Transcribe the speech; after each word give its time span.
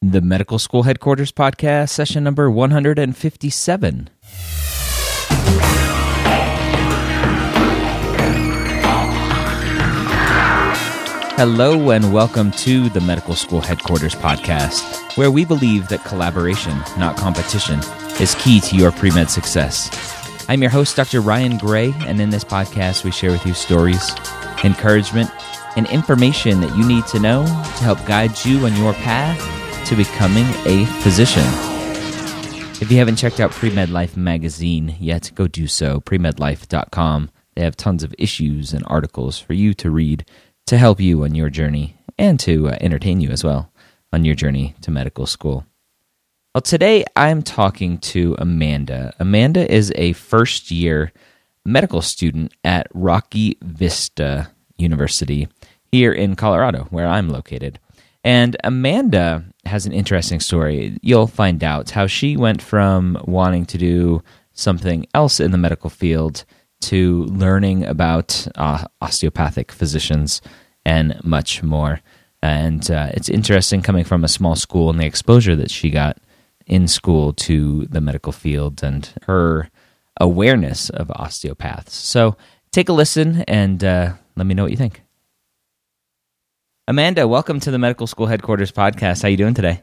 The 0.00 0.20
Medical 0.20 0.60
School 0.60 0.84
Headquarters 0.84 1.32
Podcast, 1.32 1.88
session 1.88 2.22
number 2.22 2.48
157. 2.48 4.10
Hello, 11.34 11.90
and 11.90 12.12
welcome 12.12 12.52
to 12.52 12.88
the 12.90 13.00
Medical 13.00 13.34
School 13.34 13.60
Headquarters 13.60 14.14
Podcast, 14.14 15.16
where 15.16 15.32
we 15.32 15.44
believe 15.44 15.88
that 15.88 16.04
collaboration, 16.04 16.78
not 16.96 17.16
competition, 17.16 17.80
is 18.20 18.36
key 18.36 18.60
to 18.60 18.76
your 18.76 18.92
pre 18.92 19.10
med 19.10 19.28
success. 19.28 19.90
I'm 20.48 20.62
your 20.62 20.70
host, 20.70 20.94
Dr. 20.94 21.20
Ryan 21.20 21.58
Gray, 21.58 21.92
and 22.06 22.20
in 22.20 22.30
this 22.30 22.44
podcast, 22.44 23.02
we 23.02 23.10
share 23.10 23.32
with 23.32 23.44
you 23.44 23.52
stories, 23.52 24.14
encouragement, 24.62 25.28
and 25.76 25.88
information 25.88 26.60
that 26.60 26.76
you 26.76 26.86
need 26.86 27.04
to 27.08 27.18
know 27.18 27.44
to 27.46 27.82
help 27.82 27.98
guide 28.06 28.44
you 28.44 28.64
on 28.64 28.76
your 28.76 28.92
path 28.92 29.57
to 29.88 29.96
becoming 29.96 30.44
a 30.66 30.84
physician. 31.02 31.44
If 32.80 32.92
you 32.92 32.98
haven't 32.98 33.16
checked 33.16 33.40
out 33.40 33.52
Premed 33.52 33.90
Life 33.90 34.18
magazine 34.18 34.96
yet, 35.00 35.30
go 35.34 35.48
do 35.48 35.66
so. 35.66 36.00
Premedlife.com. 36.00 37.30
They 37.56 37.62
have 37.62 37.74
tons 37.74 38.02
of 38.02 38.14
issues 38.18 38.74
and 38.74 38.84
articles 38.86 39.38
for 39.38 39.54
you 39.54 39.72
to 39.74 39.90
read 39.90 40.26
to 40.66 40.76
help 40.76 41.00
you 41.00 41.24
on 41.24 41.34
your 41.34 41.48
journey 41.48 41.96
and 42.18 42.38
to 42.40 42.68
uh, 42.68 42.76
entertain 42.82 43.22
you 43.22 43.30
as 43.30 43.42
well 43.42 43.72
on 44.12 44.26
your 44.26 44.34
journey 44.34 44.74
to 44.82 44.90
medical 44.90 45.24
school. 45.24 45.64
Well, 46.54 46.62
today 46.62 47.04
I'm 47.16 47.42
talking 47.42 47.96
to 47.98 48.36
Amanda. 48.38 49.14
Amanda 49.18 49.72
is 49.72 49.90
a 49.96 50.12
first 50.12 50.70
year 50.70 51.12
medical 51.64 52.02
student 52.02 52.52
at 52.62 52.88
Rocky 52.92 53.56
Vista 53.62 54.50
University 54.76 55.48
here 55.90 56.12
in 56.12 56.36
Colorado, 56.36 56.88
where 56.90 57.06
I'm 57.06 57.30
located. 57.30 57.78
And 58.28 58.58
Amanda 58.62 59.42
has 59.64 59.86
an 59.86 59.92
interesting 59.92 60.38
story. 60.38 60.98
You'll 61.00 61.26
find 61.26 61.64
out 61.64 61.88
how 61.88 62.06
she 62.06 62.36
went 62.36 62.60
from 62.60 63.16
wanting 63.24 63.64
to 63.64 63.78
do 63.78 64.22
something 64.52 65.06
else 65.14 65.40
in 65.40 65.50
the 65.50 65.56
medical 65.56 65.88
field 65.88 66.44
to 66.82 67.24
learning 67.24 67.86
about 67.86 68.46
uh, 68.56 68.84
osteopathic 69.00 69.72
physicians 69.72 70.42
and 70.84 71.18
much 71.24 71.62
more. 71.62 72.00
And 72.42 72.90
uh, 72.90 73.08
it's 73.14 73.30
interesting 73.30 73.80
coming 73.80 74.04
from 74.04 74.24
a 74.24 74.28
small 74.28 74.56
school 74.56 74.90
and 74.90 75.00
the 75.00 75.06
exposure 75.06 75.56
that 75.56 75.70
she 75.70 75.88
got 75.88 76.18
in 76.66 76.86
school 76.86 77.32
to 77.32 77.86
the 77.86 78.02
medical 78.02 78.32
field 78.32 78.84
and 78.84 79.10
her 79.22 79.70
awareness 80.20 80.90
of 80.90 81.10
osteopaths. 81.12 81.94
So 81.94 82.36
take 82.72 82.90
a 82.90 82.92
listen 82.92 83.40
and 83.48 83.82
uh, 83.82 84.12
let 84.36 84.46
me 84.46 84.52
know 84.52 84.64
what 84.64 84.70
you 84.70 84.76
think. 84.76 85.00
Amanda, 86.88 87.28
welcome 87.28 87.60
to 87.60 87.70
the 87.70 87.78
Medical 87.78 88.06
School 88.06 88.24
Headquarters 88.24 88.72
podcast. 88.72 89.20
How 89.20 89.28
you 89.28 89.36
doing 89.36 89.52
today? 89.52 89.82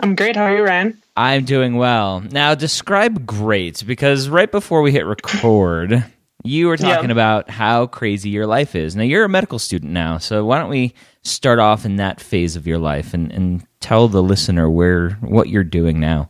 I'm 0.00 0.16
great. 0.16 0.34
How 0.34 0.46
are 0.46 0.56
you, 0.56 0.64
Ryan? 0.64 1.00
I'm 1.16 1.44
doing 1.44 1.76
well. 1.76 2.18
Now, 2.18 2.56
describe 2.56 3.24
great 3.24 3.84
because 3.86 4.28
right 4.28 4.50
before 4.50 4.82
we 4.82 4.90
hit 4.90 5.06
record, 5.06 6.04
you 6.42 6.66
were 6.66 6.76
talking 6.76 7.10
yeah. 7.10 7.12
about 7.12 7.48
how 7.48 7.86
crazy 7.86 8.30
your 8.30 8.48
life 8.48 8.74
is. 8.74 8.96
Now, 8.96 9.04
you're 9.04 9.24
a 9.24 9.28
medical 9.28 9.60
student 9.60 9.92
now, 9.92 10.18
so 10.18 10.44
why 10.44 10.58
don't 10.58 10.68
we 10.68 10.94
start 11.22 11.60
off 11.60 11.84
in 11.84 11.94
that 11.96 12.20
phase 12.20 12.56
of 12.56 12.66
your 12.66 12.78
life 12.78 13.14
and, 13.14 13.30
and 13.30 13.64
tell 13.78 14.08
the 14.08 14.20
listener 14.20 14.68
where 14.68 15.10
what 15.20 15.48
you're 15.48 15.62
doing 15.62 16.00
now? 16.00 16.28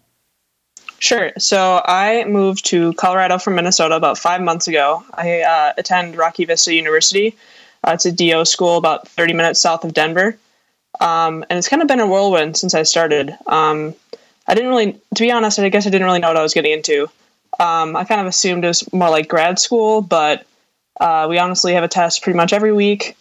Sure. 0.99 1.33
So 1.39 1.81
I 1.87 2.25
moved 2.25 2.67
to 2.67 2.93
Colorado 2.93 3.39
from 3.39 3.55
Minnesota 3.55 3.97
about 3.97 4.19
five 4.19 4.43
months 4.43 4.69
ago. 4.69 5.03
I 5.15 5.41
uh, 5.41 5.73
attend 5.79 6.19
Rocky 6.19 6.45
Vista 6.45 6.75
University. 6.75 7.35
Uh, 7.85 7.93
it's 7.93 8.07
a 8.07 8.13
DO 8.13 8.45
school 8.45 8.77
about 8.77 9.09
30 9.09 9.33
minutes 9.35 9.61
south 9.61 9.85
of 9.85 9.95
Denver. 9.95 10.37
Um, 11.01 11.45
and 11.49 11.59
it's 11.59 11.69
kind 11.69 11.83
of 11.83 11.89
been 11.89 12.01
a 12.01 12.07
whirlwind 12.07 12.57
since 12.57 12.75
I 12.75 12.83
started. 12.83 13.37
Um, 13.47 13.95
I 14.47 14.55
didn't 14.55 14.71
really, 14.71 14.93
to 15.15 15.23
be 15.23 15.31
honest, 15.31 15.59
I 15.59 15.69
guess 15.69 15.87
I 15.87 15.91
didn't 15.91 16.07
really 16.07 16.21
know 16.21 16.29
what 16.29 16.37
I 16.37 16.43
was 16.43 16.55
getting 16.55 16.73
into. 16.73 17.09
Um, 17.59 17.97
I 17.97 18.05
kind 18.05 18.21
of 18.21 18.27
assumed 18.27 18.65
it 18.65 18.69
was 18.69 18.93
more 18.93 19.11
like 19.11 19.29
grad 19.29 19.59
school, 19.59 20.03
but 20.03 20.47
uh, 21.01 21.27
we 21.29 21.39
honestly 21.39 21.75
have 21.75 21.85
a 21.85 21.89
test 21.89 22.23
pretty 22.23 22.37
much 22.37 22.53
every 22.53 22.73
week, 22.73 23.17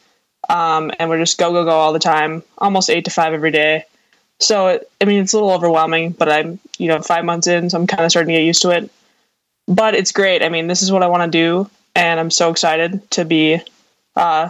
um, 0.50 0.92
and 1.00 1.10
we're 1.10 1.20
just 1.20 1.38
go 1.38 1.52
go 1.52 1.64
go 1.64 1.72
all 1.72 1.94
the 1.94 2.00
time, 2.00 2.44
almost 2.58 2.90
eight 2.90 3.06
to 3.06 3.12
five 3.12 3.34
every 3.34 3.52
day. 3.52 3.86
So 4.40 4.68
it, 4.68 4.92
I 5.00 5.06
mean, 5.06 5.22
it's 5.22 5.34
a 5.34 5.38
little 5.38 5.52
overwhelming, 5.52 6.12
but 6.12 6.32
I'm 6.32 6.60
you 6.78 6.88
know 6.88 7.02
five 7.02 7.26
months 7.26 7.48
in, 7.48 7.70
so 7.70 7.78
I'm 7.78 7.88
kind 7.88 8.04
of 8.04 8.12
starting 8.12 8.34
to 8.34 8.40
get 8.40 8.46
used 8.46 8.62
to 8.64 8.72
it. 8.72 8.90
But 9.68 9.96
it's 9.96 10.12
great. 10.12 10.44
I 10.44 10.50
mean, 10.50 10.68
this 10.68 10.82
is 10.82 10.92
what 10.92 11.04
I 11.04 11.08
want 11.08 11.32
to 11.32 11.38
do, 11.38 11.70
and 11.96 12.20
I'm 12.20 12.32
so 12.32 12.50
excited 12.50 13.10
to 13.12 13.26
be 13.26 13.62
uh, 14.16 14.50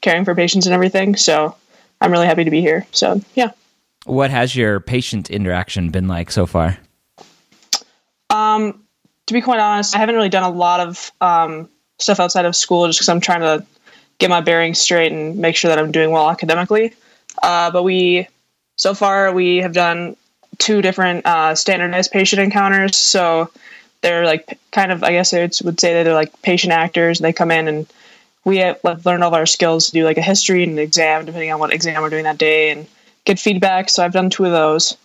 caring 0.00 0.24
for 0.24 0.34
patients 0.34 0.66
and 0.66 0.74
everything. 0.74 1.16
So 1.16 1.54
I'm 2.00 2.12
really 2.12 2.26
happy 2.26 2.44
to 2.44 2.50
be 2.50 2.60
here. 2.60 2.86
So 2.92 3.20
yeah. 3.34 3.50
What 4.04 4.30
has 4.30 4.54
your 4.54 4.80
patient 4.80 5.30
interaction 5.30 5.90
been 5.90 6.06
like 6.06 6.30
so 6.30 6.46
far? 6.46 6.78
Um, 8.30 8.82
to 9.26 9.34
be 9.34 9.40
quite 9.40 9.58
honest, 9.58 9.94
I 9.94 9.98
haven't 9.98 10.14
really 10.14 10.28
done 10.28 10.44
a 10.44 10.50
lot 10.50 10.80
of 10.80 11.12
um, 11.20 11.68
stuff 11.98 12.20
outside 12.20 12.44
of 12.44 12.54
school 12.54 12.86
just 12.86 12.98
because 12.98 13.08
I'm 13.08 13.20
trying 13.20 13.40
to 13.40 13.64
get 14.18 14.30
my 14.30 14.40
bearings 14.40 14.78
straight 14.78 15.12
and 15.12 15.36
make 15.36 15.56
sure 15.56 15.68
that 15.68 15.78
I'm 15.78 15.92
doing 15.92 16.10
well 16.10 16.30
academically. 16.30 16.94
Uh, 17.42 17.70
but 17.70 17.82
we, 17.82 18.28
so 18.76 18.94
far, 18.94 19.32
we 19.32 19.58
have 19.58 19.72
done 19.72 20.16
two 20.58 20.80
different 20.80 21.26
uh, 21.26 21.54
standardized 21.54 22.12
patient 22.12 22.40
encounters. 22.40 22.96
So 22.96 23.50
they're 24.00 24.24
like 24.24 24.58
kind 24.70 24.92
of, 24.92 25.02
I 25.02 25.12
guess 25.12 25.34
I 25.34 25.40
would 25.40 25.80
say 25.80 25.94
that 25.94 26.04
they're 26.04 26.14
like 26.14 26.40
patient 26.42 26.72
actors. 26.72 27.18
And 27.18 27.24
they 27.24 27.32
come 27.32 27.50
in 27.50 27.68
and 27.68 27.86
we 28.46 28.58
have 28.58 28.78
like, 28.84 29.04
learned 29.04 29.24
all 29.24 29.28
of 29.28 29.34
our 29.34 29.44
skills 29.44 29.86
to 29.86 29.92
do 29.92 30.04
like 30.04 30.18
a 30.18 30.22
history 30.22 30.62
and 30.62 30.72
an 30.72 30.78
exam, 30.78 31.26
depending 31.26 31.52
on 31.52 31.58
what 31.58 31.72
exam 31.72 32.00
we're 32.00 32.10
doing 32.10 32.22
that 32.24 32.38
day, 32.38 32.70
and 32.70 32.86
get 33.24 33.40
feedback. 33.40 33.90
So 33.90 34.04
I've 34.04 34.12
done 34.12 34.30
two 34.30 34.44
of 34.44 34.52
those. 34.52 34.96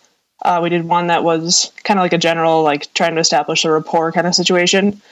Uh, 0.44 0.60
we 0.62 0.70
did 0.70 0.84
one 0.84 1.08
that 1.08 1.24
was 1.24 1.72
kind 1.82 1.98
of 1.98 2.02
like 2.02 2.12
a 2.12 2.18
general, 2.18 2.62
like 2.62 2.94
trying 2.94 3.16
to 3.16 3.20
establish 3.20 3.64
a 3.64 3.70
rapport 3.70 4.12
kind 4.12 4.28
of 4.28 4.34
situation, 4.34 5.02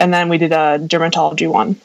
and 0.00 0.12
then 0.12 0.30
we 0.30 0.38
did 0.38 0.52
a 0.52 0.78
dermatology 0.80 1.48
one. 1.48 1.76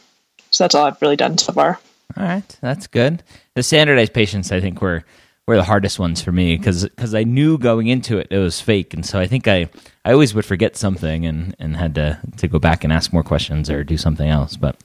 So 0.51 0.63
that's 0.63 0.73
all 0.73 0.85
I've 0.85 1.01
really 1.01 1.17
done 1.17 1.37
so 1.37 1.51
far. 1.53 1.79
All 2.17 2.25
right, 2.25 2.57
that's 2.61 2.87
good. 2.87 3.21
The 3.55 3.63
standardized 3.63 4.13
patients, 4.13 4.51
I 4.53 4.61
think, 4.61 4.81
were 4.81 5.03
were 5.47 5.57
the 5.57 5.63
hardest 5.63 5.99
ones 5.99 6.21
for 6.21 6.31
me 6.31 6.55
because 6.57 6.83
because 6.83 7.13
I 7.13 7.23
knew 7.23 7.57
going 7.57 7.87
into 7.87 8.17
it 8.17 8.27
it 8.31 8.37
was 8.37 8.61
fake, 8.61 8.93
and 8.93 9.05
so 9.05 9.19
I 9.19 9.27
think 9.27 9.49
I 9.49 9.69
I 10.05 10.13
always 10.13 10.33
would 10.33 10.45
forget 10.45 10.77
something 10.77 11.25
and 11.25 11.55
and 11.59 11.75
had 11.75 11.95
to 11.95 12.19
to 12.37 12.47
go 12.47 12.57
back 12.57 12.85
and 12.85 12.93
ask 12.93 13.11
more 13.11 13.23
questions 13.23 13.69
or 13.69 13.83
do 13.83 13.97
something 13.97 14.29
else, 14.29 14.55
but. 14.55 14.77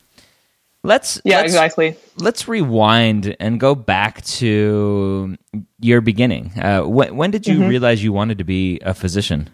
Let's 0.84 1.18
yeah 1.24 1.38
let's, 1.38 1.46
exactly. 1.46 1.96
Let's 2.18 2.46
rewind 2.46 3.34
and 3.40 3.58
go 3.58 3.74
back 3.74 4.22
to 4.24 5.36
your 5.80 6.02
beginning. 6.02 6.52
Uh, 6.60 6.82
when, 6.82 7.16
when 7.16 7.30
did 7.30 7.46
you 7.46 7.54
mm-hmm. 7.54 7.68
realize 7.68 8.04
you 8.04 8.12
wanted 8.12 8.36
to 8.38 8.44
be 8.44 8.80
a 8.82 8.92
physician? 8.92 9.48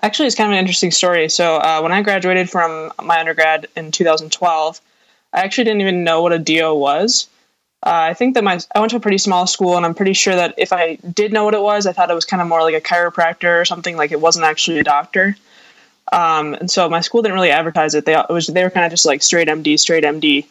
Actually, 0.00 0.28
it's 0.28 0.36
kind 0.36 0.48
of 0.48 0.52
an 0.52 0.60
interesting 0.60 0.92
story. 0.92 1.28
So 1.28 1.56
uh, 1.56 1.80
when 1.80 1.90
I 1.90 2.02
graduated 2.02 2.48
from 2.48 2.92
my 3.02 3.18
undergrad 3.18 3.66
in 3.74 3.90
2012, 3.90 4.80
I 5.32 5.40
actually 5.40 5.64
didn't 5.64 5.80
even 5.80 6.04
know 6.04 6.22
what 6.22 6.32
a 6.32 6.38
DO 6.38 6.76
was. 6.76 7.28
Uh, 7.84 7.90
I 7.90 8.14
think 8.14 8.34
that 8.34 8.44
my 8.44 8.60
I 8.76 8.78
went 8.78 8.90
to 8.90 8.96
a 8.96 9.00
pretty 9.00 9.18
small 9.18 9.48
school, 9.48 9.76
and 9.76 9.84
I'm 9.84 9.94
pretty 9.94 10.12
sure 10.12 10.36
that 10.36 10.54
if 10.58 10.72
I 10.72 10.94
did 11.12 11.32
know 11.32 11.44
what 11.44 11.54
it 11.54 11.62
was, 11.62 11.86
I 11.86 11.92
thought 11.92 12.08
it 12.08 12.14
was 12.14 12.24
kind 12.24 12.40
of 12.40 12.46
more 12.46 12.62
like 12.62 12.74
a 12.74 12.80
chiropractor 12.80 13.60
or 13.60 13.64
something. 13.64 13.96
Like 13.96 14.12
it 14.12 14.20
wasn't 14.20 14.44
actually 14.44 14.78
a 14.78 14.84
doctor. 14.84 15.36
Um, 16.12 16.54
and 16.54 16.70
so 16.70 16.88
my 16.88 17.00
school 17.00 17.22
didn't 17.22 17.34
really 17.34 17.50
advertise 17.50 17.94
it. 17.94 18.04
They 18.04 18.16
it 18.16 18.30
was 18.30 18.46
they 18.46 18.62
were 18.62 18.70
kind 18.70 18.86
of 18.86 18.92
just 18.92 19.06
like 19.06 19.22
straight 19.22 19.48
MD, 19.48 19.78
straight 19.78 20.04
MD. 20.04 20.46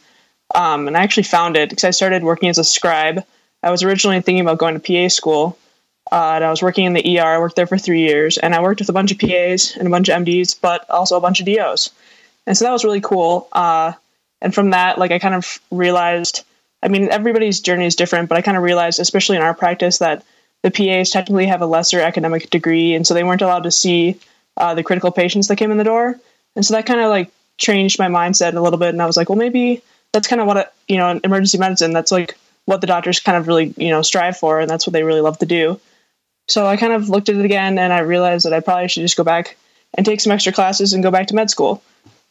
Um, 0.56 0.88
and 0.88 0.96
I 0.96 1.02
actually 1.02 1.24
found 1.24 1.58
it 1.58 1.70
because 1.70 1.84
I 1.84 1.92
started 1.92 2.24
working 2.24 2.50
as 2.50 2.58
a 2.58 2.64
scribe. 2.64 3.24
I 3.64 3.72
was 3.72 3.84
originally 3.84 4.22
thinking 4.22 4.42
about 4.42 4.60
going 4.60 4.80
to 4.80 4.80
PA 4.80 5.10
school, 5.10 5.58
uh, 6.12 6.34
and 6.36 6.44
I 6.44 6.50
was 6.50 6.62
working 6.62 6.86
in 6.86 6.94
the 6.94 7.20
ER. 7.20 7.26
I 7.26 7.40
worked 7.40 7.56
there 7.56 7.68
for 7.68 7.78
three 7.78 8.02
years, 8.02 8.38
and 8.38 8.56
I 8.56 8.62
worked 8.62 8.80
with 8.80 8.90
a 8.90 8.94
bunch 8.94 9.12
of 9.12 9.20
PAs 9.20 9.76
and 9.76 9.88
a 9.88 9.92
bunch 9.92 10.10
of 10.10 10.24
MDs, 10.24 10.60
but 10.62 10.90
also 10.90 11.18
a 11.18 11.22
bunch 11.22 11.40
of 11.40 11.46
DOs. 11.48 11.90
and 12.46 12.56
so 12.58 12.66
that 12.66 12.72
was 12.72 12.86
really 12.86 13.02
cool. 13.02 13.48
Uh, 13.52 13.94
and 14.42 14.54
from 14.54 14.70
that, 14.70 15.00
like 15.00 15.12
I 15.12 15.20
kind 15.20 15.36
of 15.36 15.60
realized, 15.72 16.44
I 16.84 16.88
mean, 16.88 17.10
everybody's 17.10 17.60
journey 17.60 17.88
is 17.88 17.96
different, 17.96 18.30
but 18.30 18.38
I 18.38 18.42
kind 18.42 18.58
of 18.58 18.64
realized, 18.64 19.00
especially 19.00 19.38
in 19.38 19.42
our 19.42 19.56
practice, 19.56 19.98
that 19.98 20.24
the 20.62 20.72
PAs 20.72 21.10
technically 21.10 21.48
have 21.48 21.62
a 21.62 21.66
lesser 21.66 22.00
academic 22.00 22.50
degree, 22.50 22.94
and 22.94 23.06
so 23.06 23.14
they 23.14 23.24
weren't 23.24 23.42
allowed 23.42 23.64
to 23.64 23.72
see 23.72 24.20
uh, 24.58 24.74
the 24.74 24.84
critical 24.84 25.12
patients 25.12 25.48
that 25.48 25.56
came 25.56 25.72
in 25.72 25.78
the 25.78 25.84
door. 25.84 26.20
And 26.56 26.66
so 26.66 26.74
that 26.74 26.86
kind 26.86 27.00
of 27.00 27.10
like 27.10 27.32
changed 27.58 28.00
my 28.00 28.08
mindset 28.08 28.56
a 28.56 28.62
little 28.62 28.80
bit, 28.80 28.90
and 28.90 29.02
I 29.02 29.06
was 29.06 29.18
like, 29.18 29.30
well, 29.30 29.38
maybe 29.38 29.82
that's 30.14 30.28
kind 30.28 30.42
of 30.42 30.48
what 30.48 30.58
a 30.58 30.70
you 30.88 30.98
know, 30.98 31.10
in 31.10 31.22
emergency 31.24 31.58
medicine, 31.58 31.94
that's 31.94 32.12
like 32.12 32.38
what 32.66 32.82
the 32.82 32.88
doctors 32.88 33.20
kind 33.20 33.38
of 33.38 33.48
really 33.48 33.74
you 33.78 33.90
know 33.90 34.02
strive 34.02 34.38
for, 34.38 34.60
and 34.60 34.70
that's 34.70 34.86
what 34.86 34.94
they 34.94 35.04
really 35.04 35.22
love 35.22 35.38
to 35.40 35.46
do. 35.46 35.80
So 36.48 36.66
I 36.66 36.78
kind 36.78 36.94
of 36.94 37.10
looked 37.10 37.30
at 37.30 37.36
it 37.36 37.46
again, 37.46 37.78
and 37.78 37.94
I 37.94 38.00
realized 38.00 38.46
that 38.46 38.54
I 38.54 38.60
probably 38.60 38.88
should 38.88 39.02
just 39.02 39.18
go 39.18 39.24
back 39.24 39.58
and 39.94 40.06
take 40.06 40.22
some 40.22 40.32
extra 40.32 40.54
classes 40.54 40.94
and 40.94 41.04
go 41.04 41.12
back 41.12 41.28
to 41.28 41.36
med 41.36 41.50
school. 41.50 41.82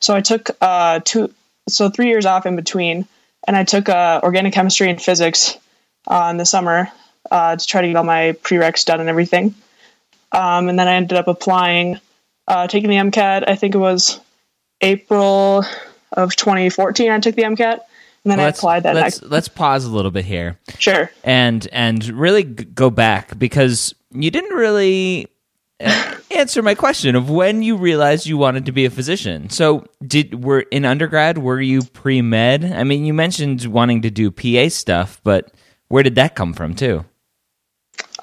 So 0.00 0.14
I 0.14 0.20
took 0.20 0.50
uh, 0.60 1.00
two, 1.04 1.32
so 1.68 1.88
three 1.88 2.08
years 2.08 2.26
off 2.26 2.46
in 2.46 2.56
between, 2.56 3.06
and 3.46 3.56
I 3.56 3.64
took 3.64 3.88
uh, 3.88 4.20
organic 4.22 4.52
chemistry 4.52 4.90
and 4.90 5.00
physics 5.00 5.56
uh, 6.06 6.28
in 6.30 6.36
the 6.36 6.46
summer 6.46 6.90
uh, 7.30 7.56
to 7.56 7.66
try 7.66 7.82
to 7.82 7.88
get 7.88 7.96
all 7.96 8.04
my 8.04 8.36
prereqs 8.42 8.84
done 8.84 9.00
and 9.00 9.08
everything. 9.08 9.54
Um, 10.32 10.68
and 10.68 10.78
then 10.78 10.88
I 10.88 10.94
ended 10.94 11.18
up 11.18 11.28
applying, 11.28 12.00
uh, 12.48 12.66
taking 12.66 12.90
the 12.90 12.96
MCAT. 12.96 13.44
I 13.48 13.56
think 13.56 13.74
it 13.74 13.78
was 13.78 14.20
April 14.80 15.64
of 16.12 16.36
2014. 16.36 17.10
I 17.10 17.18
took 17.20 17.34
the 17.34 17.42
MCAT, 17.42 17.72
and 17.78 17.80
then 18.24 18.38
well, 18.38 18.46
I 18.46 18.50
applied 18.50 18.82
that. 18.84 18.94
Let's, 18.94 19.22
let's 19.22 19.48
pause 19.48 19.84
a 19.84 19.90
little 19.90 20.10
bit 20.10 20.24
here. 20.24 20.58
Sure. 20.78 21.10
And 21.24 21.66
and 21.72 22.06
really 22.08 22.42
go 22.42 22.90
back 22.90 23.38
because 23.38 23.94
you 24.10 24.30
didn't 24.30 24.56
really 24.56 25.28
answer 26.30 26.62
my 26.62 26.74
question 26.74 27.16
of 27.16 27.28
when 27.28 27.62
you 27.62 27.76
realized 27.76 28.26
you 28.26 28.38
wanted 28.38 28.66
to 28.66 28.72
be 28.72 28.84
a 28.84 28.90
physician. 28.90 29.50
So, 29.50 29.86
did 30.06 30.42
were 30.44 30.60
in 30.60 30.84
undergrad 30.84 31.38
were 31.38 31.60
you 31.60 31.82
pre 31.82 32.22
med? 32.22 32.64
I 32.64 32.84
mean, 32.84 33.04
you 33.04 33.14
mentioned 33.14 33.64
wanting 33.66 34.02
to 34.02 34.10
do 34.10 34.30
PA 34.30 34.68
stuff, 34.68 35.20
but 35.22 35.52
where 35.88 36.02
did 36.02 36.14
that 36.16 36.34
come 36.34 36.52
from 36.52 36.74
too? 36.74 37.04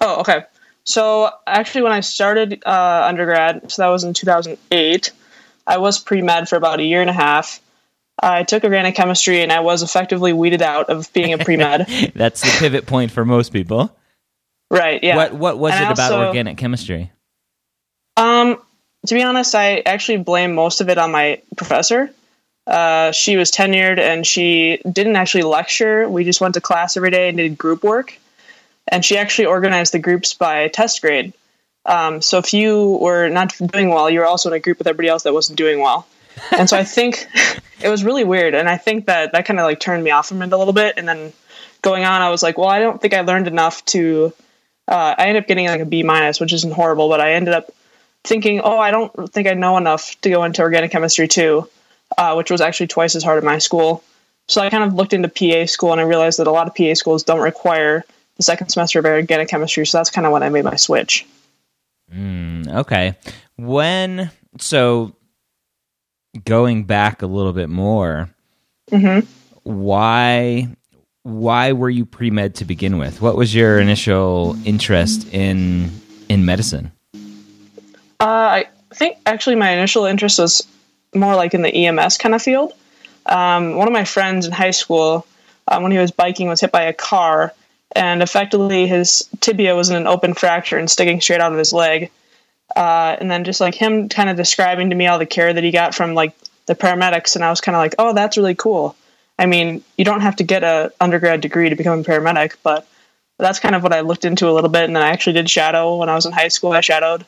Oh, 0.02 0.20
okay. 0.22 0.44
So 0.86 1.30
actually, 1.48 1.84
when 1.84 1.92
I 1.92 2.02
started 2.02 2.62
uh, 2.66 3.06
undergrad, 3.08 3.72
so 3.72 3.82
that 3.82 3.88
was 3.88 4.04
in 4.04 4.14
2008, 4.14 5.12
I 5.66 5.78
was 5.78 6.00
pre 6.00 6.22
med 6.22 6.50
for 6.50 6.56
about 6.56 6.80
a 6.80 6.84
year 6.84 7.02
and 7.02 7.10
a 7.10 7.14
half. 7.14 7.62
I 8.22 8.44
took 8.44 8.64
organic 8.64 8.96
chemistry, 8.96 9.42
and 9.42 9.52
I 9.52 9.62
was 9.62 9.82
effectively 9.82 10.34
weeded 10.34 10.62
out 10.62 10.90
of 10.90 11.12
being 11.14 11.34
a 11.34 11.38
pre 11.38 11.58
med. 11.58 11.88
That's 12.16 12.42
the 12.42 12.60
pivot 12.60 12.86
point 12.86 13.12
for 13.12 13.26
most 13.26 13.54
people. 13.54 13.96
Right. 14.70 15.04
Yeah. 15.04 15.16
What 15.16 15.34
What 15.34 15.60
was 15.60 15.74
and 15.74 15.84
it 15.84 15.88
also, 15.90 16.16
about 16.16 16.28
organic 16.28 16.58
chemistry? 16.58 17.12
Um, 18.18 18.62
to 19.08 19.14
be 19.14 19.24
honest, 19.24 19.56
I 19.56 19.80
actually 19.80 20.18
blame 20.18 20.54
most 20.54 20.82
of 20.82 20.90
it 20.90 20.98
on 20.98 21.12
my 21.12 21.42
professor. 21.56 22.10
Uh, 22.66 23.12
she 23.12 23.36
was 23.36 23.52
tenured 23.52 24.00
and 24.00 24.26
she 24.26 24.80
didn't 24.90 25.16
actually 25.16 25.44
lecture. 25.44 26.08
We 26.10 26.24
just 26.24 26.40
went 26.40 26.54
to 26.54 26.62
class 26.62 26.96
every 26.96 27.12
day 27.12 27.28
and 27.28 27.38
did 27.38 27.58
group 27.58 27.84
work. 27.84 28.18
And 28.88 29.04
she 29.04 29.18
actually 29.18 29.46
organized 29.46 29.94
the 29.94 30.00
groups 30.00 30.34
by 30.34 30.68
test 30.68 31.02
grade. 31.02 31.34
Um, 31.86 32.22
so 32.22 32.38
if 32.38 32.54
you 32.54 32.98
were 33.02 33.30
not 33.30 33.56
doing 33.58 33.90
well, 33.90 34.10
you 34.10 34.20
were 34.20 34.26
also 34.26 34.50
in 34.50 34.56
a 34.56 34.60
group 34.60 34.78
with 34.78 34.88
everybody 34.88 35.10
else 35.10 35.24
that 35.24 35.34
wasn't 35.34 35.58
doing 35.58 35.80
well. 35.80 36.08
And 36.52 36.70
so 36.70 36.78
I 36.78 36.84
think 36.84 37.28
it 37.82 37.90
was 37.90 38.04
really 38.04 38.24
weird. 38.24 38.56
And 38.56 38.70
I 38.70 38.78
think 38.78 39.06
that 39.06 39.34
that 39.34 39.46
kind 39.46 39.60
of 39.60 39.66
like 39.66 39.80
turned 39.80 40.04
me 40.04 40.12
off 40.12 40.28
from 40.28 40.42
it 40.42 40.52
a 40.52 40.58
little 40.58 40.74
bit. 40.74 40.96
And 40.98 41.08
then 41.08 41.34
going 41.82 42.04
on, 42.04 42.22
I 42.22 42.30
was 42.30 42.44
like, 42.44 42.58
well, 42.58 42.70
I 42.70 42.80
don't 42.80 43.02
think 43.02 43.14
I 43.14 43.22
learned 43.22 43.48
enough 43.48 43.84
to. 43.86 44.34
Uh, 44.88 45.16
I 45.18 45.28
ended 45.28 45.44
up 45.44 45.48
getting 45.48 45.68
like 45.68 45.82
a 45.82 45.86
B 45.86 46.04
minus, 46.04 46.40
which 46.40 46.52
isn't 46.52 46.74
horrible, 46.74 47.08
but 47.08 47.22
I 47.22 47.34
ended 47.34 47.54
up 47.54 47.72
thinking, 48.24 48.62
oh, 48.62 48.80
I 48.80 48.92
don't 48.92 49.32
think 49.32 49.48
I 49.48 49.54
know 49.54 49.78
enough 49.78 50.20
to 50.22 50.30
go 50.30 50.44
into 50.44 50.62
organic 50.62 50.92
chemistry 50.92 51.28
too, 51.28 51.70
uh, 52.18 52.34
which 52.36 52.52
was 52.52 52.62
actually 52.62 52.88
twice 52.88 53.16
as 53.16 53.24
hard 53.24 53.38
at 53.38 53.44
my 53.44 53.60
school. 53.60 54.04
So 54.48 54.62
I 54.62 54.70
kind 54.70 54.84
of 54.84 54.94
looked 54.94 55.14
into 55.14 55.30
PA 55.30 55.66
school 55.68 55.92
and 55.94 56.02
I 56.02 56.04
realized 56.04 56.40
that 56.40 56.48
a 56.48 56.52
lot 56.52 56.68
of 56.68 56.76
PA 56.76 56.96
schools 56.96 57.24
don't 57.24 57.40
require 57.40 58.04
the 58.38 58.44
second 58.44 58.70
semester 58.70 59.00
of 59.00 59.06
organic 59.06 59.48
chemistry. 59.48 59.86
So 59.86 59.98
that's 59.98 60.10
kind 60.10 60.26
of 60.26 60.34
when 60.34 60.44
I 60.44 60.50
made 60.50 60.64
my 60.64 60.76
switch. 60.76 61.26
Mm, 62.14 62.68
okay. 62.76 63.16
When, 63.58 64.32
so 64.60 65.16
going 66.46 66.86
back 66.86 67.22
a 67.22 67.28
little 67.28 67.54
bit 67.54 67.70
more, 67.70 68.30
mm-hmm. 68.92 69.28
why 69.64 70.68
why 71.24 71.72
were 71.72 71.90
you 71.90 72.06
pre 72.06 72.30
med 72.30 72.56
to 72.56 72.66
begin 72.66 72.98
with? 72.98 73.22
What 73.22 73.36
was 73.36 73.56
your 73.56 73.80
initial 73.80 74.58
interest 74.66 75.28
in 75.34 75.90
in 76.30 76.46
medicine? 76.46 76.92
Uh, 78.20 78.64
I 78.64 78.66
think 78.94 79.18
actually 79.26 79.56
my 79.56 79.72
initial 79.72 80.06
interest 80.06 80.40
was 80.40 80.68
more 81.16 81.36
like 81.36 81.54
in 81.54 81.62
the 81.62 81.70
EMS 81.70 82.18
kind 82.18 82.36
of 82.36 82.42
field. 82.42 82.74
Um, 83.26 83.76
one 83.76 83.88
of 83.88 83.94
my 83.94 84.04
friends 84.04 84.46
in 84.46 84.52
high 84.52 84.72
school, 84.72 85.26
uh, 85.68 85.80
when 85.80 85.92
he 85.92 85.98
was 85.98 86.12
biking, 86.12 86.48
was 86.48 86.60
hit 86.60 86.72
by 86.72 86.84
a 86.84 86.94
car, 86.94 87.54
and 87.96 88.22
effectively 88.22 88.88
his 88.88 89.28
tibia 89.40 89.76
was 89.76 89.90
in 89.90 89.96
an 89.96 90.08
open 90.08 90.34
fracture 90.34 90.78
and 90.78 90.90
sticking 90.90 91.22
straight 91.22 91.42
out 91.42 91.52
of 91.52 91.58
his 91.58 91.74
leg. 91.74 92.12
Uh, 92.76 93.16
and 93.20 93.30
then 93.30 93.44
just 93.44 93.62
like 93.62 93.76
him 93.76 94.10
kind 94.10 94.30
of 94.30 94.38
describing 94.38 94.90
to 94.90 94.96
me 94.96 95.06
all 95.06 95.20
the 95.20 95.26
care 95.26 95.54
that 95.54 95.64
he 95.64 95.72
got 95.72 95.94
from 95.94 96.14
like 96.14 96.36
the 96.66 96.76
paramedics, 96.76 97.36
and 97.36 97.44
I 97.44 97.50
was 97.50 97.62
kind 97.62 97.76
of 97.76 97.80
like, 97.80 97.96
oh, 98.00 98.14
that's 98.14 98.38
really 98.38 98.56
cool. 98.56 98.96
I 99.38 99.46
mean, 99.46 99.84
you 99.98 100.06
don't 100.06 100.22
have 100.22 100.38
to 100.38 100.44
get 100.44 100.64
a 100.64 100.92
undergrad 101.02 101.42
degree 101.42 101.70
to 101.70 101.76
become 101.76 102.00
a 102.00 102.04
paramedic, 102.04 102.56
but 102.64 102.88
that's 103.38 103.60
kind 103.60 103.76
of 103.76 103.84
what 103.84 103.94
I 103.94 104.02
looked 104.02 104.26
into 104.26 104.50
a 104.50 104.54
little 104.54 104.70
bit. 104.70 104.86
And 104.86 104.96
then 104.96 105.04
I 105.04 105.10
actually 105.10 105.34
did 105.34 105.50
shadow 105.50 105.98
when 105.98 106.10
I 106.10 106.16
was 106.16 106.26
in 106.26 106.32
high 106.32 106.48
school. 106.48 106.72
I 106.72 106.82
shadowed 106.82 107.26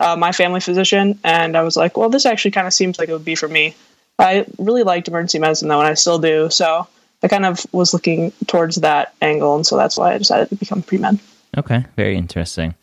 uh, 0.00 0.16
my 0.16 0.32
family 0.32 0.60
physician, 0.60 1.18
and 1.24 1.56
I 1.56 1.62
was 1.62 1.76
like, 1.76 1.96
well, 1.96 2.08
this 2.08 2.26
actually 2.26 2.52
kind 2.52 2.66
of 2.66 2.72
seems 2.72 2.98
like 2.98 3.08
it 3.08 3.12
would 3.12 3.24
be 3.24 3.34
for 3.34 3.48
me. 3.48 3.74
I 4.18 4.46
really 4.58 4.82
liked 4.82 5.08
emergency 5.08 5.38
medicine 5.38 5.68
though, 5.68 5.80
and 5.80 5.88
I 5.88 5.94
still 5.94 6.18
do. 6.18 6.50
So 6.50 6.86
I 7.22 7.28
kind 7.28 7.46
of 7.46 7.66
was 7.72 7.92
looking 7.92 8.32
towards 8.46 8.76
that 8.76 9.14
angle, 9.20 9.56
and 9.56 9.66
so 9.66 9.76
that's 9.76 9.96
why 9.96 10.14
I 10.14 10.18
decided 10.18 10.48
to 10.50 10.56
become 10.56 10.82
pre 10.82 10.98
med. 10.98 11.18
Okay, 11.56 11.84
very 11.96 12.16
interesting. 12.16 12.74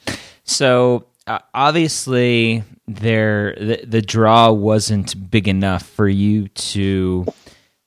So 0.44 1.06
uh, 1.28 1.40
obviously, 1.54 2.64
there 2.88 3.56
the, 3.56 3.86
the 3.86 4.02
draw 4.02 4.52
wasn't 4.52 5.32
big 5.32 5.48
enough 5.48 5.84
for 5.84 6.08
you 6.08 6.48
to 6.50 7.26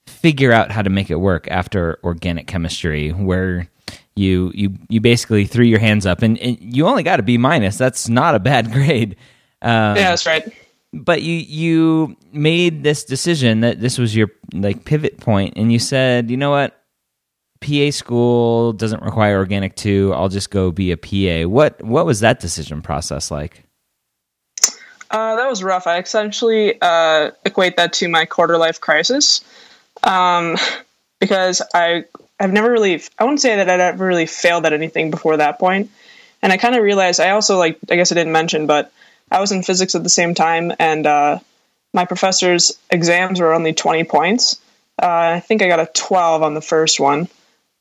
figure 0.06 0.52
out 0.52 0.70
how 0.70 0.82
to 0.82 0.90
make 0.90 1.10
it 1.10 1.16
work 1.16 1.48
after 1.50 1.98
organic 2.02 2.46
chemistry, 2.46 3.10
where 3.10 3.68
you 4.16 4.50
you 4.54 4.76
you 4.88 5.00
basically 5.00 5.44
threw 5.44 5.64
your 5.64 5.78
hands 5.78 6.06
up 6.06 6.22
and, 6.22 6.38
and 6.38 6.58
you 6.60 6.86
only 6.86 7.02
got 7.02 7.20
a 7.20 7.22
B 7.22 7.38
minus. 7.38 7.78
That's 7.78 8.08
not 8.08 8.34
a 8.34 8.38
bad 8.38 8.72
grade. 8.72 9.16
Um, 9.62 9.96
yeah, 9.96 10.10
that's 10.10 10.26
right. 10.26 10.52
But 10.92 11.22
you 11.22 11.34
you 11.34 12.16
made 12.32 12.82
this 12.82 13.04
decision 13.04 13.60
that 13.60 13.80
this 13.80 13.98
was 13.98 14.16
your 14.16 14.30
like 14.54 14.84
pivot 14.84 15.18
point, 15.18 15.54
and 15.56 15.70
you 15.70 15.78
said, 15.78 16.30
you 16.30 16.36
know 16.36 16.50
what, 16.50 16.78
PA 17.60 17.90
school 17.90 18.72
doesn't 18.72 19.02
require 19.02 19.36
organic 19.38 19.74
two. 19.74 20.12
I'll 20.14 20.28
just 20.28 20.50
go 20.50 20.70
be 20.70 20.92
a 20.92 20.96
PA. 20.96 21.48
What 21.48 21.82
what 21.82 22.06
was 22.06 22.20
that 22.20 22.40
decision 22.40 22.82
process 22.82 23.30
like? 23.30 23.64
Uh, 25.10 25.36
that 25.36 25.48
was 25.48 25.62
rough. 25.62 25.86
I 25.86 25.98
essentially 25.98 26.80
uh, 26.80 27.30
equate 27.44 27.76
that 27.76 27.92
to 27.94 28.08
my 28.08 28.26
quarter 28.26 28.58
life 28.58 28.80
crisis, 28.80 29.42
um, 30.04 30.56
because 31.18 31.62
I 31.74 32.04
I've 32.38 32.52
never 32.52 32.70
really 32.70 33.02
I 33.18 33.24
wouldn't 33.24 33.40
say 33.40 33.56
that 33.56 33.68
I'd 33.68 33.80
ever 33.80 34.06
really 34.06 34.26
failed 34.26 34.66
at 34.66 34.72
anything 34.72 35.10
before 35.10 35.36
that. 35.38 35.60
And 35.60 36.52
I 36.52 36.56
kind 36.56 36.76
of 36.76 36.82
realized 36.82 37.20
I 37.20 37.30
also 37.30 37.58
like 37.58 37.78
I 37.90 37.96
guess 37.96 38.12
I 38.12 38.14
didn't 38.14 38.32
mention, 38.32 38.66
but 38.66 38.92
I 39.30 39.40
was 39.40 39.52
in 39.52 39.62
physics 39.62 39.94
at 39.94 40.02
the 40.02 40.08
same 40.08 40.34
time, 40.34 40.72
and 40.78 41.06
uh, 41.06 41.38
my 41.92 42.04
professor's 42.04 42.78
exams 42.90 43.40
were 43.40 43.52
only 43.52 43.72
twenty 43.72 44.04
points. 44.04 44.60
Uh, 45.00 45.36
I 45.36 45.40
think 45.40 45.62
I 45.62 45.68
got 45.68 45.80
a 45.80 45.90
twelve 45.94 46.42
on 46.42 46.54
the 46.54 46.60
first 46.60 46.98
one, 46.98 47.28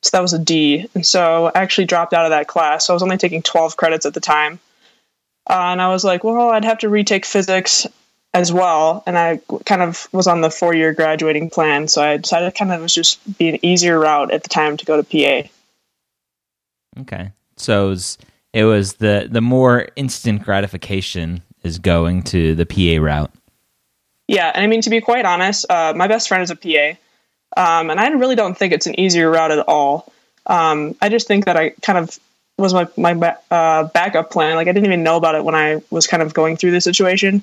so 0.02 0.10
that 0.12 0.22
was 0.22 0.32
a 0.32 0.38
D. 0.38 0.88
And 0.94 1.06
so 1.06 1.46
I 1.54 1.60
actually 1.60 1.86
dropped 1.86 2.14
out 2.14 2.26
of 2.26 2.30
that 2.30 2.48
class. 2.48 2.86
So 2.86 2.92
I 2.92 2.96
was 2.96 3.02
only 3.02 3.18
taking 3.18 3.42
twelve 3.42 3.76
credits 3.76 4.06
at 4.06 4.14
the 4.14 4.20
time. 4.20 4.60
Uh, 5.48 5.72
and 5.72 5.80
I 5.80 5.88
was 5.88 6.04
like, 6.04 6.24
well, 6.24 6.50
I'd 6.50 6.64
have 6.64 6.78
to 6.78 6.88
retake 6.88 7.24
physics 7.24 7.86
as 8.34 8.52
well. 8.52 9.02
And 9.06 9.18
I 9.18 9.40
kind 9.64 9.82
of 9.82 10.06
was 10.12 10.26
on 10.26 10.42
the 10.42 10.50
four 10.50 10.74
year 10.74 10.92
graduating 10.92 11.50
plan. 11.50 11.88
So 11.88 12.02
I 12.02 12.18
decided 12.18 12.54
kind 12.54 12.72
of 12.72 12.82
was 12.82 12.94
just 12.94 13.38
be 13.38 13.48
an 13.48 13.64
easier 13.64 13.98
route 13.98 14.30
at 14.30 14.42
the 14.42 14.48
time 14.48 14.76
to 14.76 14.84
go 14.84 15.00
to 15.00 15.02
PA. 15.02 15.48
Okay. 17.00 17.32
So 17.56 17.88
was, 17.88 18.18
it 18.52 18.64
was 18.64 18.94
the, 18.94 19.28
the 19.30 19.40
more 19.40 19.88
instant 19.96 20.42
gratification 20.42 21.42
is 21.62 21.78
going 21.78 22.22
to 22.24 22.54
the 22.54 22.66
PA 22.66 23.02
route. 23.02 23.32
Yeah. 24.26 24.50
And 24.54 24.62
I 24.62 24.66
mean, 24.66 24.82
to 24.82 24.90
be 24.90 25.00
quite 25.00 25.24
honest, 25.24 25.66
uh, 25.70 25.92
my 25.96 26.06
best 26.06 26.28
friend 26.28 26.42
is 26.42 26.50
a 26.50 26.56
PA. 26.56 26.98
Um, 27.56 27.90
and 27.90 27.98
I 27.98 28.08
really 28.08 28.36
don't 28.36 28.56
think 28.56 28.72
it's 28.72 28.86
an 28.86 28.98
easier 29.00 29.30
route 29.30 29.50
at 29.50 29.66
all. 29.68 30.12
Um, 30.46 30.94
I 31.00 31.08
just 31.08 31.26
think 31.26 31.46
that 31.46 31.56
I 31.56 31.70
kind 31.82 31.98
of 31.98 32.18
was 32.58 32.74
my, 32.74 32.88
my 32.96 33.36
uh, 33.50 33.84
backup 33.84 34.30
plan. 34.30 34.56
Like 34.56 34.68
I 34.68 34.72
didn't 34.72 34.86
even 34.86 35.02
know 35.02 35.16
about 35.16 35.34
it 35.34 35.44
when 35.44 35.54
I 35.54 35.82
was 35.90 36.06
kind 36.06 36.22
of 36.22 36.34
going 36.34 36.56
through 36.56 36.72
the 36.72 36.80
situation. 36.80 37.42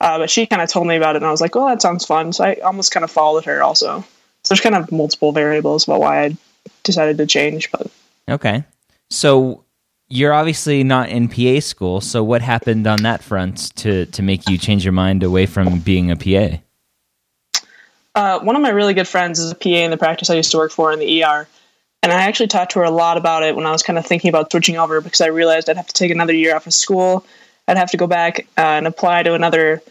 Uh, 0.00 0.18
but 0.18 0.30
she 0.30 0.46
kind 0.46 0.60
of 0.60 0.68
told 0.68 0.86
me 0.88 0.96
about 0.96 1.14
it, 1.14 1.18
and 1.18 1.26
I 1.26 1.30
was 1.30 1.40
like, 1.40 1.54
"Oh, 1.54 1.68
that 1.68 1.80
sounds 1.80 2.04
fun." 2.04 2.32
So 2.32 2.42
I 2.42 2.54
almost 2.54 2.90
kind 2.90 3.04
of 3.04 3.10
followed 3.10 3.44
her 3.44 3.62
also. 3.62 4.00
So 4.00 4.52
there's 4.54 4.60
kind 4.60 4.74
of 4.74 4.90
multiple 4.90 5.30
variables 5.30 5.84
about 5.84 6.00
why 6.00 6.24
I 6.24 6.36
decided 6.82 7.18
to 7.18 7.26
change. 7.26 7.70
But 7.70 7.86
okay, 8.28 8.64
so 9.10 9.62
you're 10.12 10.34
obviously 10.34 10.84
not 10.84 11.08
in 11.08 11.26
PA 11.26 11.60
school. 11.60 12.02
So 12.02 12.22
what 12.22 12.42
happened 12.42 12.86
on 12.86 13.02
that 13.02 13.22
front 13.22 13.74
to 13.76 14.04
to 14.06 14.22
make 14.22 14.48
you 14.48 14.58
change 14.58 14.84
your 14.84 14.92
mind 14.92 15.22
away 15.22 15.46
from 15.46 15.78
being 15.80 16.10
a 16.10 16.16
PA? 16.16 16.58
Uh, 18.14 18.40
one 18.40 18.54
of 18.54 18.60
my 18.60 18.68
really 18.68 18.92
good 18.92 19.08
friends 19.08 19.38
is 19.38 19.50
a 19.50 19.54
PA 19.54 19.70
in 19.70 19.90
the 19.90 19.96
practice 19.96 20.28
I 20.28 20.34
used 20.34 20.50
to 20.50 20.58
work 20.58 20.70
for 20.70 20.92
in 20.92 20.98
the 20.98 21.24
ER. 21.24 21.48
And 22.02 22.12
I 22.12 22.22
actually 22.22 22.48
talked 22.48 22.72
to 22.72 22.80
her 22.80 22.84
a 22.84 22.90
lot 22.90 23.16
about 23.16 23.42
it 23.42 23.56
when 23.56 23.64
I 23.64 23.70
was 23.70 23.82
kind 23.82 23.98
of 23.98 24.04
thinking 24.04 24.28
about 24.28 24.50
switching 24.50 24.76
over 24.76 25.00
because 25.00 25.22
I 25.22 25.28
realized 25.28 25.70
I'd 25.70 25.76
have 25.76 25.86
to 25.86 25.94
take 25.94 26.10
another 26.10 26.34
year 26.34 26.54
off 26.54 26.66
of 26.66 26.74
school. 26.74 27.24
I'd 27.66 27.78
have 27.78 27.92
to 27.92 27.96
go 27.96 28.06
back 28.06 28.40
uh, 28.58 28.60
and 28.60 28.86
apply 28.86 29.22
to 29.22 29.34
another 29.34 29.82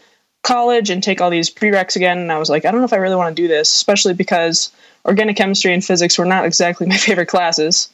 college 0.42 0.88
and 0.90 1.02
take 1.02 1.20
all 1.20 1.30
these 1.30 1.50
prereqs 1.50 1.96
again. 1.96 2.18
And 2.18 2.30
I 2.30 2.38
was 2.38 2.50
like, 2.50 2.64
I 2.64 2.70
don't 2.70 2.80
know 2.80 2.84
if 2.84 2.92
I 2.92 2.98
really 2.98 3.16
want 3.16 3.34
to 3.34 3.42
do 3.42 3.48
this, 3.48 3.72
especially 3.72 4.14
because 4.14 4.70
organic 5.04 5.36
chemistry 5.36 5.72
and 5.72 5.84
physics 5.84 6.16
were 6.16 6.26
not 6.26 6.44
exactly 6.44 6.86
my 6.92 6.96
favorite 6.96 7.26
classes. 7.26 7.88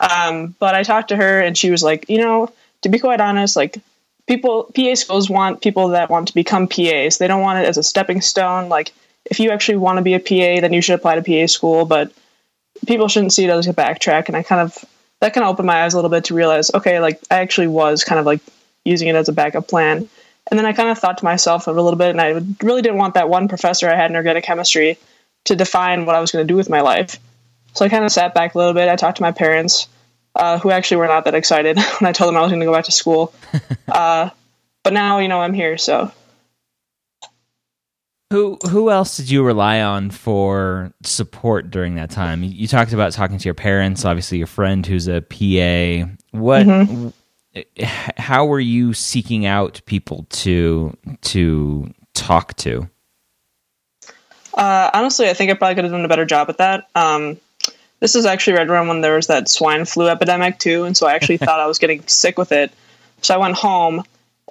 Um, 0.00 0.54
but 0.58 0.74
I 0.74 0.82
talked 0.82 1.08
to 1.08 1.16
her 1.16 1.40
and 1.40 1.56
she 1.56 1.70
was 1.70 1.82
like, 1.82 2.08
you 2.08 2.18
know, 2.18 2.52
to 2.82 2.88
be 2.88 2.98
quite 2.98 3.20
honest, 3.20 3.56
like 3.56 3.78
people, 4.26 4.70
PA 4.74 4.94
schools 4.94 5.28
want 5.28 5.62
people 5.62 5.88
that 5.88 6.10
want 6.10 6.28
to 6.28 6.34
become 6.34 6.66
PAs. 6.66 7.18
They 7.18 7.28
don't 7.28 7.42
want 7.42 7.58
it 7.58 7.68
as 7.68 7.76
a 7.76 7.82
stepping 7.82 8.20
stone. 8.20 8.68
Like 8.68 8.92
if 9.26 9.38
you 9.38 9.50
actually 9.50 9.76
want 9.76 9.98
to 9.98 10.02
be 10.02 10.14
a 10.14 10.20
PA, 10.20 10.60
then 10.60 10.72
you 10.72 10.80
should 10.80 10.94
apply 10.94 11.20
to 11.20 11.22
PA 11.22 11.46
school. 11.46 11.84
But 11.84 12.12
people 12.86 13.08
shouldn't 13.08 13.32
see 13.32 13.44
it 13.44 13.50
as 13.50 13.68
a 13.68 13.74
backtrack. 13.74 14.28
And 14.28 14.36
I 14.36 14.42
kind 14.42 14.62
of 14.62 14.84
that 15.20 15.34
kind 15.34 15.44
of 15.44 15.50
opened 15.50 15.66
my 15.66 15.84
eyes 15.84 15.92
a 15.92 15.96
little 15.96 16.10
bit 16.10 16.24
to 16.24 16.34
realize, 16.34 16.72
okay, 16.72 16.98
like 16.98 17.20
I 17.30 17.40
actually 17.40 17.66
was 17.66 18.04
kind 18.04 18.18
of 18.18 18.26
like 18.26 18.40
using 18.84 19.08
it 19.08 19.16
as 19.16 19.28
a 19.28 19.32
backup 19.32 19.68
plan. 19.68 20.08
And 20.50 20.58
then 20.58 20.66
I 20.66 20.72
kind 20.72 20.88
of 20.88 20.98
thought 20.98 21.18
to 21.18 21.24
myself 21.24 21.66
a 21.66 21.70
little 21.70 21.96
bit, 21.96 22.10
and 22.10 22.20
I 22.20 22.40
really 22.62 22.82
didn't 22.82 22.98
want 22.98 23.14
that 23.14 23.28
one 23.28 23.46
professor 23.46 23.88
I 23.88 23.94
had 23.94 24.10
in 24.10 24.16
organic 24.16 24.44
chemistry 24.44 24.98
to 25.44 25.54
define 25.54 26.06
what 26.06 26.16
I 26.16 26.20
was 26.20 26.32
going 26.32 26.46
to 26.46 26.50
do 26.50 26.56
with 26.56 26.70
my 26.70 26.80
life. 26.80 27.18
So 27.72 27.84
I 27.84 27.88
kind 27.88 28.04
of 28.04 28.12
sat 28.12 28.34
back 28.34 28.54
a 28.54 28.58
little 28.58 28.74
bit. 28.74 28.88
I 28.88 28.96
talked 28.96 29.18
to 29.18 29.22
my 29.22 29.32
parents, 29.32 29.88
uh, 30.34 30.58
who 30.58 30.70
actually 30.70 30.98
were 30.98 31.06
not 31.06 31.24
that 31.24 31.34
excited 31.34 31.76
when 31.98 32.08
I 32.08 32.12
told 32.12 32.28
them 32.28 32.36
I 32.36 32.42
was 32.42 32.50
going 32.50 32.60
to 32.60 32.66
go 32.66 32.72
back 32.72 32.84
to 32.86 32.92
school. 32.92 33.32
uh, 33.88 34.30
but 34.82 34.92
now, 34.92 35.18
you 35.18 35.28
know, 35.28 35.40
I'm 35.40 35.54
here, 35.54 35.78
so 35.78 36.10
who 38.30 38.58
who 38.68 38.90
else 38.90 39.16
did 39.16 39.28
you 39.28 39.42
rely 39.42 39.80
on 39.80 40.10
for 40.10 40.92
support 41.02 41.70
during 41.70 41.96
that 41.96 42.10
time? 42.10 42.44
You, 42.44 42.68
talked 42.68 42.92
about 42.92 43.12
talking 43.12 43.38
to 43.38 43.44
your 43.44 43.54
parents, 43.54 44.04
obviously 44.04 44.38
your 44.38 44.46
friend 44.46 44.86
who's 44.86 45.08
a 45.08 45.20
PA. 45.20 46.08
What 46.30 46.66
mm-hmm. 46.66 47.84
how 48.16 48.46
were 48.46 48.60
you 48.60 48.92
seeking 48.94 49.46
out 49.46 49.82
people 49.84 50.26
to 50.30 50.96
to 51.22 51.92
talk 52.14 52.54
to? 52.58 52.88
Uh, 54.54 54.90
honestly, 54.94 55.28
I 55.28 55.34
think 55.34 55.50
I 55.50 55.54
probably 55.54 55.74
could 55.74 55.84
have 55.84 55.92
done 55.92 56.04
a 56.04 56.08
better 56.08 56.24
job 56.26 56.48
at 56.50 56.58
that. 56.58 56.88
Um, 56.94 57.36
this 58.00 58.14
is 58.14 58.26
actually 58.26 58.56
right 58.56 58.68
around 58.68 58.88
when 58.88 59.00
there 59.00 59.16
was 59.16 59.28
that 59.28 59.48
swine 59.48 59.84
flu 59.84 60.08
epidemic 60.08 60.58
too, 60.58 60.84
and 60.84 60.96
so 60.96 61.06
I 61.06 61.14
actually 61.14 61.36
thought 61.38 61.60
I 61.60 61.66
was 61.66 61.78
getting 61.78 62.06
sick 62.06 62.38
with 62.38 62.52
it. 62.52 62.72
So 63.22 63.34
I 63.34 63.38
went 63.38 63.54
home 63.54 64.02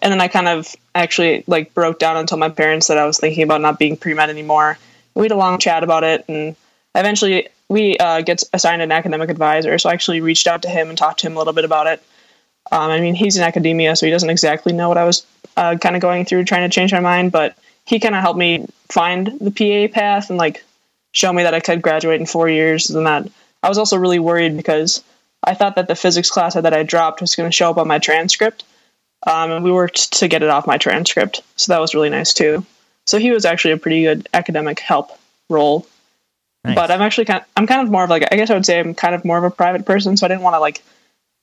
and 0.02 0.12
then 0.12 0.22
I 0.22 0.28
kind 0.28 0.48
of 0.48 0.76
actually 0.96 1.44
like 1.48 1.74
broke 1.74 2.00
down 2.00 2.18
and 2.18 2.28
told 2.28 2.40
my 2.40 2.50
parents 2.50 2.88
that 2.88 2.98
I 2.98 3.06
was 3.06 3.18
thinking 3.18 3.44
about 3.44 3.62
not 3.62 3.80
being 3.80 3.98
pre 3.98 4.14
med 4.14 4.30
anymore. 4.30 4.78
We 5.16 5.26
had 5.26 5.32
a 5.32 5.36
long 5.36 5.58
chat 5.58 5.84
about 5.84 6.04
it, 6.04 6.26
and 6.28 6.56
eventually 6.96 7.50
we 7.68 7.98
uh, 7.98 8.22
get 8.22 8.44
assigned 8.54 8.82
an 8.82 8.92
academic 8.92 9.30
advisor. 9.30 9.78
So 9.78 9.90
I 9.90 9.94
actually 9.94 10.22
reached 10.22 10.48
out 10.48 10.62
to 10.64 10.70
him 10.70 10.90
and 10.90 10.98
talked 10.98 11.20
to 11.22 11.28
him 11.28 11.36
a 11.36 11.40
little 11.40 11.54
bit 11.54 11.66
about 11.66 11.88
it. 11.88 12.02
Um, 12.72 12.92
I 12.92 13.00
mean, 13.00 13.16
he's 13.16 13.36
in 13.36 13.44
academia, 13.44 13.96
so 13.96 14.06
he 14.06 14.12
doesn't 14.12 14.30
exactly 14.30 14.74
know 14.74 14.88
what 14.88 14.98
I 14.98 15.04
was 15.04 15.26
uh, 15.58 15.76
kind 15.78 15.96
of 15.96 16.02
going 16.02 16.26
through, 16.26 16.46
trying 16.46 16.70
to 16.70 16.74
change 16.74 16.92
my 16.92 17.00
mind. 17.00 17.32
But 17.32 17.58
he 17.86 18.00
kind 18.00 18.16
of 18.16 18.22
helped 18.22 18.40
me 18.40 18.68
find 18.90 19.28
the 19.40 19.52
PA 19.52 19.94
path 19.94 20.30
and 20.30 20.38
like 20.38 20.64
show 21.12 21.32
me 21.34 21.44
that 21.44 21.54
I 21.54 21.60
could 21.60 21.82
graduate 21.82 22.20
in 22.20 22.26
four 22.26 22.50
years. 22.50 22.90
And 22.90 23.06
that 23.06 23.28
I 23.64 23.70
was 23.70 23.78
also 23.78 23.98
really 23.98 24.20
worried 24.20 24.56
because 24.56 25.04
I 25.44 25.54
thought 25.54 25.76
that 25.76 25.88
the 25.88 25.96
physics 25.96 26.30
class 26.30 26.54
that 26.54 26.74
I 26.74 26.84
dropped 26.84 27.22
was 27.22 27.36
going 27.36 27.50
to 27.50 27.56
show 27.56 27.70
up 27.70 27.78
on 27.78 27.88
my 27.88 28.00
transcript 28.00 28.64
um, 29.28 29.52
and 29.52 29.64
we 29.64 29.72
worked 29.72 30.14
to 30.14 30.28
get 30.28 30.44
it 30.44 30.50
off 30.50 30.68
my 30.68 30.78
transcript. 30.78 31.42
So 31.56 31.74
that 31.74 31.82
was 31.82 31.94
really 31.94 32.10
nice 32.10 32.34
too. 32.34 32.66
So 33.06 33.18
he 33.18 33.32
was 33.32 33.46
actually 33.46 33.72
a 33.72 33.78
pretty 33.78 34.04
good 34.04 34.30
academic 34.34 34.80
help 34.80 35.12
role. 35.50 35.86
Nice. 36.64 36.76
But 36.76 36.92
I'm 36.92 37.02
actually 37.02 37.26
kind 37.26 37.42
of, 37.42 37.46
I'm 37.56 37.68
kind 37.68 37.82
of 37.82 37.92
more 37.92 38.04
of 38.04 38.10
like 38.10 38.28
I 38.32 38.36
guess 38.36 38.50
I 38.50 38.54
would 38.54 38.66
say 38.66 38.80
I'm 38.80 38.94
kind 38.94 39.16
of 39.16 39.26
more 39.26 39.38
of 39.38 39.44
a 39.44 39.52
private 39.52 39.86
person, 39.86 40.18
so 40.18 40.26
I 40.26 40.30
didn't 40.30 40.44
want 40.44 40.56
to 40.56 40.60
like 40.60 40.84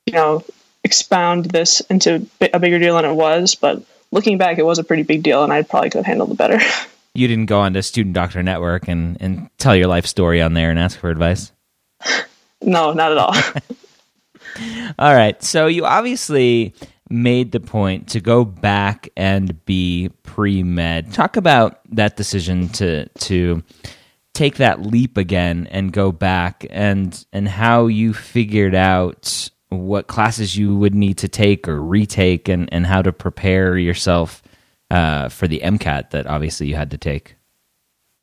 you 0.07 0.13
know 0.13 0.45
expound 0.85 1.47
this 1.47 1.81
into 1.81 2.27
a 2.41 2.59
bigger 2.59 2.79
deal 2.79 2.97
than 2.97 3.07
it 3.07 3.15
was. 3.15 3.55
But 3.55 3.83
looking 4.13 4.39
back, 4.39 4.59
it 4.59 4.65
was 4.65 4.79
a 4.79 4.85
pretty 4.85 5.03
big 5.03 5.23
deal, 5.23 5.43
and 5.43 5.53
I 5.53 5.63
probably 5.63 5.91
could 5.91 5.99
have 5.99 6.07
handled 6.07 6.33
it 6.33 6.39
better. 6.39 6.61
You 7.17 7.29
didn't 7.29 7.47
go 7.47 7.61
on 7.61 7.73
to 7.75 7.83
Student 7.83 8.15
Doctor 8.15 8.43
Network 8.43 8.89
and 8.89 9.17
and 9.21 9.51
tell 9.59 9.75
your 9.75 9.89
life 9.89 10.07
story 10.07 10.43
on 10.43 10.55
there 10.55 10.71
and 10.71 10.79
ask 10.79 10.99
for 10.99 11.11
advice. 11.11 11.53
no, 12.63 12.93
not 12.93 13.13
at 13.13 13.19
all. 13.19 13.35
all 14.99 15.15
right, 15.15 15.43
so 15.43 15.67
you 15.67 15.85
obviously 15.85 16.75
made 17.09 17.53
the 17.53 17.61
point 17.61 18.09
to 18.09 18.21
go 18.21 18.45
back 18.45 19.09
and 19.17 19.65
be 19.65 20.11
pre 20.23 20.63
med. 20.63 21.13
Talk 21.13 21.37
about 21.37 21.81
that 21.93 22.17
decision 22.17 22.69
to 22.71 23.07
to 23.09 23.63
take 24.35 24.57
that 24.57 24.83
leap 24.83 25.17
again 25.17 25.67
and 25.71 25.93
go 25.93 26.13
back 26.13 26.67
and 26.71 27.25
and 27.33 27.49
how 27.49 27.87
you 27.87 28.13
figured 28.13 28.75
out 28.75 29.51
what 29.69 30.07
classes 30.07 30.57
you 30.57 30.77
would 30.77 30.95
need 30.95 31.19
to 31.19 31.29
take 31.29 31.67
or 31.69 31.81
retake 31.81 32.49
and 32.49 32.69
and 32.73 32.87
how 32.87 33.03
to 33.03 33.13
prepare 33.13 33.79
yourself 33.79 34.43
uh, 34.91 35.29
for 35.29 35.49
the 35.49 35.61
MCAT 35.61 36.11
that 36.11 36.27
obviously 36.27 36.67
you 36.67 36.77
had 36.77 36.91
to 36.91 36.99
take. 36.99 37.37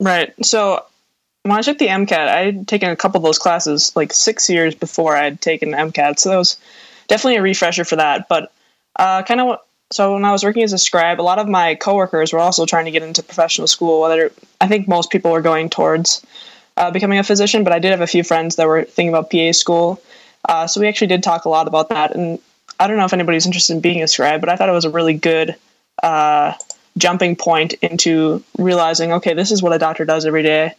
Right. 0.00 0.32
So 0.44 0.84
when 1.42 1.52
I 1.52 1.62
took 1.62 1.78
the 1.78 1.88
MCAT, 1.88 2.28
I 2.28 2.44
had 2.44 2.68
taken 2.68 2.90
a 2.90 2.96
couple 2.96 3.18
of 3.18 3.24
those 3.24 3.38
classes 3.38 3.94
like 3.94 4.12
six 4.12 4.48
years 4.48 4.74
before 4.74 5.16
I 5.16 5.24
had 5.24 5.40
taken 5.40 5.70
the 5.70 5.76
MCAT. 5.76 6.18
So 6.18 6.30
that 6.30 6.36
was 6.36 6.56
definitely 7.08 7.36
a 7.36 7.42
refresher 7.42 7.84
for 7.84 7.96
that. 7.96 8.28
But 8.28 8.52
uh, 8.96 9.22
kind 9.22 9.40
of 9.40 9.60
so 9.90 10.14
when 10.14 10.24
I 10.24 10.32
was 10.32 10.42
working 10.42 10.62
as 10.62 10.72
a 10.72 10.78
scribe, 10.78 11.20
a 11.20 11.22
lot 11.22 11.38
of 11.38 11.46
my 11.46 11.74
coworkers 11.74 12.32
were 12.32 12.38
also 12.38 12.66
trying 12.66 12.86
to 12.86 12.90
get 12.90 13.02
into 13.02 13.22
professional 13.22 13.66
school. 13.66 14.00
Whether 14.00 14.32
I 14.60 14.66
think 14.66 14.88
most 14.88 15.10
people 15.10 15.30
were 15.30 15.42
going 15.42 15.70
towards 15.70 16.24
uh, 16.76 16.90
becoming 16.90 17.18
a 17.18 17.22
physician, 17.22 17.62
but 17.62 17.72
I 17.72 17.78
did 17.78 17.90
have 17.90 18.00
a 18.00 18.06
few 18.06 18.24
friends 18.24 18.56
that 18.56 18.66
were 18.66 18.84
thinking 18.84 19.10
about 19.10 19.30
PA 19.30 19.52
school. 19.52 20.02
Uh, 20.48 20.66
so 20.66 20.80
we 20.80 20.88
actually 20.88 21.06
did 21.08 21.22
talk 21.22 21.44
a 21.44 21.48
lot 21.48 21.68
about 21.68 21.90
that. 21.90 22.14
And 22.14 22.38
I 22.80 22.86
don't 22.86 22.96
know 22.96 23.04
if 23.04 23.12
anybody's 23.12 23.46
interested 23.46 23.74
in 23.74 23.80
being 23.80 24.02
a 24.02 24.08
scribe, 24.08 24.40
but 24.40 24.48
I 24.48 24.56
thought 24.56 24.68
it 24.68 24.72
was 24.72 24.84
a 24.84 24.90
really 24.90 25.14
good 25.14 25.54
uh, 26.04 26.52
jumping 26.96 27.34
point 27.34 27.72
into 27.82 28.44
realizing, 28.58 29.12
okay, 29.14 29.34
this 29.34 29.50
is 29.50 29.62
what 29.62 29.72
a 29.72 29.78
doctor 29.78 30.04
does 30.04 30.26
every 30.26 30.42
day. 30.42 30.74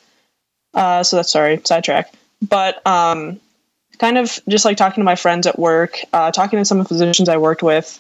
Uh, 0.74 1.04
so 1.04 1.16
that's 1.16 1.32
sorry, 1.32 1.60
sidetrack. 1.66 2.14
But 2.48 2.86
um, 2.86 3.40
kind 3.98 4.18
of 4.18 4.40
just 4.48 4.66
like 4.66 4.78
talking 4.78 5.02
to 5.02 5.06
my 5.06 5.16
friends 5.16 5.48
at 5.48 5.58
work, 5.58 6.00
uh, 6.14 6.32
talking 6.32 6.60
to 6.60 6.66
some 6.66 6.80
of 6.80 6.86
the 6.86 6.94
physicians 6.94 7.30
I 7.30 7.38
worked 7.38 7.64
with, 7.64 8.00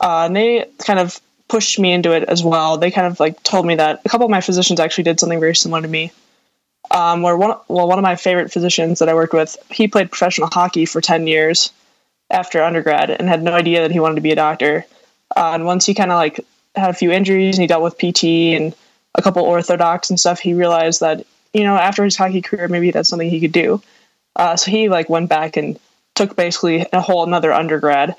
uh, 0.00 0.24
and 0.26 0.34
they 0.34 0.66
kind 0.78 0.98
of 0.98 1.20
pushed 1.48 1.78
me 1.78 1.92
into 1.92 2.12
it 2.12 2.24
as 2.24 2.42
well. 2.42 2.78
They 2.78 2.90
kind 2.90 3.06
of 3.06 3.20
like 3.20 3.42
told 3.42 3.66
me 3.66 3.74
that 3.76 4.00
a 4.04 4.08
couple 4.08 4.24
of 4.24 4.30
my 4.30 4.40
physicians 4.40 4.80
actually 4.80 5.04
did 5.04 5.20
something 5.20 5.40
very 5.40 5.54
similar 5.54 5.82
to 5.82 5.88
me. 5.88 6.12
Um, 6.90 7.22
where 7.22 7.36
one, 7.36 7.56
well, 7.68 7.88
one 7.88 7.98
of 7.98 8.02
my 8.02 8.16
favorite 8.16 8.52
physicians 8.52 8.98
that 8.98 9.08
I 9.08 9.14
worked 9.14 9.34
with, 9.34 9.56
he 9.70 9.88
played 9.88 10.10
professional 10.10 10.48
hockey 10.52 10.86
for 10.86 11.00
ten 11.00 11.26
years 11.26 11.72
after 12.30 12.62
undergrad 12.62 13.10
and 13.10 13.28
had 13.28 13.42
no 13.42 13.52
idea 13.52 13.82
that 13.82 13.90
he 13.90 14.00
wanted 14.00 14.16
to 14.16 14.20
be 14.20 14.32
a 14.32 14.36
doctor. 14.36 14.84
Uh, 15.36 15.52
and 15.54 15.64
once 15.64 15.86
he 15.86 15.94
kind 15.94 16.12
of 16.12 16.16
like 16.16 16.40
had 16.74 16.90
a 16.90 16.94
few 16.94 17.10
injuries 17.10 17.56
and 17.56 17.62
he 17.62 17.66
dealt 17.66 17.82
with 17.82 17.98
PT 17.98 18.24
and 18.56 18.74
a 19.14 19.22
couple 19.22 19.42
orthodox 19.42 20.10
and 20.10 20.18
stuff, 20.18 20.40
he 20.40 20.54
realized 20.54 21.00
that 21.00 21.26
you 21.52 21.62
know 21.62 21.76
after 21.76 22.04
his 22.04 22.16
hockey 22.16 22.42
career, 22.42 22.68
maybe 22.68 22.90
that's 22.90 23.08
something 23.08 23.30
he 23.30 23.40
could 23.40 23.52
do. 23.52 23.82
Uh, 24.36 24.56
so 24.56 24.70
he 24.70 24.88
like 24.88 25.08
went 25.08 25.28
back 25.28 25.56
and 25.56 25.78
took 26.14 26.36
basically 26.36 26.86
a 26.92 27.00
whole 27.00 27.24
another 27.24 27.52
undergrad. 27.52 28.16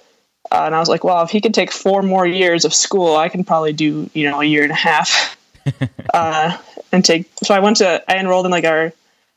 Uh, 0.52 0.64
and 0.66 0.76
I 0.76 0.80
was 0.80 0.90
like, 0.90 1.04
well, 1.04 1.24
if 1.24 1.32
he 1.32 1.42
could 1.42 1.54
take 1.54 1.72
four 1.72 2.02
more 2.02 2.26
years 2.26 2.66
of 2.66 2.74
school, 2.74 3.16
I 3.16 3.30
can 3.30 3.44
probably 3.44 3.74
do, 3.74 4.10
you 4.14 4.30
know, 4.30 4.42
a 4.42 4.46
year 4.46 4.64
and 4.64 4.72
a 4.72 4.76
half. 4.76 5.38
uh, 6.14 6.58
and 6.92 7.04
take, 7.04 7.28
so 7.44 7.54
I 7.54 7.60
went 7.60 7.78
to, 7.78 8.04
I 8.08 8.18
enrolled 8.18 8.46
in 8.46 8.52
like 8.52 8.66
our 8.66 8.94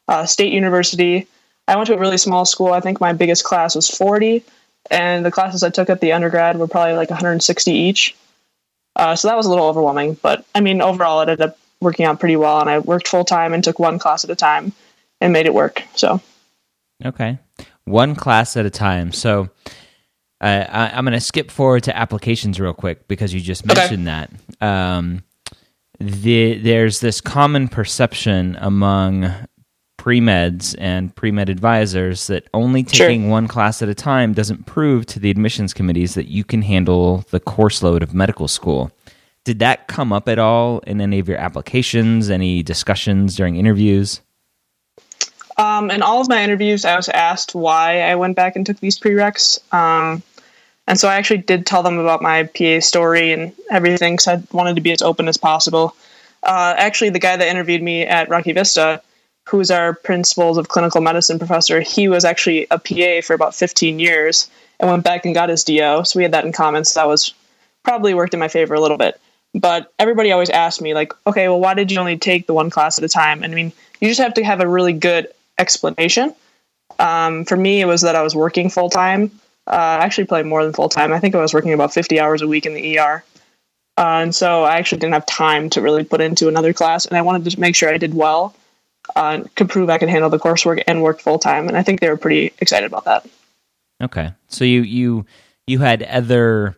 uh, 0.06 0.26
state 0.26 0.52
university. 0.52 1.26
I 1.66 1.76
went 1.76 1.86
to 1.86 1.94
a 1.94 1.98
really 1.98 2.18
small 2.18 2.44
school. 2.44 2.72
I 2.72 2.80
think 2.80 3.00
my 3.00 3.12
biggest 3.14 3.44
class 3.44 3.74
was 3.74 3.88
40. 3.88 4.44
And 4.90 5.24
the 5.24 5.30
classes 5.30 5.62
I 5.62 5.70
took 5.70 5.90
at 5.90 6.00
the 6.00 6.12
undergrad 6.12 6.58
were 6.58 6.68
probably 6.68 6.94
like 6.94 7.10
160 7.10 7.72
each. 7.72 8.14
Uh, 8.98 9.16
so 9.16 9.28
that 9.28 9.36
was 9.36 9.46
a 9.46 9.50
little 9.50 9.66
overwhelming. 9.66 10.14
But 10.20 10.44
I 10.54 10.60
mean, 10.60 10.82
overall, 10.82 11.20
it 11.20 11.28
ended 11.28 11.48
up 11.48 11.58
working 11.80 12.04
out 12.04 12.20
pretty 12.20 12.36
well. 12.36 12.60
And 12.60 12.68
I 12.68 12.80
worked 12.80 13.08
full 13.08 13.24
time 13.24 13.54
and 13.54 13.62
took 13.64 13.78
one 13.78 13.98
class 13.98 14.24
at 14.24 14.30
a 14.30 14.36
time 14.36 14.72
and 15.20 15.32
made 15.32 15.46
it 15.46 15.54
work. 15.54 15.82
So 15.94 16.20
Okay. 17.04 17.38
One 17.84 18.14
class 18.14 18.56
at 18.56 18.66
a 18.66 18.70
time. 18.70 19.12
So 19.12 19.48
uh, 20.40 20.64
I, 20.68 20.98
am 20.98 21.04
going 21.04 21.12
to 21.12 21.20
skip 21.20 21.50
forward 21.50 21.84
to 21.84 21.96
applications 21.96 22.60
real 22.60 22.74
quick 22.74 23.08
because 23.08 23.32
you 23.32 23.40
just 23.40 23.64
mentioned 23.66 24.08
okay. 24.08 24.26
that. 24.60 24.66
Um, 24.66 25.22
the, 26.00 26.58
there's 26.58 27.00
this 27.00 27.20
common 27.20 27.68
perception 27.68 28.56
among 28.60 29.32
pre 30.08 30.22
meds 30.22 30.74
and 30.78 31.14
pre 31.16 31.30
med 31.30 31.50
advisors 31.50 32.28
that 32.28 32.48
only 32.54 32.82
taking 32.82 33.24
sure. 33.24 33.30
one 33.30 33.46
class 33.46 33.82
at 33.82 33.90
a 33.90 33.94
time 33.94 34.32
doesn't 34.32 34.64
prove 34.64 35.04
to 35.04 35.20
the 35.20 35.28
admissions 35.28 35.74
committees 35.74 36.14
that 36.14 36.28
you 36.28 36.44
can 36.44 36.62
handle 36.62 37.26
the 37.30 37.38
course 37.38 37.82
load 37.82 38.02
of 38.02 38.14
medical 38.14 38.48
school. 38.48 38.90
Did 39.44 39.58
that 39.58 39.86
come 39.86 40.10
up 40.10 40.26
at 40.26 40.38
all 40.38 40.78
in 40.86 41.02
any 41.02 41.18
of 41.18 41.28
your 41.28 41.36
applications, 41.36 42.30
any 42.30 42.62
discussions 42.62 43.36
during 43.36 43.56
interviews? 43.56 44.22
Um, 45.58 45.90
in 45.90 46.00
all 46.00 46.22
of 46.22 46.28
my 46.30 46.42
interviews, 46.42 46.86
I 46.86 46.96
was 46.96 47.10
asked 47.10 47.54
why 47.54 48.00
I 48.00 48.14
went 48.14 48.34
back 48.34 48.56
and 48.56 48.64
took 48.64 48.80
these 48.80 48.98
prereqs. 48.98 49.58
Um, 49.74 50.22
and 50.86 50.98
so 50.98 51.08
I 51.08 51.16
actually 51.16 51.42
did 51.42 51.66
tell 51.66 51.82
them 51.82 51.98
about 51.98 52.22
my 52.22 52.44
PA 52.44 52.80
story 52.80 53.30
and 53.30 53.52
everything 53.70 54.14
because 54.14 54.28
I 54.28 54.42
wanted 54.56 54.76
to 54.76 54.80
be 54.80 54.92
as 54.92 55.02
open 55.02 55.28
as 55.28 55.36
possible. 55.36 55.94
Uh, 56.42 56.74
actually, 56.78 57.10
the 57.10 57.18
guy 57.18 57.36
that 57.36 57.46
interviewed 57.46 57.82
me 57.82 58.06
at 58.06 58.30
Rocky 58.30 58.52
Vista, 58.52 59.02
who's 59.48 59.70
our 59.70 59.94
principles 59.94 60.58
of 60.58 60.68
clinical 60.68 61.00
medicine 61.00 61.38
professor, 61.38 61.80
he 61.80 62.06
was 62.08 62.24
actually 62.24 62.66
a 62.70 62.78
PA 62.78 63.26
for 63.26 63.32
about 63.32 63.54
15 63.54 63.98
years 63.98 64.50
and 64.78 64.90
went 64.90 65.04
back 65.04 65.24
and 65.24 65.34
got 65.34 65.48
his 65.48 65.64
DO. 65.64 66.04
So 66.04 66.18
we 66.18 66.22
had 66.22 66.32
that 66.32 66.44
in 66.44 66.52
common. 66.52 66.84
So 66.84 67.00
that 67.00 67.08
was 67.08 67.32
probably 67.82 68.14
worked 68.14 68.34
in 68.34 68.40
my 68.40 68.48
favor 68.48 68.74
a 68.74 68.80
little 68.80 68.98
bit. 68.98 69.20
But 69.54 69.92
everybody 69.98 70.30
always 70.30 70.50
asked 70.50 70.82
me, 70.82 70.92
like, 70.92 71.12
okay, 71.26 71.48
well, 71.48 71.58
why 71.58 71.72
did 71.72 71.90
you 71.90 71.98
only 71.98 72.18
take 72.18 72.46
the 72.46 72.52
one 72.52 72.68
class 72.68 72.98
at 72.98 73.04
a 73.04 73.08
time? 73.08 73.42
And 73.42 73.52
I 73.52 73.56
mean, 73.56 73.72
you 74.00 74.08
just 74.08 74.20
have 74.20 74.34
to 74.34 74.44
have 74.44 74.60
a 74.60 74.68
really 74.68 74.92
good 74.92 75.28
explanation. 75.58 76.34
Um, 76.98 77.44
for 77.46 77.56
me, 77.56 77.80
it 77.80 77.86
was 77.86 78.02
that 78.02 78.14
I 78.14 78.22
was 78.22 78.36
working 78.36 78.68
full 78.68 78.90
time. 78.90 79.30
Uh, 79.66 79.98
actually, 80.00 80.26
probably 80.26 80.48
more 80.48 80.62
than 80.62 80.74
full 80.74 80.88
time. 80.88 81.12
I 81.12 81.18
think 81.18 81.34
I 81.34 81.40
was 81.40 81.54
working 81.54 81.72
about 81.72 81.94
50 81.94 82.20
hours 82.20 82.42
a 82.42 82.46
week 82.46 82.66
in 82.66 82.74
the 82.74 82.98
ER. 82.98 83.24
Uh, 83.96 84.20
and 84.22 84.34
so 84.34 84.64
I 84.64 84.76
actually 84.76 84.98
didn't 84.98 85.14
have 85.14 85.26
time 85.26 85.70
to 85.70 85.80
really 85.80 86.04
put 86.04 86.20
into 86.20 86.48
another 86.48 86.72
class. 86.72 87.06
And 87.06 87.16
I 87.16 87.22
wanted 87.22 87.50
to 87.50 87.58
make 87.60 87.74
sure 87.74 87.88
I 87.88 87.98
did 87.98 88.14
well, 88.14 88.54
uh, 89.16 89.42
could 89.56 89.68
prove 89.68 89.90
I 89.90 89.98
could 89.98 90.08
handle 90.08 90.30
the 90.30 90.38
coursework 90.38 90.82
and 90.86 91.02
work 91.02 91.20
full 91.20 91.38
time. 91.38 91.68
And 91.68 91.76
I 91.76 91.82
think 91.82 92.00
they 92.00 92.08
were 92.08 92.16
pretty 92.16 92.52
excited 92.60 92.86
about 92.86 93.04
that. 93.04 93.26
Okay, 94.02 94.32
so 94.48 94.64
you 94.64 94.82
you 94.82 95.26
you 95.66 95.80
had 95.80 96.02
other 96.04 96.76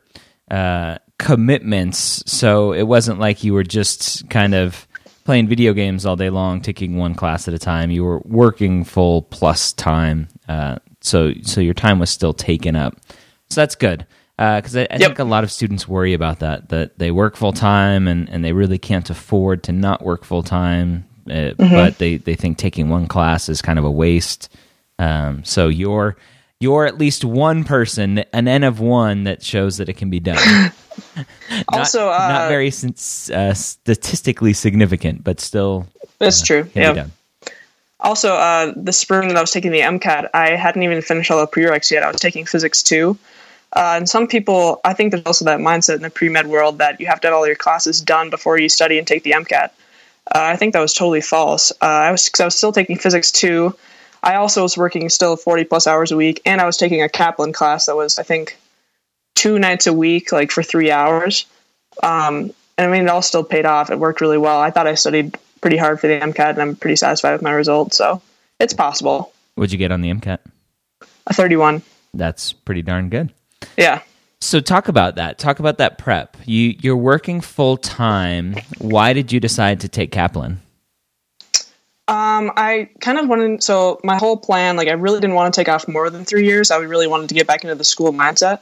uh, 0.51 0.99
commitments, 1.19 2.23
so 2.27 2.73
it 2.73 2.85
wasn't 2.85 3.19
like 3.19 3.45
you 3.45 3.53
were 3.53 3.65
just 3.65 4.29
kind 4.31 4.55
of 4.55 4.89
playing 5.25 5.49
video 5.49 5.75
games 5.75 6.07
all 6.07 6.17
day 6.17 6.31
long, 6.31 6.63
taking 6.63 6.97
one 6.97 7.15
class 7.15 7.47
at 7.47 7.55
a 7.55 7.59
time. 7.59 7.91
You 7.91 8.05
were 8.05 8.21
working 8.21 8.85
full 8.85 9.23
plus 9.23 9.73
time, 9.75 10.29
uh, 10.49 10.77
so 11.03 11.35
so 11.43 11.61
your 11.61 11.75
time 11.75 11.99
was 11.99 12.11
still 12.11 12.33
taken 12.33 12.75
up. 12.75 12.97
So 13.51 13.61
that's 13.61 13.75
good 13.75 14.07
because 14.41 14.75
uh, 14.75 14.87
I, 14.91 14.95
I 14.95 14.97
yep. 14.97 15.09
think 15.09 15.19
a 15.19 15.25
lot 15.25 15.45
of 15.45 15.53
students 15.53 15.87
worry 15.87 16.15
about 16.15 16.39
that 16.39 16.71
that 16.71 16.99
they 16.99 17.11
work 17.11 17.37
full 17.37 17.53
time 17.53 18.09
and, 18.09 18.27
and 18.31 18.43
they 18.43 18.55
really 18.55 18.79
can't 18.79 19.11
afford 19.11 19.63
to 19.65 19.73
not 19.73 20.03
work 20.03 20.25
full 20.25 20.43
time, 20.43 21.05
uh, 21.31 21.55
mm-hmm. 21.55 21.75
but 21.75 21.99
they 21.99 22.17
they 22.17 22.35
think 22.35 22.59
taking 22.59 22.89
one 22.89 23.07
class 23.07 23.49
is 23.49 23.63
kind 23.63 23.79
of 23.79 23.85
a 23.85 23.91
waste. 23.91 24.49
Um, 24.99 25.45
so 25.45 25.69
your 25.69 26.17
you're 26.61 26.85
at 26.85 26.99
least 26.99 27.25
one 27.25 27.65
person, 27.65 28.19
an 28.35 28.47
N 28.47 28.65
of 28.65 28.81
one 28.81 29.25
that 29.25 29.43
shows 29.43 29.79
that 29.79 29.89
it 29.89 29.97
can 29.97 30.11
be 30.11 30.21
done. 30.21 30.37
not, 31.17 31.65
also, 31.69 32.09
uh, 32.11 32.29
not 32.29 32.49
very 32.49 32.69
uh, 32.69 33.55
statistically 33.55 34.53
significant, 34.53 35.25
but 35.25 35.41
still. 35.41 35.87
That's 36.19 36.43
uh, 36.43 36.47
true. 36.47 36.71
Yeah. 36.75 37.07
Also, 38.01 38.35
uh, 38.35 38.73
the 38.77 38.93
spring 38.93 39.29
that 39.29 39.37
I 39.37 39.41
was 39.41 39.51
taking 39.51 39.73
the 39.73 39.81
MCAT, 39.81 40.29
I 40.33 40.51
hadn't 40.51 40.83
even 40.83 41.03
finished 41.03 41.31
all 41.31 41.41
the 41.41 41.47
prereqs 41.47 41.91
yet. 41.91 42.03
I 42.03 42.11
was 42.11 42.21
taking 42.21 42.47
physics 42.47 42.83
two. 42.83 43.19
Uh, 43.73 43.95
and 43.97 44.09
some 44.09 44.27
people, 44.27 44.81
I 44.85 44.95
think 44.95 45.13
there's 45.13 45.25
also 45.25 45.45
that 45.45 45.61
mindset 45.61 45.97
in 45.97 46.03
the 46.03 46.11
pre 46.11 46.29
med 46.29 46.47
world 46.47 46.79
that 46.79 47.01
you 47.01 47.07
have 47.07 47.21
to 47.21 47.29
have 47.29 47.35
all 47.35 47.47
your 47.47 47.57
classes 47.57 48.01
done 48.01 48.29
before 48.29 48.59
you 48.59 48.69
study 48.69 48.99
and 48.99 49.07
take 49.07 49.23
the 49.23 49.33
MCAT. 49.33 49.71
Uh, 50.33 50.43
I 50.43 50.57
think 50.57 50.75
that 50.75 50.81
was 50.81 50.95
totally 50.95 51.21
false. 51.21 51.73
I 51.81 52.11
was 52.11 52.27
because 52.27 52.41
I 52.41 52.45
was 52.45 52.57
still 52.57 52.73
taking 52.73 52.97
physics 52.97 53.33
two 53.33 53.75
I 54.23 54.35
also 54.35 54.63
was 54.63 54.77
working 54.77 55.09
still 55.09 55.37
40 55.37 55.65
plus 55.65 55.87
hours 55.87 56.13
a 56.13 56.17
week, 56.17 56.43
and 56.45 56.61
I 56.61 56.67
was 56.67 56.77
taking 56.77 57.03
a 57.03 57.09
Kaplan 57.09 57.53
class 57.53 57.87
that 57.87 57.97
was, 57.97 58.19
I 58.19 58.23
think, 58.23 58.59
two 59.35 59.59
nights 59.59 59.87
a 59.87 59.93
week, 59.93 60.33
like 60.33 60.51
for 60.51 60.63
three 60.63 60.91
hours. 60.91 61.47
Um, 62.03 62.53
and 62.77 62.87
I 62.87 62.89
mean, 62.89 63.03
it 63.03 63.09
all 63.09 63.23
still 63.23 63.45
paid 63.45 63.65
off. 63.65 63.91
It 63.91 63.99
worked 63.99 64.21
really 64.21 64.39
well. 64.39 64.61
I 64.61 64.71
thought 64.71 64.87
I 64.87 64.95
studied 64.95 65.39
pretty 65.61 65.79
hard 65.79 66.01
for 66.01 66.07
the 66.07 66.19
MCAT, 66.19 66.51
and 66.51 66.63
I'm 66.63 66.77
pretty 66.77 66.97
satisfied 66.97 67.33
with 67.33 67.43
my 67.43 67.53
results. 67.53 67.97
So 67.97 68.21
it's 68.59 68.75
possible. 68.75 69.33
What'd 69.55 69.73
you 69.73 69.79
get 69.79 69.93
on 69.93 70.03
the 70.03 70.13
MCAT? 70.13 70.39
A 71.27 71.35
31. 71.35 71.83
That's 72.13 72.53
pretty 72.53 72.83
darn 72.83 73.09
good. 73.09 73.33
Yeah. 73.79 74.03
So 74.41 74.61
talk 74.61 74.89
about 74.89 75.17
that. 75.17 75.39
Talk 75.39 75.59
about 75.59 75.79
that 75.79 75.99
prep. 75.99 76.37
You 76.47 76.75
you're 76.81 76.97
working 76.97 77.41
full 77.41 77.77
time. 77.77 78.57
Why 78.79 79.13
did 79.13 79.33
you 79.33 79.41
decide 79.41 79.81
to 79.81 79.89
take 79.89 80.13
Kaplan? 80.13 80.61
Um, 82.09 82.51
I 82.57 82.89
kind 83.01 83.19
of 83.19 83.29
wanted, 83.29 83.63
so 83.63 84.01
my 84.03 84.17
whole 84.17 84.37
plan, 84.37 84.77
like, 84.77 84.89
I 84.89 84.95
really 84.95 85.21
didn't 85.21 85.37
want 85.37 85.55
to 85.55 85.61
take 85.61 85.69
off 85.69 85.87
more 85.87 86.11
than 86.11 86.25
three 86.25 86.45
years. 86.45 86.73
I 86.73 86.79
really 86.79 87.07
wanted 87.07 87.29
to 87.29 87.37
get 87.37 87.47
back 87.47 87.63
into 87.63 87.77
the 87.77 87.85
school 87.85 88.13
mindset. 88.13 88.59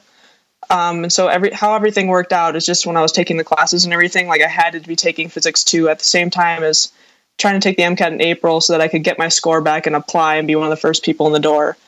Um, 0.69 1.05
and 1.05 1.11
so 1.11 1.29
every 1.29 1.51
how 1.53 1.75
everything 1.75 2.09
worked 2.09 2.35
out 2.35 2.57
is 2.57 2.67
just 2.67 2.85
when 2.85 2.97
I 2.97 3.01
was 3.01 3.13
taking 3.13 3.39
the 3.39 3.45
classes 3.45 3.85
and 3.85 3.95
everything, 3.95 4.27
like 4.27 4.43
I 4.43 4.49
had 4.49 4.75
to 4.75 4.81
be 4.81 4.97
taking 4.97 5.31
physics 5.31 5.65
two 5.65 5.89
at 5.89 5.99
the 5.99 6.05
same 6.05 6.29
time 6.29 6.63
as 6.63 6.93
trying 7.39 7.59
to 7.59 7.61
take 7.61 7.79
the 7.79 7.85
MCAT 7.85 8.13
in 8.13 8.21
April 8.21 8.61
so 8.61 8.75
that 8.75 8.83
I 8.83 8.89
could 8.89 9.05
get 9.05 9.19
my 9.19 9.29
score 9.29 9.63
back 9.63 9.87
and 9.87 9.97
apply 9.97 10.35
and 10.35 10.47
be 10.47 10.57
one 10.57 10.67
of 10.67 10.71
the 10.71 10.77
first 10.77 11.05
people 11.05 11.27
in 11.27 11.33
the 11.33 11.41
door 11.41 11.79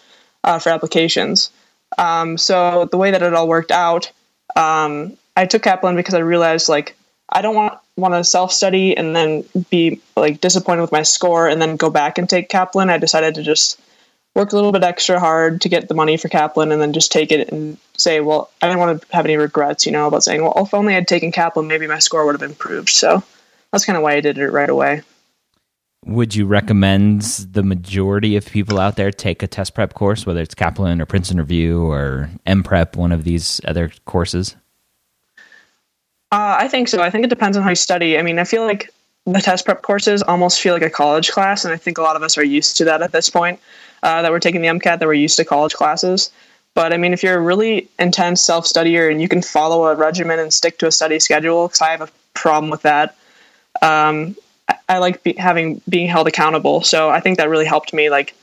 uh, 0.45 0.59
for 0.59 0.71
applications. 0.71 1.51
Um, 1.99 2.39
so 2.39 2.89
the 2.91 2.97
way 2.97 3.11
that 3.11 3.23
it 3.23 3.35
all 3.35 3.49
worked 3.49 3.71
out, 3.71 4.11
um, 4.57 5.17
I 5.37 5.47
took 5.47 5.63
Kaplan 5.63 5.97
because 5.97 6.15
I 6.15 6.19
realized 6.19 6.69
like 6.69 6.97
I 7.29 7.43
don't 7.43 7.55
want 7.55 7.79
want 7.97 8.15
to 8.15 8.25
self 8.25 8.53
study 8.53 8.97
and 8.97 9.15
then 9.15 9.45
be 9.71 10.01
like 10.17 10.41
disappointed 10.41 10.81
with 10.81 10.93
my 10.93 11.03
score 11.03 11.49
and 11.49 11.61
then 11.61 11.77
go 11.77 11.91
back 11.91 12.19
and 12.19 12.29
take 12.29 12.49
Kaplan. 12.49 12.91
I 12.91 12.99
decided 12.99 13.35
to 13.37 13.43
just 13.43 13.81
work 14.35 14.53
a 14.53 14.57
little 14.57 14.73
bit 14.73 14.85
extra 14.85 15.19
hard 15.19 15.61
to 15.61 15.69
get 15.69 15.89
the 15.89 15.95
money 15.95 16.17
for 16.17 16.29
Kaplan 16.29 16.73
and 16.73 16.81
then 16.81 16.93
just 16.93 17.13
take 17.13 17.33
it 17.33 17.51
and 17.51 17.77
say, 17.97 18.21
well, 18.21 18.51
I 18.63 18.67
didn't 18.67 18.79
want 18.79 19.03
to 19.03 19.07
have 19.15 19.25
any 19.25 19.37
regrets, 19.37 19.87
you 19.87 19.93
know, 19.93 20.07
about 20.07 20.23
saying, 20.23 20.43
well, 20.43 20.55
if 20.57 20.73
only 20.73 20.95
I'd 20.95 21.09
taken 21.09 21.33
Kaplan, 21.33 21.67
maybe 21.67 21.87
my 21.87 21.99
score 21.99 22.25
would 22.25 22.41
have 22.41 22.49
improved. 22.49 22.91
So 22.91 23.23
that's 23.73 23.85
kind 23.85 23.97
of 23.97 24.03
why 24.03 24.15
I 24.15 24.21
did 24.21 24.39
it 24.39 24.51
right 24.51 24.71
away. 24.71 25.03
Would 26.07 26.35
you 26.35 26.47
recommend 26.47 27.23
the 27.53 27.63
majority 27.63 28.37
of 28.37 28.47
people 28.47 28.79
out 28.79 28.97
there 28.97 29.11
take 29.11 29.43
a 29.43 29.47
test 29.47 29.75
prep 29.75 29.93
course, 29.93 30.25
whether 30.25 30.41
it's 30.41 30.55
Kaplan 30.55 31.01
or 31.01 31.07
Princeton 31.07 31.39
Review 31.39 31.85
or 31.85 32.31
MPrep, 32.47 32.97
one 32.97 33.13
of 33.13 33.25
these 33.25 33.61
other 33.67 33.93
courses? 34.07 34.57
Uh, 36.33 36.57
I 36.61 36.69
think 36.69 36.89
so. 36.89 37.03
I 37.03 37.11
think 37.11 37.25
it 37.25 37.29
depends 37.29 37.57
on 37.57 37.63
how 37.63 37.71
you 37.71 37.75
study. 37.75 38.19
I 38.19 38.23
mean, 38.23 38.39
I 38.39 38.45
feel 38.45 38.65
like 38.65 38.91
the 39.27 39.41
test 39.41 39.67
prep 39.67 39.83
courses 39.83 40.23
almost 40.23 40.61
feel 40.61 40.73
like 40.73 40.83
a 40.83 40.91
college 40.91 41.31
class, 41.31 41.65
and 41.65 41.75
I 41.75 41.77
think 41.77 41.99
a 41.99 42.03
lot 42.03 42.17
of 42.17 42.23
us 42.23 42.39
are 42.39 42.45
used 42.45 42.77
to 42.79 42.85
that 42.87 43.03
at 43.03 43.13
this 43.13 43.29
point. 43.29 43.61
Uh, 44.03 44.23
that 44.23 44.31
we're 44.31 44.41
taking 44.41 44.63
the 44.63 44.69
MCAT, 44.69 44.99
that 44.99 45.07
we're 45.07 45.13
used 45.13 45.37
to 45.37 45.45
college 45.45 45.75
classes. 45.75 46.31
But 46.75 46.95
I 46.95 46.97
mean, 46.97 47.13
if 47.13 47.23
you're 47.23 47.37
a 47.37 47.41
really 47.41 47.89
intense 47.99 48.43
self 48.43 48.65
studier 48.65 49.11
and 49.11 49.21
you 49.21 49.29
can 49.29 49.43
follow 49.43 49.85
a 49.87 49.95
regimen 49.95 50.39
and 50.39 50.55
stick 50.55 50.79
to 50.79 50.87
a 50.87 50.93
study 50.93 51.21
schedule, 51.21 51.69
because 51.69 51.83
I 51.83 51.91
have 51.91 52.01
a 52.01 52.09
problem 52.33 52.71
with 52.71 52.83
that. 52.83 53.17
Um, 53.83 54.37
I, 54.89 54.99
like 54.99 55.23
be, 55.23 55.35
having 55.35 55.81
being 55.89 56.09
held 56.09 56.27
accountable, 56.27 56.83
so 56.83 57.11
I 57.11 57.21
think 57.21 57.39
that 57.39 57.49
really 57.49 57.65
helped 57.65 57.93
me. 57.93 58.11
Like, 58.11 58.35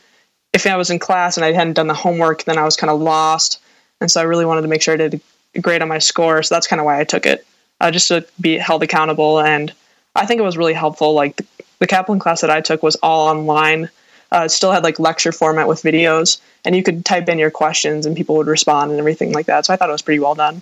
if 0.53 0.65
I 0.65 0.75
was 0.77 0.89
in 0.89 0.99
class 0.99 1.37
and 1.37 1.45
I 1.45 1.51
hadn't 1.51 1.73
done 1.73 1.87
the 1.87 1.93
homework, 1.93 2.43
then 2.45 2.57
I 2.57 2.63
was 2.63 2.75
kind 2.75 2.89
of 2.89 2.99
lost, 2.99 3.59
and 4.01 4.09
so 4.09 4.21
I 4.21 4.23
really 4.23 4.45
wanted 4.45 4.61
to 4.61 4.67
make 4.67 4.81
sure 4.81 4.93
I 4.93 4.97
did 4.97 5.21
great 5.61 5.81
on 5.81 5.87
my 5.87 5.99
score. 5.99 6.43
So 6.43 6.55
that's 6.55 6.67
kind 6.67 6.79
of 6.79 6.85
why 6.85 6.99
I 6.99 7.03
took 7.03 7.25
it 7.25 7.45
uh, 7.79 7.91
just 7.91 8.07
to 8.09 8.25
be 8.39 8.57
held 8.57 8.83
accountable. 8.83 9.39
And 9.39 9.73
I 10.15 10.25
think 10.25 10.39
it 10.39 10.43
was 10.43 10.57
really 10.57 10.73
helpful. 10.73 11.13
Like 11.13 11.35
the, 11.35 11.45
the 11.79 11.87
Kaplan 11.87 12.19
class 12.19 12.41
that 12.41 12.49
I 12.49 12.61
took 12.61 12.83
was 12.83 12.95
all 12.97 13.27
online. 13.27 13.89
Uh, 14.29 14.45
still 14.45 14.73
had 14.73 14.83
like 14.83 14.99
lecture 14.99 15.31
format 15.31 15.69
with 15.69 15.81
videos, 15.81 16.41
and 16.65 16.75
you 16.75 16.83
could 16.83 17.05
type 17.05 17.29
in 17.29 17.39
your 17.39 17.49
questions 17.49 18.05
and 18.05 18.13
people 18.13 18.35
would 18.35 18.47
respond 18.47 18.91
and 18.91 18.99
everything 18.99 19.31
like 19.31 19.45
that. 19.45 19.65
So 19.65 19.73
I 19.73 19.77
thought 19.77 19.87
it 19.87 19.93
was 19.93 20.01
pretty 20.01 20.19
well 20.19 20.35
done. 20.35 20.61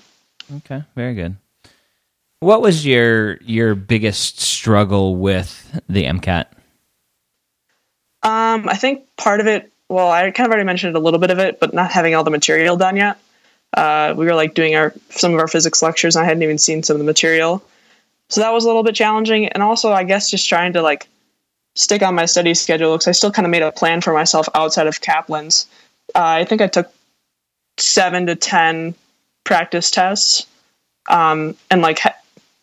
Okay, 0.58 0.84
very 0.95 1.15
good. 1.15 1.36
What 2.39 2.62
was 2.62 2.86
your 2.86 3.38
your 3.38 3.76
biggest 3.76 4.39
struggle 4.39 5.15
with 5.15 5.82
the 5.89 6.06
MCAT? 6.06 6.45
Um, 8.24 8.67
I 8.67 8.76
think 8.76 9.08
part 9.17 9.39
of 9.39 9.48
it. 9.48 9.71
Well, 9.88 10.10
I 10.10 10.32
kind 10.32 10.48
of 10.48 10.52
already 10.52 10.65
mentioned 10.65 10.95
a 10.95 11.00
little 11.00 11.19
bit 11.19 11.30
of 11.30 11.39
it, 11.39 11.60
but 11.60 11.74
not 11.74 11.91
having 11.91 12.15
all 12.15 12.24
the 12.24 12.32
material 12.32 12.76
done 12.76 12.98
yet 12.98 13.19
uh, 13.76 14.13
we 14.15 14.26
were 14.26 14.36
like 14.36 14.54
doing 14.54 14.76
our 14.76 14.93
some 15.10 15.34
of 15.34 15.39
our 15.39 15.48
physics 15.48 15.82
lectures 15.82 16.15
and 16.15 16.24
I 16.24 16.28
hadn't 16.28 16.43
even 16.43 16.58
seen 16.58 16.84
some 16.84 16.95
of 16.95 17.00
the 17.00 17.06
material. 17.06 17.63
So 18.30 18.41
that 18.41 18.54
was 18.54 18.63
a 18.63 18.67
little 18.67 18.84
bit 18.84 18.95
challenging. 18.95 19.48
And 19.50 19.62
also 19.62 19.91
I 19.91 20.04
guess 20.04 20.30
just 20.30 20.48
trying 20.48 20.74
to 20.74 20.82
like 20.82 21.08
stick 21.76 22.02
on 22.02 22.15
my 22.15 22.26
study 22.26 22.54
schedule 22.54 22.93
because 22.93 23.08
I 23.08 23.12
still 23.12 23.32
kind 23.32 23.45
of 23.45 23.52
made 23.52 23.62
a 23.62 23.71
plan 23.71 24.02
for 24.02 24.13
myself 24.13 24.48
outside 24.56 24.88
of 24.88 25.02
Kaplan's. 25.02 25.67
Uh, 26.15 26.24
I 26.24 26.45
think 26.45 26.62
I 26.62 26.67
took 26.67 26.91
seven 27.78 28.28
to 28.28 28.36
ten 28.36 28.95
practice 29.43 29.91
tests. 29.91 30.48
Um, 31.08 31.56
and 31.69 31.82
like 31.82 32.00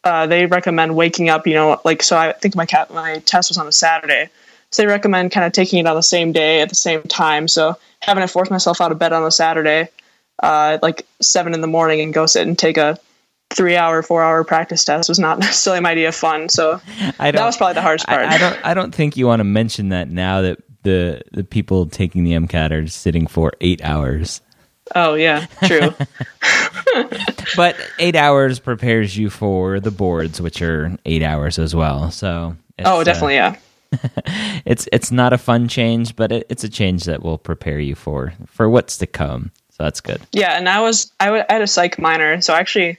uh, 0.04 0.26
they 0.26 0.46
recommend 0.46 0.96
waking 0.96 1.28
up, 1.28 1.46
you 1.46 1.54
know, 1.54 1.80
like 1.84 2.02
so 2.02 2.16
I 2.16 2.32
think 2.32 2.54
my 2.56 2.66
cat 2.66 2.92
my 2.92 3.18
test 3.20 3.50
was 3.50 3.58
on 3.58 3.66
a 3.66 3.72
Saturday. 3.72 4.28
So 4.70 4.82
they 4.82 4.86
recommend 4.86 5.32
kind 5.32 5.46
of 5.46 5.52
taking 5.52 5.80
it 5.80 5.86
on 5.86 5.96
the 5.96 6.02
same 6.02 6.32
day 6.32 6.62
at 6.62 6.68
the 6.70 6.74
same 6.74 7.02
time. 7.02 7.46
So 7.46 7.76
having 8.00 8.22
to 8.22 8.28
force 8.28 8.50
myself 8.50 8.80
out 8.80 8.90
of 8.90 8.98
bed 8.98 9.12
on 9.12 9.22
a 9.22 9.30
Saturday 9.30 9.88
uh, 10.42 10.78
like 10.82 11.06
seven 11.20 11.54
in 11.54 11.60
the 11.60 11.66
morning 11.66 12.00
and 12.00 12.12
go 12.12 12.26
sit 12.26 12.46
and 12.46 12.58
take 12.58 12.76
a 12.76 12.98
three 13.50 13.76
hour, 13.76 14.02
four 14.02 14.22
hour 14.22 14.44
practice 14.44 14.84
test 14.84 15.08
was 15.08 15.18
not 15.18 15.38
necessarily 15.40 15.80
my 15.80 15.92
idea 15.92 16.08
of 16.08 16.14
fun. 16.14 16.48
So 16.48 16.80
that 17.18 17.34
was 17.34 17.56
probably 17.56 17.74
the 17.74 17.82
hardest 17.82 18.06
part. 18.06 18.26
I, 18.26 18.34
I, 18.34 18.38
don't. 18.38 18.66
I 18.66 18.74
don't 18.74 18.94
think 18.94 19.16
you 19.16 19.26
want 19.26 19.40
to 19.40 19.44
mention 19.44 19.90
that 19.90 20.08
now 20.08 20.42
that 20.42 20.58
the 20.82 21.22
the 21.32 21.44
people 21.44 21.86
taking 21.86 22.24
the 22.24 22.32
MCAT 22.32 22.70
are 22.72 22.86
sitting 22.88 23.26
for 23.26 23.52
eight 23.60 23.82
hours. 23.82 24.40
Oh 24.94 25.14
yeah, 25.14 25.46
true. 25.64 25.94
but 27.56 27.76
eight 27.98 28.16
hours 28.16 28.58
prepares 28.58 29.16
you 29.16 29.30
for 29.30 29.80
the 29.80 29.90
boards, 29.90 30.40
which 30.40 30.62
are 30.62 30.96
eight 31.04 31.22
hours 31.22 31.58
as 31.58 31.74
well. 31.74 32.10
So 32.10 32.56
oh, 32.84 33.04
definitely, 33.04 33.38
uh, 33.38 33.52
yeah. 33.52 33.56
it's 34.64 34.88
it's 34.92 35.12
not 35.12 35.32
a 35.32 35.38
fun 35.38 35.68
change, 35.68 36.16
but 36.16 36.32
it, 36.32 36.46
it's 36.48 36.64
a 36.64 36.68
change 36.68 37.04
that 37.04 37.22
will 37.22 37.38
prepare 37.38 37.78
you 37.78 37.94
for 37.94 38.32
for 38.46 38.68
what's 38.68 38.98
to 38.98 39.06
come 39.06 39.50
So 39.70 39.84
that's 39.84 40.00
good. 40.00 40.20
Yeah, 40.32 40.56
and 40.56 40.68
I 40.68 40.80
was 40.80 41.12
I, 41.20 41.26
w- 41.26 41.44
I 41.48 41.52
had 41.52 41.62
a 41.62 41.66
psych 41.66 41.98
minor, 41.98 42.40
so 42.40 42.54
actually, 42.54 42.98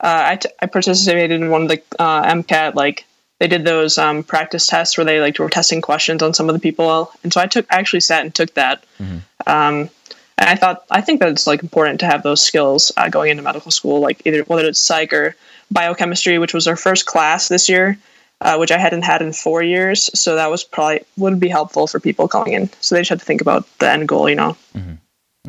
uh, 0.00 0.24
I, 0.28 0.36
t- 0.36 0.50
I 0.60 0.66
participated 0.66 1.40
in 1.40 1.50
one 1.50 1.62
of 1.62 1.68
the 1.68 1.82
uh, 1.98 2.24
MCAT 2.24 2.74
like 2.74 3.06
they 3.38 3.48
did 3.48 3.64
those 3.64 3.98
um, 3.98 4.22
practice 4.22 4.66
tests 4.66 4.96
where 4.96 5.04
they 5.04 5.20
like 5.20 5.38
were 5.38 5.50
testing 5.50 5.82
questions 5.82 6.22
on 6.22 6.34
some 6.34 6.48
of 6.48 6.54
the 6.54 6.60
people, 6.60 7.10
and 7.22 7.32
so 7.32 7.40
I 7.40 7.46
took 7.46 7.66
I 7.70 7.76
actually 7.76 8.00
sat 8.00 8.22
and 8.22 8.34
took 8.34 8.54
that. 8.54 8.84
Mm-hmm. 9.00 9.18
Um, 9.46 9.90
and 10.38 10.48
I 10.48 10.56
thought 10.56 10.84
I 10.90 11.00
think 11.00 11.20
that 11.20 11.30
it's 11.30 11.46
like 11.46 11.62
important 11.62 12.00
to 12.00 12.06
have 12.06 12.22
those 12.22 12.42
skills 12.42 12.92
uh, 12.96 13.08
going 13.08 13.30
into 13.30 13.42
medical 13.42 13.70
school, 13.70 14.00
like 14.00 14.22
either 14.26 14.42
whether 14.42 14.66
it's 14.66 14.78
psych 14.78 15.12
or 15.12 15.36
biochemistry, 15.70 16.38
which 16.38 16.54
was 16.54 16.68
our 16.68 16.76
first 16.76 17.06
class 17.06 17.48
this 17.48 17.68
year, 17.68 17.98
uh, 18.40 18.56
which 18.56 18.70
I 18.70 18.78
hadn't 18.78 19.02
had 19.02 19.22
in 19.22 19.32
four 19.32 19.62
years. 19.62 20.10
So 20.18 20.34
that 20.34 20.50
was 20.50 20.62
probably 20.62 21.00
would 21.16 21.40
be 21.40 21.48
helpful 21.48 21.86
for 21.86 22.00
people 22.00 22.28
coming 22.28 22.52
in. 22.52 22.70
So 22.80 22.94
they 22.94 23.00
just 23.00 23.10
had 23.10 23.20
to 23.20 23.24
think 23.24 23.40
about 23.40 23.66
the 23.78 23.90
end 23.90 24.08
goal, 24.08 24.28
you 24.28 24.36
know. 24.36 24.56
Mm-hmm. 24.74 24.94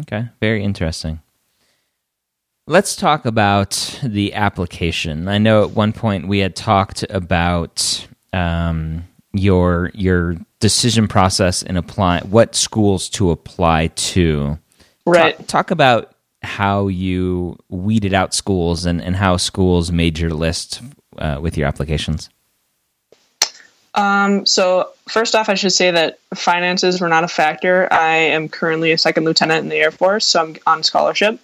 Okay, 0.02 0.30
very 0.39 0.63
interesting. 0.63 1.21
Let's 2.65 2.95
talk 2.95 3.26
about 3.26 4.00
the 4.04 4.34
application. 4.34 5.28
I 5.28 5.38
know 5.38 5.63
at 5.63 5.71
one 5.71 5.93
point 5.93 6.28
we 6.28 6.39
had 6.39 6.56
talked 6.56 7.06
about 7.10 8.08
um, 8.34 9.06
your 9.34 9.91
your 9.93 10.36
decision 10.60 11.08
process 11.08 11.62
in 11.62 11.78
apply 11.78 12.21
what 12.21 12.56
schools 12.56 13.10
to 13.10 13.32
apply 13.32 13.88
to. 13.88 14.60
Right. 15.08 15.38
Talk, 15.38 15.48
talk, 15.48 15.72
about 15.72 16.15
how 16.43 16.88
you 16.88 17.58
weeded 17.70 18.13
out 18.13 18.34
schools 18.34 18.86
and, 18.86 19.02
and 19.02 19.15
how 19.15 19.38
schools 19.38 19.91
made 19.91 20.20
your 20.20 20.32
list 20.32 20.82
uh, 21.17 21.39
with 21.41 21.58
your 21.58 21.67
applications. 21.67 22.30
Um, 23.96 24.46
so 24.46 24.91
first 25.10 25.34
off, 25.34 25.50
I 25.50 25.56
should 25.56 25.74
say 25.74 25.89
that 25.89 26.20
finances 26.36 27.02
were 27.02 27.10
not 27.10 27.24
a 27.24 27.28
factor. 27.28 27.91
I 27.91 28.15
am 28.15 28.48
currently 28.48 28.91
a 28.91 28.98
second 28.98 29.26
lieutenant 29.26 29.63
in 29.63 29.70
the 29.70 29.78
Air 29.78 29.91
Force, 29.91 30.26
so 30.26 30.41
I'm 30.41 30.56
on 30.67 30.84
scholarship. 30.84 31.39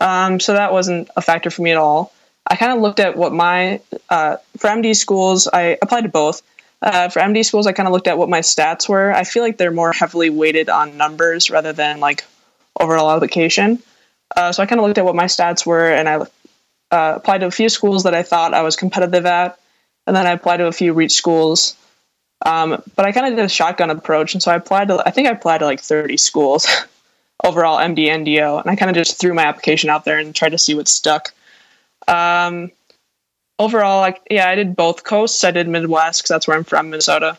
Um, 0.00 0.40
so 0.40 0.54
that 0.54 0.72
wasn't 0.72 1.10
a 1.16 1.22
factor 1.22 1.50
for 1.50 1.60
me 1.60 1.70
at 1.70 1.76
all. 1.76 2.12
I 2.46 2.56
kind 2.56 2.72
of 2.72 2.80
looked 2.80 2.98
at 2.98 3.16
what 3.16 3.32
my 3.32 3.80
uh, 4.08 4.36
for 4.56 4.68
MD 4.68 4.96
schools. 4.96 5.46
I 5.52 5.76
applied 5.82 6.02
to 6.02 6.08
both. 6.08 6.42
Uh, 6.80 7.08
for 7.08 7.20
MD 7.20 7.44
schools, 7.44 7.66
I 7.66 7.72
kind 7.72 7.86
of 7.86 7.92
looked 7.92 8.08
at 8.08 8.18
what 8.18 8.28
my 8.28 8.40
stats 8.40 8.88
were. 8.88 9.12
I 9.12 9.22
feel 9.22 9.42
like 9.44 9.58
they're 9.58 9.70
more 9.70 9.92
heavily 9.92 10.30
weighted 10.30 10.68
on 10.68 10.96
numbers 10.96 11.50
rather 11.50 11.72
than 11.72 12.00
like 12.00 12.24
overall 12.80 13.10
application. 13.10 13.82
Uh, 14.36 14.52
so 14.52 14.62
I 14.62 14.66
kind 14.66 14.80
of 14.80 14.86
looked 14.86 14.98
at 14.98 15.04
what 15.04 15.14
my 15.14 15.24
stats 15.24 15.66
were, 15.66 15.90
and 15.90 16.08
I 16.08 16.14
uh, 16.16 17.14
applied 17.16 17.38
to 17.38 17.46
a 17.46 17.50
few 17.50 17.68
schools 17.68 18.04
that 18.04 18.14
I 18.14 18.22
thought 18.22 18.54
I 18.54 18.62
was 18.62 18.76
competitive 18.76 19.26
at, 19.26 19.58
and 20.06 20.16
then 20.16 20.26
I 20.26 20.32
applied 20.32 20.58
to 20.58 20.66
a 20.66 20.72
few 20.72 20.92
reach 20.92 21.12
schools. 21.12 21.76
Um, 22.44 22.82
but 22.96 23.04
I 23.04 23.12
kind 23.12 23.26
of 23.26 23.36
did 23.36 23.44
a 23.44 23.48
shotgun 23.48 23.90
approach, 23.90 24.34
and 24.34 24.42
so 24.42 24.50
I 24.50 24.56
applied 24.56 24.88
to. 24.88 25.02
I 25.06 25.10
think 25.10 25.28
I 25.28 25.32
applied 25.32 25.58
to 25.58 25.66
like 25.66 25.80
30 25.80 26.16
schools. 26.16 26.66
overall 27.44 27.78
MD 27.78 28.08
and 28.08 28.24
DO, 28.24 28.58
and 28.58 28.70
I 28.70 28.76
kind 28.76 28.90
of 28.90 28.96
just 28.96 29.18
threw 29.18 29.34
my 29.34 29.44
application 29.44 29.90
out 29.90 30.04
there 30.04 30.18
and 30.18 30.34
tried 30.34 30.50
to 30.50 30.58
see 30.58 30.74
what 30.74 30.88
stuck. 30.88 31.32
Um, 32.08 32.70
overall, 33.58 34.00
like 34.00 34.20
yeah, 34.30 34.48
I 34.48 34.54
did 34.54 34.76
both 34.76 35.04
coasts. 35.04 35.44
I 35.44 35.50
did 35.50 35.68
Midwest 35.68 36.20
because 36.20 36.28
that's 36.28 36.48
where 36.48 36.56
I'm 36.56 36.64
from, 36.64 36.90
Minnesota. 36.90 37.38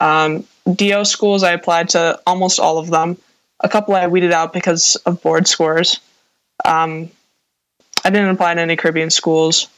Um, 0.00 0.44
DO 0.74 1.04
schools, 1.04 1.42
I 1.42 1.52
applied 1.52 1.90
to 1.90 2.20
almost 2.26 2.58
all 2.58 2.78
of 2.78 2.90
them. 2.90 3.16
A 3.62 3.68
couple 3.68 3.94
I 3.94 4.06
weeded 4.06 4.32
out 4.32 4.52
because 4.52 4.96
of 5.06 5.22
board 5.22 5.46
scores. 5.46 6.00
Um, 6.64 7.10
I 8.04 8.10
didn't 8.10 8.30
apply 8.30 8.54
to 8.54 8.60
any 8.60 8.76
Caribbean 8.76 9.10
schools. 9.10 9.68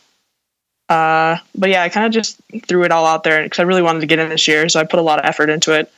Uh, 0.89 1.39
but 1.55 1.71
yeah, 1.71 1.83
I 1.83 1.89
kind 1.89 2.07
of 2.07 2.13
just 2.13 2.41
threw 2.67 2.85
it 2.85 2.91
all 2.91 3.07
out 3.07 3.25
there 3.25 3.43
because 3.43 3.59
I 3.59 3.63
really 3.63 3.83
wanted 3.83 4.01
to 4.01 4.07
get 4.07 4.19
in 4.19 4.29
this 4.29 4.47
year, 4.47 4.69
so 4.69 4.81
I 4.81 4.85
put 4.85 5.01
a 5.01 5.03
lot 5.03 5.19
of 5.19 5.25
effort 5.25 5.51
into 5.51 5.73
it. 5.73 5.91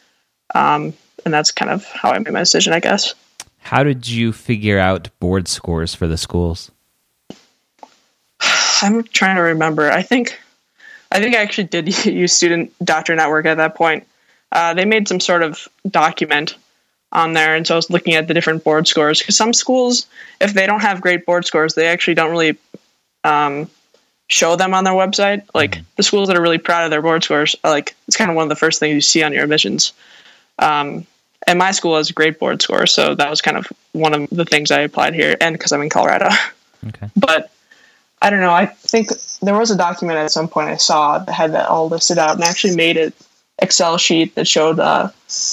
Um, 0.54 0.94
and 1.24 1.34
that's 1.34 1.50
kind 1.50 1.70
of 1.70 1.84
how 1.86 2.10
I 2.10 2.18
made 2.18 2.32
my 2.32 2.40
decision, 2.40 2.72
I 2.72 2.80
guess. 2.80 3.14
How 3.58 3.82
did 3.82 4.06
you 4.06 4.32
figure 4.32 4.78
out 4.78 5.08
board 5.18 5.48
scores 5.48 5.94
for 5.94 6.06
the 6.06 6.16
schools? 6.16 6.70
I'm 8.82 9.02
trying 9.04 9.36
to 9.36 9.42
remember. 9.42 9.90
I 9.90 10.02
think 10.02 10.38
I 11.10 11.18
think 11.18 11.34
I 11.34 11.38
actually 11.42 11.64
did 11.64 12.04
use 12.06 12.32
Student 12.32 12.72
Doctor 12.84 13.14
Network 13.16 13.46
at 13.46 13.56
that 13.56 13.74
point. 13.74 14.06
Uh, 14.52 14.74
they 14.74 14.84
made 14.84 15.08
some 15.08 15.18
sort 15.18 15.42
of 15.42 15.66
document 15.88 16.56
on 17.12 17.32
there, 17.32 17.54
and 17.54 17.66
so 17.66 17.74
I 17.74 17.76
was 17.76 17.90
looking 17.90 18.14
at 18.14 18.28
the 18.28 18.34
different 18.34 18.64
board 18.64 18.88
scores 18.88 19.20
because 19.20 19.36
some 19.36 19.52
schools, 19.52 20.06
if 20.40 20.54
they 20.54 20.66
don't 20.66 20.80
have 20.80 21.00
great 21.00 21.24
board 21.24 21.46
scores, 21.46 21.74
they 21.74 21.86
actually 21.86 22.14
don't 22.14 22.30
really 22.30 22.58
um, 23.24 23.70
show 24.28 24.56
them 24.56 24.74
on 24.74 24.84
their 24.84 24.92
website. 24.92 25.42
Like 25.54 25.72
mm-hmm. 25.72 25.84
the 25.96 26.02
schools 26.02 26.28
that 26.28 26.36
are 26.36 26.42
really 26.42 26.58
proud 26.58 26.84
of 26.84 26.90
their 26.90 27.02
board 27.02 27.24
scores, 27.24 27.56
like 27.64 27.94
it's 28.08 28.16
kind 28.16 28.30
of 28.30 28.36
one 28.36 28.44
of 28.44 28.48
the 28.48 28.56
first 28.56 28.80
things 28.80 28.94
you 28.94 29.00
see 29.00 29.22
on 29.22 29.32
your 29.32 29.44
admissions. 29.44 29.92
Um, 30.58 31.06
and 31.46 31.58
my 31.58 31.70
school 31.70 31.96
has 31.96 32.10
a 32.10 32.12
great 32.12 32.38
board 32.38 32.60
score, 32.60 32.86
so 32.86 33.14
that 33.14 33.30
was 33.30 33.40
kind 33.40 33.56
of 33.56 33.72
one 33.92 34.14
of 34.14 34.28
the 34.30 34.44
things 34.44 34.70
I 34.70 34.80
applied 34.80 35.14
here, 35.14 35.36
and 35.40 35.54
because 35.54 35.72
I'm 35.72 35.82
in 35.82 35.90
Colorado. 35.90 36.28
Okay. 36.88 37.08
But 37.16 37.50
I 38.22 38.30
don't 38.30 38.40
know. 38.40 38.52
I 38.52 38.66
think 38.66 39.08
there 39.40 39.58
was 39.58 39.72
a 39.72 39.76
document 39.76 40.18
at 40.18 40.30
some 40.30 40.46
point 40.46 40.68
I 40.68 40.76
saw 40.76 41.18
that 41.18 41.32
had 41.32 41.52
that 41.52 41.68
all 41.68 41.88
listed 41.88 42.18
out, 42.18 42.34
and 42.34 42.44
actually 42.44 42.76
made 42.76 42.96
an 42.96 43.12
Excel 43.58 43.96
sheet 43.96 44.34
that 44.34 44.46
showed 44.46 44.78
uh, 44.78 45.10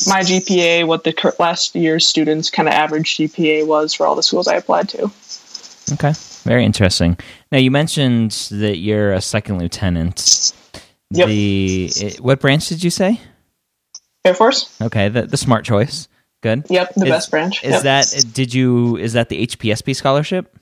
my 0.07 0.21
GPA, 0.21 0.85
what 0.85 1.03
the 1.03 1.35
last 1.39 1.73
year's 1.75 2.05
students' 2.05 2.49
kind 2.49 2.67
of 2.67 2.73
average 2.73 3.17
GPA 3.17 3.65
was 3.65 3.93
for 3.93 4.05
all 4.05 4.15
the 4.15 4.23
schools 4.23 4.47
I 4.47 4.55
applied 4.55 4.89
to. 4.89 5.09
Okay, 5.93 6.13
very 6.43 6.65
interesting. 6.65 7.17
Now 7.51 7.59
you 7.59 7.71
mentioned 7.71 8.31
that 8.51 8.77
you're 8.77 9.13
a 9.13 9.21
second 9.21 9.59
lieutenant. 9.59 10.53
Yep. 11.11 11.27
The 11.27 12.17
what 12.19 12.39
branch 12.39 12.67
did 12.69 12.83
you 12.83 12.89
say? 12.89 13.21
Air 14.25 14.33
Force. 14.33 14.75
Okay, 14.81 15.09
the 15.09 15.23
the 15.23 15.37
smart 15.37 15.63
choice. 15.65 16.07
Good. 16.41 16.65
Yep, 16.69 16.95
the 16.95 17.05
is, 17.05 17.09
best 17.09 17.31
branch. 17.31 17.63
Is 17.63 17.71
yep. 17.71 17.83
that 17.83 18.25
did 18.33 18.53
you 18.53 18.97
is 18.97 19.13
that 19.13 19.29
the 19.29 19.47
HPSP 19.47 19.95
scholarship? 19.95 20.57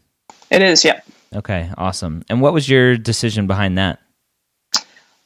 It 0.52 0.62
is. 0.62 0.84
Yep. 0.84 1.06
Okay, 1.38 1.72
awesome. 1.78 2.24
And 2.30 2.42
what 2.42 2.54
was 2.54 2.68
your 2.68 2.98
decision 2.98 3.48
behind 3.48 3.78
that? 3.78 4.00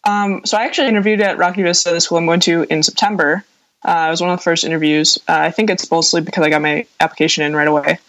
Um, 0.05 0.41
so 0.45 0.57
I 0.57 0.65
actually 0.65 0.87
interviewed 0.87 1.21
at 1.21 1.37
Rocky 1.37 1.63
Vista, 1.63 1.91
the 1.91 1.99
school 1.99 2.17
I'm 2.17 2.25
going 2.25 2.39
to 2.41 2.65
in 2.69 2.83
September. 2.83 3.43
Uh, 3.83 4.05
it 4.07 4.11
was 4.11 4.21
one 4.21 4.29
of 4.29 4.39
the 4.39 4.43
first 4.43 4.63
interviews. 4.63 5.17
Uh, 5.27 5.37
I 5.37 5.51
think 5.51 5.69
it's 5.69 5.89
mostly 5.89 6.21
because 6.21 6.43
I 6.43 6.49
got 6.49 6.61
my 6.61 6.85
application 6.99 7.43
in 7.43 7.55
right 7.55 7.67
away, 7.67 7.99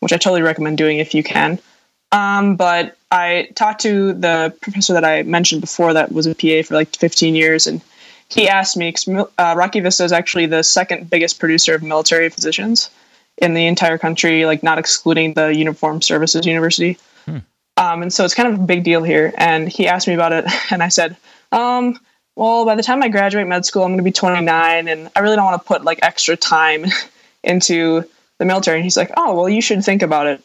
which 0.00 0.12
I 0.12 0.16
totally 0.16 0.42
recommend 0.42 0.78
doing 0.78 0.98
if 0.98 1.14
you 1.14 1.22
can. 1.22 1.58
Um, 2.12 2.56
but 2.56 2.96
I 3.10 3.48
talked 3.54 3.80
to 3.82 4.12
the 4.12 4.54
professor 4.60 4.92
that 4.94 5.04
I 5.04 5.22
mentioned 5.22 5.60
before 5.60 5.92
that 5.92 6.12
was 6.12 6.26
a 6.26 6.34
PA 6.34 6.66
for 6.66 6.74
like 6.74 6.94
15 6.96 7.34
years, 7.34 7.66
and 7.66 7.80
he 8.28 8.48
asked 8.48 8.76
me, 8.76 8.94
uh, 9.38 9.54
Rocky 9.56 9.80
Vista 9.80 10.04
is 10.04 10.12
actually 10.12 10.46
the 10.46 10.62
second 10.62 11.10
biggest 11.10 11.38
producer 11.38 11.74
of 11.74 11.82
military 11.82 12.28
physicians 12.28 12.90
in 13.38 13.54
the 13.54 13.66
entire 13.66 13.98
country, 13.98 14.46
like 14.46 14.62
not 14.62 14.78
excluding 14.78 15.34
the 15.34 15.54
Uniform 15.54 16.00
Services 16.02 16.46
University. 16.46 16.98
Hmm. 17.26 17.38
Um, 17.76 18.02
and 18.02 18.12
so 18.12 18.24
it's 18.24 18.34
kind 18.34 18.52
of 18.52 18.58
a 18.58 18.66
big 18.66 18.84
deal 18.84 19.02
here. 19.02 19.32
And 19.36 19.68
he 19.68 19.86
asked 19.86 20.08
me 20.08 20.14
about 20.14 20.32
it, 20.32 20.46
and 20.72 20.82
I 20.82 20.88
said, 20.88 21.16
um, 21.52 21.98
well, 22.34 22.64
by 22.64 22.74
the 22.74 22.82
time 22.82 23.02
I 23.02 23.08
graduate 23.08 23.46
med 23.46 23.64
school, 23.64 23.82
I'm 23.82 23.90
going 23.90 23.98
to 23.98 24.04
be 24.04 24.12
29, 24.12 24.88
and 24.88 25.10
I 25.16 25.20
really 25.20 25.36
don't 25.36 25.44
want 25.44 25.60
to 25.60 25.66
put 25.66 25.84
like 25.84 26.00
extra 26.02 26.36
time 26.36 26.86
into 27.42 28.04
the 28.38 28.44
military. 28.44 28.78
And 28.78 28.84
he's 28.84 28.96
like, 28.96 29.10
oh, 29.16 29.34
well, 29.34 29.48
you 29.48 29.62
should 29.62 29.84
think 29.84 30.02
about 30.02 30.26
it. 30.26 30.42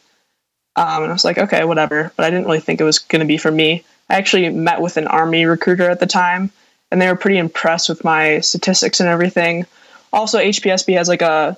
Um, 0.76 1.02
and 1.02 1.10
I 1.10 1.12
was 1.12 1.24
like, 1.24 1.38
okay, 1.38 1.64
whatever. 1.64 2.12
But 2.16 2.24
I 2.24 2.30
didn't 2.30 2.46
really 2.46 2.60
think 2.60 2.80
it 2.80 2.84
was 2.84 2.98
going 2.98 3.20
to 3.20 3.26
be 3.26 3.36
for 3.36 3.50
me. 3.50 3.84
I 4.08 4.16
actually 4.16 4.48
met 4.48 4.80
with 4.80 4.96
an 4.96 5.06
army 5.06 5.44
recruiter 5.44 5.90
at 5.90 6.00
the 6.00 6.06
time 6.06 6.50
and 6.92 7.00
they 7.00 7.08
were 7.08 7.16
pretty 7.16 7.38
impressed 7.38 7.88
with 7.88 8.04
my 8.04 8.40
statistics 8.40 9.00
and 9.00 9.08
everything. 9.08 9.66
Also, 10.12 10.38
HPSP 10.38 10.96
has 10.98 11.08
like 11.08 11.22
a 11.22 11.56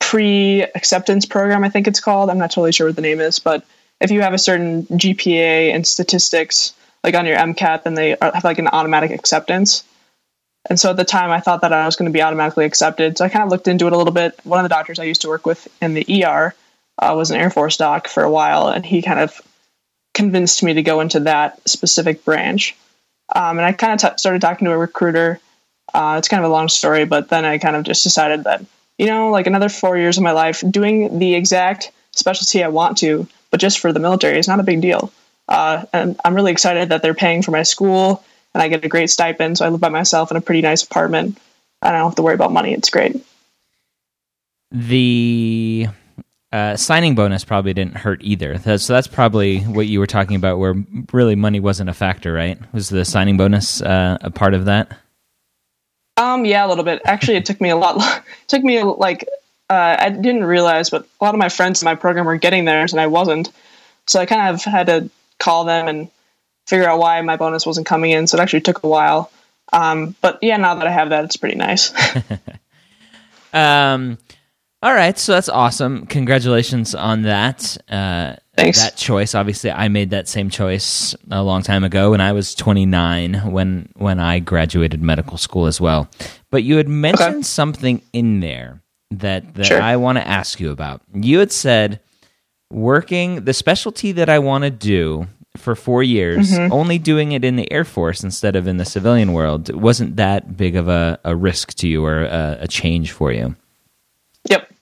pre 0.00 0.62
acceptance 0.62 1.24
program, 1.24 1.62
I 1.62 1.68
think 1.68 1.86
it's 1.86 2.00
called. 2.00 2.28
I'm 2.28 2.38
not 2.38 2.50
totally 2.50 2.72
sure 2.72 2.88
what 2.88 2.96
the 2.96 3.02
name 3.02 3.20
is, 3.20 3.38
but 3.38 3.64
if 4.00 4.10
you 4.10 4.20
have 4.22 4.34
a 4.34 4.38
certain 4.38 4.82
GPA 4.86 5.72
and 5.72 5.86
statistics, 5.86 6.74
like 7.04 7.14
on 7.14 7.26
your 7.26 7.36
MCAT, 7.36 7.82
then 7.82 7.94
they 7.94 8.16
have 8.20 8.44
like 8.44 8.58
an 8.58 8.68
automatic 8.68 9.10
acceptance. 9.10 9.84
And 10.68 10.78
so 10.78 10.90
at 10.90 10.96
the 10.96 11.04
time, 11.04 11.30
I 11.30 11.40
thought 11.40 11.62
that 11.62 11.72
I 11.72 11.86
was 11.86 11.96
going 11.96 12.10
to 12.10 12.12
be 12.12 12.22
automatically 12.22 12.64
accepted. 12.64 13.18
So 13.18 13.24
I 13.24 13.28
kind 13.28 13.42
of 13.42 13.50
looked 13.50 13.66
into 13.66 13.86
it 13.86 13.92
a 13.92 13.96
little 13.96 14.12
bit. 14.12 14.38
One 14.44 14.60
of 14.60 14.64
the 14.64 14.74
doctors 14.74 14.98
I 14.98 15.04
used 15.04 15.22
to 15.22 15.28
work 15.28 15.44
with 15.44 15.66
in 15.82 15.94
the 15.94 16.24
ER 16.24 16.54
uh, 16.98 17.14
was 17.16 17.30
an 17.30 17.40
Air 17.40 17.50
Force 17.50 17.76
doc 17.76 18.06
for 18.06 18.22
a 18.22 18.30
while, 18.30 18.68
and 18.68 18.86
he 18.86 19.02
kind 19.02 19.18
of 19.18 19.40
convinced 20.14 20.62
me 20.62 20.74
to 20.74 20.82
go 20.82 21.00
into 21.00 21.20
that 21.20 21.66
specific 21.68 22.24
branch. 22.24 22.76
Um, 23.34 23.58
and 23.58 23.66
I 23.66 23.72
kind 23.72 23.92
of 23.94 24.00
t- 24.00 24.18
started 24.18 24.40
talking 24.40 24.66
to 24.66 24.72
a 24.72 24.78
recruiter. 24.78 25.40
Uh, 25.92 26.16
it's 26.18 26.28
kind 26.28 26.44
of 26.44 26.50
a 26.50 26.52
long 26.52 26.68
story, 26.68 27.04
but 27.06 27.28
then 27.28 27.44
I 27.44 27.58
kind 27.58 27.76
of 27.76 27.82
just 27.82 28.02
decided 28.02 28.44
that, 28.44 28.64
you 28.98 29.06
know, 29.06 29.30
like 29.30 29.46
another 29.46 29.68
four 29.68 29.96
years 29.96 30.16
of 30.16 30.22
my 30.22 30.32
life 30.32 30.62
doing 30.70 31.18
the 31.18 31.34
exact 31.34 31.90
specialty 32.12 32.62
I 32.62 32.68
want 32.68 32.98
to, 32.98 33.26
but 33.50 33.58
just 33.58 33.80
for 33.80 33.92
the 33.92 34.00
military 34.00 34.38
is 34.38 34.48
not 34.48 34.60
a 34.60 34.64
big 34.64 34.80
deal. 34.80 35.12
Uh, 35.48 35.84
and 35.92 36.18
I'm 36.24 36.34
really 36.34 36.52
excited 36.52 36.90
that 36.90 37.02
they're 37.02 37.14
paying 37.14 37.42
for 37.42 37.50
my 37.50 37.62
school 37.62 38.24
and 38.54 38.62
I 38.62 38.68
get 38.68 38.84
a 38.84 38.88
great 38.88 39.10
stipend. 39.10 39.58
So 39.58 39.66
I 39.66 39.68
live 39.68 39.80
by 39.80 39.88
myself 39.88 40.30
in 40.30 40.36
a 40.36 40.40
pretty 40.40 40.60
nice 40.60 40.82
apartment. 40.82 41.38
and 41.82 41.94
I 41.94 41.98
don't 41.98 42.10
have 42.10 42.16
to 42.16 42.22
worry 42.22 42.34
about 42.34 42.52
money. 42.52 42.72
It's 42.72 42.90
great. 42.90 43.16
The 44.70 45.88
uh, 46.52 46.76
signing 46.76 47.14
bonus 47.14 47.44
probably 47.44 47.74
didn't 47.74 47.96
hurt 47.96 48.20
either. 48.22 48.58
so 48.78 48.92
that's 48.92 49.06
probably 49.06 49.60
what 49.60 49.86
you 49.86 50.00
were 50.00 50.06
talking 50.06 50.36
about, 50.36 50.58
where 50.58 50.74
really 51.12 51.34
money 51.34 51.60
wasn't 51.60 51.90
a 51.90 51.94
factor, 51.94 52.32
right? 52.32 52.58
Was 52.72 52.88
the 52.88 53.04
signing 53.04 53.36
bonus 53.36 53.82
uh, 53.82 54.18
a 54.20 54.30
part 54.30 54.54
of 54.54 54.66
that? 54.66 54.96
Um, 56.18 56.44
yeah, 56.44 56.66
a 56.66 56.68
little 56.68 56.84
bit. 56.84 57.00
Actually, 57.04 57.38
it 57.38 57.46
took 57.46 57.60
me 57.60 57.70
a 57.70 57.76
lot. 57.76 57.96
It 57.96 58.24
took 58.48 58.62
me 58.62 58.82
like 58.82 59.26
uh, 59.70 59.96
I 59.98 60.10
didn't 60.10 60.44
realize, 60.44 60.90
but 60.90 61.06
a 61.20 61.24
lot 61.24 61.34
of 61.34 61.38
my 61.38 61.48
friends 61.48 61.80
in 61.80 61.86
my 61.86 61.94
program 61.94 62.26
were 62.26 62.36
getting 62.36 62.66
theirs, 62.66 62.92
and 62.92 63.00
I 63.00 63.06
wasn't. 63.06 63.50
So 64.06 64.20
I 64.20 64.26
kind 64.26 64.54
of 64.54 64.62
had 64.62 64.86
to 64.88 65.10
call 65.42 65.64
them 65.64 65.88
and 65.88 66.10
figure 66.66 66.88
out 66.88 66.98
why 66.98 67.20
my 67.22 67.36
bonus 67.36 67.66
wasn't 67.66 67.86
coming 67.86 68.12
in. 68.12 68.26
So 68.26 68.38
it 68.38 68.40
actually 68.40 68.60
took 68.60 68.82
a 68.82 68.88
while. 68.88 69.30
Um, 69.72 70.14
but 70.20 70.38
yeah, 70.42 70.56
now 70.56 70.74
that 70.74 70.86
I 70.86 70.90
have 70.90 71.10
that, 71.10 71.24
it's 71.24 71.36
pretty 71.36 71.56
nice. 71.56 71.92
um, 73.52 74.18
all 74.82 74.92
right, 74.92 75.16
so 75.16 75.32
that's 75.32 75.48
awesome. 75.48 76.06
Congratulations 76.06 76.94
on 76.94 77.22
that. 77.22 77.76
Uh, 77.88 78.36
Thanks. 78.56 78.82
That 78.82 78.96
choice. 78.96 79.34
Obviously, 79.34 79.70
I 79.70 79.88
made 79.88 80.10
that 80.10 80.28
same 80.28 80.50
choice 80.50 81.14
a 81.30 81.42
long 81.42 81.62
time 81.62 81.84
ago 81.84 82.10
when 82.10 82.20
I 82.20 82.32
was 82.32 82.54
29 82.54 83.50
when 83.50 83.88
when 83.94 84.20
I 84.20 84.40
graduated 84.40 85.00
medical 85.00 85.38
school 85.38 85.66
as 85.66 85.80
well. 85.80 86.10
But 86.50 86.64
you 86.64 86.76
had 86.76 86.88
mentioned 86.88 87.36
okay. 87.36 87.42
something 87.42 88.02
in 88.12 88.40
there 88.40 88.82
that 89.12 89.54
that 89.54 89.66
sure. 89.66 89.80
I 89.80 89.96
want 89.96 90.18
to 90.18 90.28
ask 90.28 90.60
you 90.60 90.70
about. 90.70 91.00
You 91.14 91.38
had 91.38 91.50
said 91.50 92.00
working 92.72 93.44
the 93.44 93.52
specialty 93.52 94.12
that 94.12 94.28
I 94.28 94.38
want 94.38 94.64
to 94.64 94.70
do 94.70 95.26
for 95.56 95.74
four 95.74 96.02
years, 96.02 96.50
mm-hmm. 96.50 96.72
only 96.72 96.98
doing 96.98 97.32
it 97.32 97.44
in 97.44 97.56
the 97.56 97.70
Air 97.70 97.84
Force 97.84 98.24
instead 98.24 98.56
of 98.56 98.66
in 98.66 98.78
the 98.78 98.84
civilian 98.84 99.32
world 99.32 99.72
wasn't 99.74 100.16
that 100.16 100.56
big 100.56 100.76
of 100.76 100.88
a, 100.88 101.18
a 101.24 101.36
risk 101.36 101.74
to 101.74 101.88
you 101.88 102.04
or 102.04 102.24
a, 102.24 102.58
a 102.62 102.68
change 102.68 103.12
for 103.12 103.30
you. 103.32 103.54
Yep. 104.48 104.72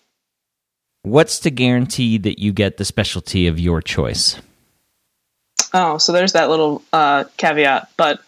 What's 1.03 1.41
to 1.41 1.51
guarantee 1.51 2.19
that 2.19 2.39
you 2.39 2.53
get 2.53 2.77
the 2.77 2.85
specialty 2.85 3.47
of 3.47 3.59
your 3.59 3.83
choice? 3.83 4.41
Oh, 5.73 5.99
so 5.99 6.13
there's 6.13 6.33
that 6.33 6.51
little 6.51 6.83
uh, 6.93 7.25
caveat. 7.37 7.91
But 7.97 8.21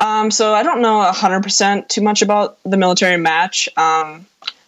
um, 0.00 0.30
so 0.30 0.52
I 0.54 0.62
don't 0.62 0.82
know 0.82 1.10
100% 1.12 1.88
too 1.88 2.00
much 2.02 2.22
about 2.22 2.58
the 2.64 2.76
military 2.76 3.16
match. 3.16 3.68
Um, 3.76 4.26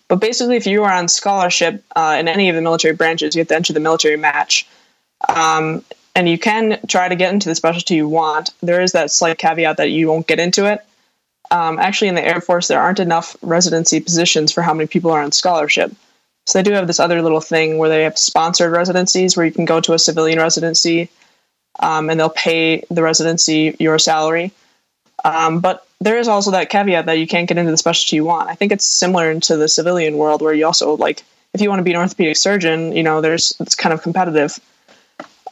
but 0.09 0.17
basically, 0.17 0.57
if 0.57 0.67
you 0.67 0.85
are 0.85 0.93
on 0.93 1.09
scholarship 1.09 1.83
uh, 1.97 2.17
in 2.19 2.29
any 2.29 2.49
of 2.49 2.55
the 2.55 2.63
military 2.63 2.95
branches, 2.95 3.35
you 3.35 3.41
have 3.41 3.49
to 3.49 3.57
enter 3.57 3.73
the 3.73 3.81
military 3.81 4.17
match. 4.17 4.67
Um, 5.29 5.85
and 6.15 6.29
you 6.29 6.39
can 6.39 6.79
try 6.87 7.09
to 7.09 7.17
get 7.17 7.33
into 7.33 7.49
the 7.49 7.55
specialty 7.55 7.97
you 7.97 8.09
want. 8.09 8.51
There 8.63 8.83
is 8.83 8.93
that 8.93 9.11
slight 9.11 9.39
caveat 9.39 9.79
that 9.79 9.91
you 9.91 10.09
won't 10.09 10.27
get 10.27 10.39
into 10.39 10.71
it. 10.71 10.81
Um, 11.51 11.79
actually, 11.79 12.09
in 12.09 12.15
the 12.15 12.25
Air 12.25 12.41
Force, 12.41 12.69
there 12.69 12.81
aren't 12.81 13.01
enough 13.01 13.37
residency 13.43 14.01
positions 14.01 14.53
for 14.53 14.63
how 14.63 14.75
many 14.75 14.87
people 14.87 15.11
are 15.11 15.23
on 15.23 15.33
scholarship. 15.33 15.93
So 16.47 16.59
they 16.59 16.63
do 16.63 16.73
have 16.73 16.87
this 16.87 17.01
other 17.01 17.23
little 17.23 17.41
thing 17.41 17.79
where 17.79 17.89
they 17.89 18.05
have 18.05 18.19
sponsored 18.19 18.73
residencies 18.73 19.37
where 19.37 19.47
you 19.47 19.53
can 19.53 19.65
go 19.65 19.81
to 19.81 19.95
a 19.95 19.99
civilian 19.99 20.39
residency 20.39 21.09
um, 21.81 22.11
and 22.11 22.21
they'll 22.21 22.29
pay 22.31 22.85
the 22.91 23.03
residency 23.03 23.77
your 23.79 23.99
salary. 23.99 24.53
Um, 25.25 25.61
but 25.61 25.87
there 26.01 26.19
is 26.19 26.29
also 26.29 26.51
that 26.51 26.69
caveat 26.69 27.07
that 27.07 27.19
you 27.19 27.27
can't 27.27 27.49
get 27.49 27.57
into 27.57 27.71
the 27.71 27.79
specialty 27.79 28.17
you 28.17 28.25
want. 28.25 28.51
I 28.51 28.55
think 28.55 28.73
it's 28.73 28.85
similar 28.85 29.39
to 29.41 29.57
the 29.57 29.69
civilian 29.69 30.19
world 30.19 30.43
where 30.43 30.53
you 30.53 30.67
also 30.67 30.97
like 30.97 31.25
if 31.55 31.61
you 31.61 31.69
want 31.69 31.79
to 31.79 31.85
be 31.85 31.93
an 31.93 31.97
orthopedic 31.97 32.37
surgeon, 32.37 32.95
you 32.95 33.03
know, 33.03 33.21
there's 33.21 33.57
it's 33.61 33.75
kind 33.75 33.93
of 33.93 34.03
competitive. 34.03 34.59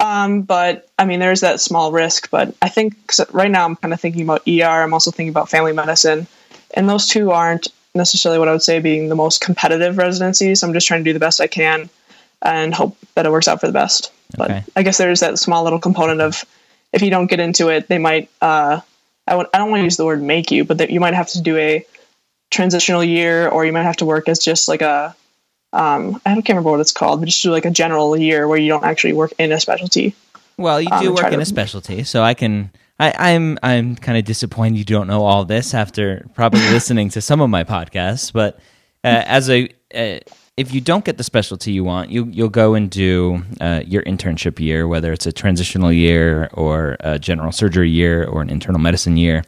Um, 0.00 0.42
but 0.42 0.88
I 0.98 1.04
mean, 1.04 1.20
there's 1.20 1.40
that 1.40 1.60
small 1.60 1.92
risk. 1.92 2.28
But 2.30 2.54
I 2.60 2.68
think 2.68 2.96
right 3.30 3.50
now 3.50 3.64
I'm 3.64 3.76
kind 3.76 3.94
of 3.94 4.00
thinking 4.00 4.22
about 4.22 4.42
ER. 4.46 4.82
I'm 4.82 4.92
also 4.92 5.10
thinking 5.10 5.30
about 5.30 5.48
family 5.48 5.72
medicine, 5.72 6.26
and 6.74 6.88
those 6.88 7.06
two 7.06 7.30
aren't 7.30 7.68
necessarily 7.94 8.38
what 8.38 8.48
I 8.48 8.52
would 8.52 8.62
say 8.62 8.80
being 8.80 9.08
the 9.08 9.14
most 9.14 9.40
competitive 9.40 9.96
residencies. 9.96 10.62
I'm 10.62 10.72
just 10.72 10.86
trying 10.86 11.04
to 11.04 11.08
do 11.08 11.12
the 11.12 11.20
best 11.20 11.40
I 11.40 11.46
can 11.46 11.88
and 12.40 12.74
hope 12.74 12.96
that 13.14 13.26
it 13.26 13.30
works 13.30 13.46
out 13.46 13.60
for 13.60 13.68
the 13.68 13.72
best. 13.72 14.10
Okay. 14.40 14.62
But 14.64 14.72
I 14.74 14.82
guess 14.82 14.98
there's 14.98 15.20
that 15.20 15.38
small 15.38 15.62
little 15.62 15.78
component 15.78 16.20
of 16.20 16.44
if 16.92 17.00
you 17.02 17.10
don't 17.10 17.28
get 17.28 17.38
into 17.40 17.68
it, 17.68 17.88
they 17.88 17.98
might. 17.98 18.28
Uh, 18.40 18.80
I 19.26 19.32
w- 19.32 19.48
I 19.52 19.58
don't 19.58 19.70
want 19.70 19.80
to 19.80 19.84
use 19.84 19.96
the 19.96 20.04
word 20.04 20.22
make 20.22 20.50
you, 20.50 20.64
but 20.64 20.78
that 20.78 20.90
you 20.90 21.00
might 21.00 21.14
have 21.14 21.28
to 21.28 21.40
do 21.40 21.56
a 21.56 21.86
transitional 22.50 23.04
year, 23.04 23.48
or 23.48 23.64
you 23.64 23.72
might 23.72 23.84
have 23.84 23.96
to 23.98 24.04
work 24.04 24.28
as 24.28 24.38
just 24.38 24.68
like 24.68 24.82
a 24.82 25.14
um, 25.72 26.20
I 26.26 26.34
don't 26.34 26.42
can't 26.42 26.56
remember 26.56 26.70
what 26.70 26.80
it's 26.80 26.92
called, 26.92 27.20
but 27.20 27.26
just 27.26 27.42
do 27.42 27.50
like 27.50 27.64
a 27.64 27.70
general 27.70 28.16
year 28.16 28.46
where 28.46 28.58
you 28.58 28.68
don't 28.68 28.84
actually 28.84 29.14
work 29.14 29.32
in 29.38 29.52
a 29.52 29.60
specialty. 29.60 30.14
Well, 30.58 30.80
you 30.80 30.88
do 31.00 31.08
um, 31.08 31.14
work 31.14 31.26
in 31.26 31.32
to, 31.32 31.40
a 31.40 31.46
specialty, 31.46 32.04
so 32.04 32.22
I 32.22 32.34
can. 32.34 32.70
I, 33.00 33.32
I'm 33.32 33.58
I'm 33.62 33.96
kind 33.96 34.18
of 34.18 34.24
disappointed 34.24 34.76
you 34.78 34.84
don't 34.84 35.06
know 35.06 35.24
all 35.24 35.44
this 35.44 35.72
after 35.72 36.26
probably 36.34 36.60
listening 36.70 37.08
to 37.10 37.20
some 37.20 37.40
of 37.40 37.48
my 37.48 37.64
podcasts. 37.64 38.32
But 38.32 38.56
uh, 39.02 39.22
as 39.26 39.48
a 39.48 39.70
uh, 39.94 40.20
if 40.56 40.74
you 40.74 40.80
don't 40.80 41.04
get 41.04 41.16
the 41.16 41.24
specialty 41.24 41.72
you 41.72 41.84
want, 41.84 42.10
you 42.10 42.26
you'll 42.26 42.48
go 42.48 42.74
and 42.74 42.90
do 42.90 43.42
uh, 43.60 43.82
your 43.86 44.02
internship 44.02 44.60
year, 44.60 44.86
whether 44.86 45.12
it's 45.12 45.26
a 45.26 45.32
transitional 45.32 45.92
year 45.92 46.50
or 46.52 46.96
a 47.00 47.18
general 47.18 47.52
surgery 47.52 47.90
year 47.90 48.24
or 48.24 48.42
an 48.42 48.50
internal 48.50 48.80
medicine 48.80 49.16
year, 49.16 49.44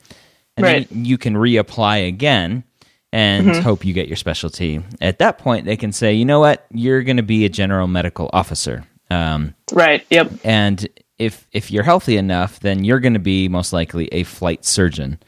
and 0.56 0.64
right. 0.64 0.88
then 0.88 1.04
you 1.04 1.18
can 1.18 1.34
reapply 1.34 2.08
again 2.08 2.64
and 3.12 3.46
mm-hmm. 3.46 3.60
hope 3.60 3.84
you 3.84 3.92
get 3.92 4.08
your 4.08 4.16
specialty. 4.16 4.82
At 5.00 5.20
that 5.20 5.38
point, 5.38 5.66
they 5.66 5.76
can 5.76 5.92
say, 5.92 6.14
you 6.14 6.24
know 6.24 6.40
what, 6.40 6.66
you're 6.72 7.02
going 7.02 7.18
to 7.18 7.22
be 7.22 7.44
a 7.44 7.48
general 7.48 7.86
medical 7.86 8.28
officer. 8.32 8.84
Um, 9.08 9.54
right. 9.72 10.04
Yep. 10.10 10.32
And 10.42 10.88
if 11.18 11.46
if 11.52 11.70
you're 11.70 11.84
healthy 11.84 12.16
enough, 12.16 12.60
then 12.60 12.82
you're 12.82 12.98
going 12.98 13.14
to 13.14 13.20
be 13.20 13.48
most 13.48 13.72
likely 13.72 14.08
a 14.08 14.24
flight 14.24 14.64
surgeon, 14.64 15.20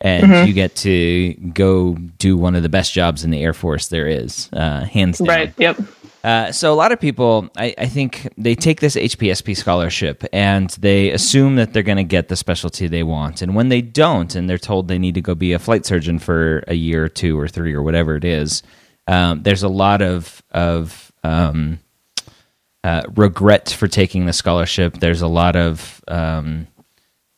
and 0.00 0.24
mm-hmm. 0.24 0.46
you 0.46 0.52
get 0.52 0.76
to 0.76 1.34
go 1.34 1.94
do 1.94 2.36
one 2.36 2.54
of 2.54 2.62
the 2.62 2.68
best 2.68 2.92
jobs 2.92 3.24
in 3.24 3.30
the 3.30 3.42
Air 3.42 3.54
Force 3.54 3.88
there 3.88 4.06
is, 4.06 4.50
uh, 4.52 4.84
hands 4.84 5.18
down. 5.18 5.28
Right. 5.28 5.54
Yep. 5.56 5.80
Uh, 6.22 6.50
so 6.50 6.72
a 6.72 6.74
lot 6.74 6.90
of 6.90 6.98
people, 6.98 7.48
I, 7.56 7.72
I, 7.78 7.86
think, 7.86 8.28
they 8.36 8.56
take 8.56 8.80
this 8.80 8.96
HPSP 8.96 9.56
scholarship 9.56 10.24
and 10.32 10.68
they 10.70 11.12
assume 11.12 11.54
that 11.54 11.72
they're 11.72 11.84
going 11.84 11.98
to 11.98 12.04
get 12.04 12.26
the 12.28 12.34
specialty 12.34 12.88
they 12.88 13.04
want, 13.04 13.42
and 13.42 13.54
when 13.54 13.68
they 13.68 13.80
don't, 13.80 14.34
and 14.34 14.50
they're 14.50 14.58
told 14.58 14.88
they 14.88 14.98
need 14.98 15.14
to 15.14 15.20
go 15.20 15.36
be 15.36 15.52
a 15.52 15.58
flight 15.60 15.86
surgeon 15.86 16.18
for 16.18 16.64
a 16.66 16.74
year 16.74 17.04
or 17.04 17.08
two 17.08 17.38
or 17.38 17.46
three 17.46 17.72
or 17.72 17.82
whatever 17.82 18.16
it 18.16 18.24
is, 18.24 18.64
um, 19.06 19.44
there's 19.44 19.62
a 19.62 19.68
lot 19.68 20.02
of 20.02 20.42
of 20.50 21.12
um, 21.22 21.78
uh, 22.82 23.02
regret 23.14 23.70
for 23.70 23.86
taking 23.86 24.26
the 24.26 24.32
scholarship. 24.32 24.98
There's 24.98 25.22
a 25.22 25.28
lot 25.28 25.54
of 25.54 26.02
um, 26.08 26.66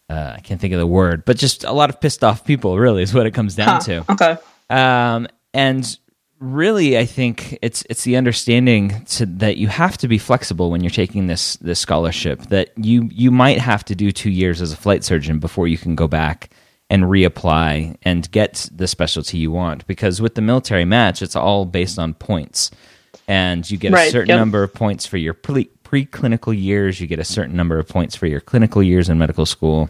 uh, 0.09 0.35
I 0.37 0.41
can't 0.41 0.61
think 0.61 0.73
of 0.73 0.79
the 0.79 0.87
word, 0.87 1.25
but 1.25 1.37
just 1.37 1.65
a 1.65 1.73
lot 1.73 1.91
of 1.91 2.01
pissed 2.01 2.25
off 2.25 2.45
people. 2.45 2.79
Really, 2.79 3.03
is 3.03 3.15
what 3.15 3.27
it 3.27 3.33
comes 3.33 3.55
down 3.55 3.69
huh, 3.69 3.81
to. 3.81 4.13
Okay. 4.13 4.37
Um, 4.71 5.29
and 5.55 5.99
really 6.41 6.97
i 6.97 7.05
think 7.05 7.59
it's 7.63 7.85
it's 7.91 8.05
the 8.05 8.17
understanding 8.17 9.05
to, 9.07 9.27
that 9.27 9.57
you 9.57 9.67
have 9.67 9.99
to 9.99 10.07
be 10.07 10.19
flexible 10.19 10.71
when 10.71 10.83
you're 10.83 10.91
taking 10.91 11.27
this 11.27 11.57
this 11.57 11.81
scholarship 11.81 12.41
that 12.43 12.71
you 12.77 13.09
you 13.13 13.31
might 13.31 13.59
have 13.59 13.85
to 13.85 13.95
do 13.95 14.13
2 14.13 14.31
years 14.31 14.63
as 14.63 14.73
a 14.73 14.77
flight 14.77 15.03
surgeon 15.03 15.41
before 15.41 15.67
you 15.67 15.77
can 15.77 15.97
go 15.97 16.07
back 16.07 16.51
and 16.91 17.05
reapply 17.05 17.97
and 18.03 18.31
get 18.31 18.69
the 18.73 18.87
specialty 18.87 19.39
you 19.39 19.51
want 19.51 19.85
because 19.89 20.23
with 20.23 20.37
the 20.37 20.41
military 20.41 20.85
match 20.85 21.23
it's 21.23 21.35
all 21.35 21.65
based 21.65 21.99
on 21.99 22.15
points 22.15 22.71
and 23.27 23.69
you 23.71 23.77
get 23.77 23.93
right, 23.93 24.09
a 24.09 24.11
certain 24.11 24.29
yep. 24.29 24.39
number 24.39 24.63
of 24.63 24.73
points 24.73 25.07
for 25.07 25.17
your 25.17 25.35
pre- 25.35 25.71
preclinical 25.89 26.59
years 26.59 27.01
you 27.01 27.07
get 27.07 27.19
a 27.19 27.25
certain 27.25 27.57
number 27.57 27.79
of 27.79 27.89
points 27.89 28.15
for 28.15 28.27
your 28.27 28.41
clinical 28.41 28.83
years 28.83 29.09
in 29.09 29.19
medical 29.19 29.47
school 29.47 29.89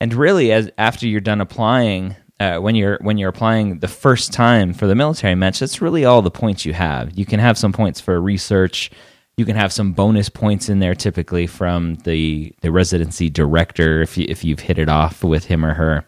and 0.00 0.14
really 0.14 0.52
as 0.52 0.70
after 0.78 1.06
you're 1.06 1.20
done 1.20 1.40
applying 1.40 2.16
uh, 2.40 2.58
when 2.58 2.74
you're 2.74 2.98
when 3.02 3.18
you're 3.18 3.28
applying 3.28 3.78
the 3.80 3.88
first 3.88 4.32
time 4.32 4.72
for 4.72 4.86
the 4.86 4.94
military 4.94 5.34
match, 5.34 5.58
that's 5.60 5.82
really 5.82 6.06
all 6.06 6.22
the 6.22 6.30
points 6.30 6.64
you 6.64 6.72
have. 6.72 7.16
You 7.16 7.26
can 7.26 7.38
have 7.38 7.58
some 7.58 7.72
points 7.72 8.00
for 8.00 8.18
research. 8.18 8.90
You 9.36 9.44
can 9.44 9.56
have 9.56 9.72
some 9.72 9.92
bonus 9.92 10.30
points 10.30 10.70
in 10.70 10.80
there, 10.80 10.94
typically 10.94 11.46
from 11.46 11.96
the 11.96 12.54
the 12.62 12.72
residency 12.72 13.28
director 13.28 14.00
if 14.00 14.16
you, 14.16 14.24
if 14.28 14.42
you've 14.42 14.60
hit 14.60 14.78
it 14.78 14.88
off 14.88 15.22
with 15.22 15.44
him 15.44 15.64
or 15.64 15.74
her. 15.74 16.06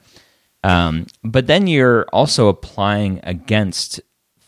Um, 0.65 1.07
but 1.23 1.49
then 1.49 1.67
you're 1.67 2.07
also 2.15 2.49
applying 2.49 3.21
against 3.25 4.01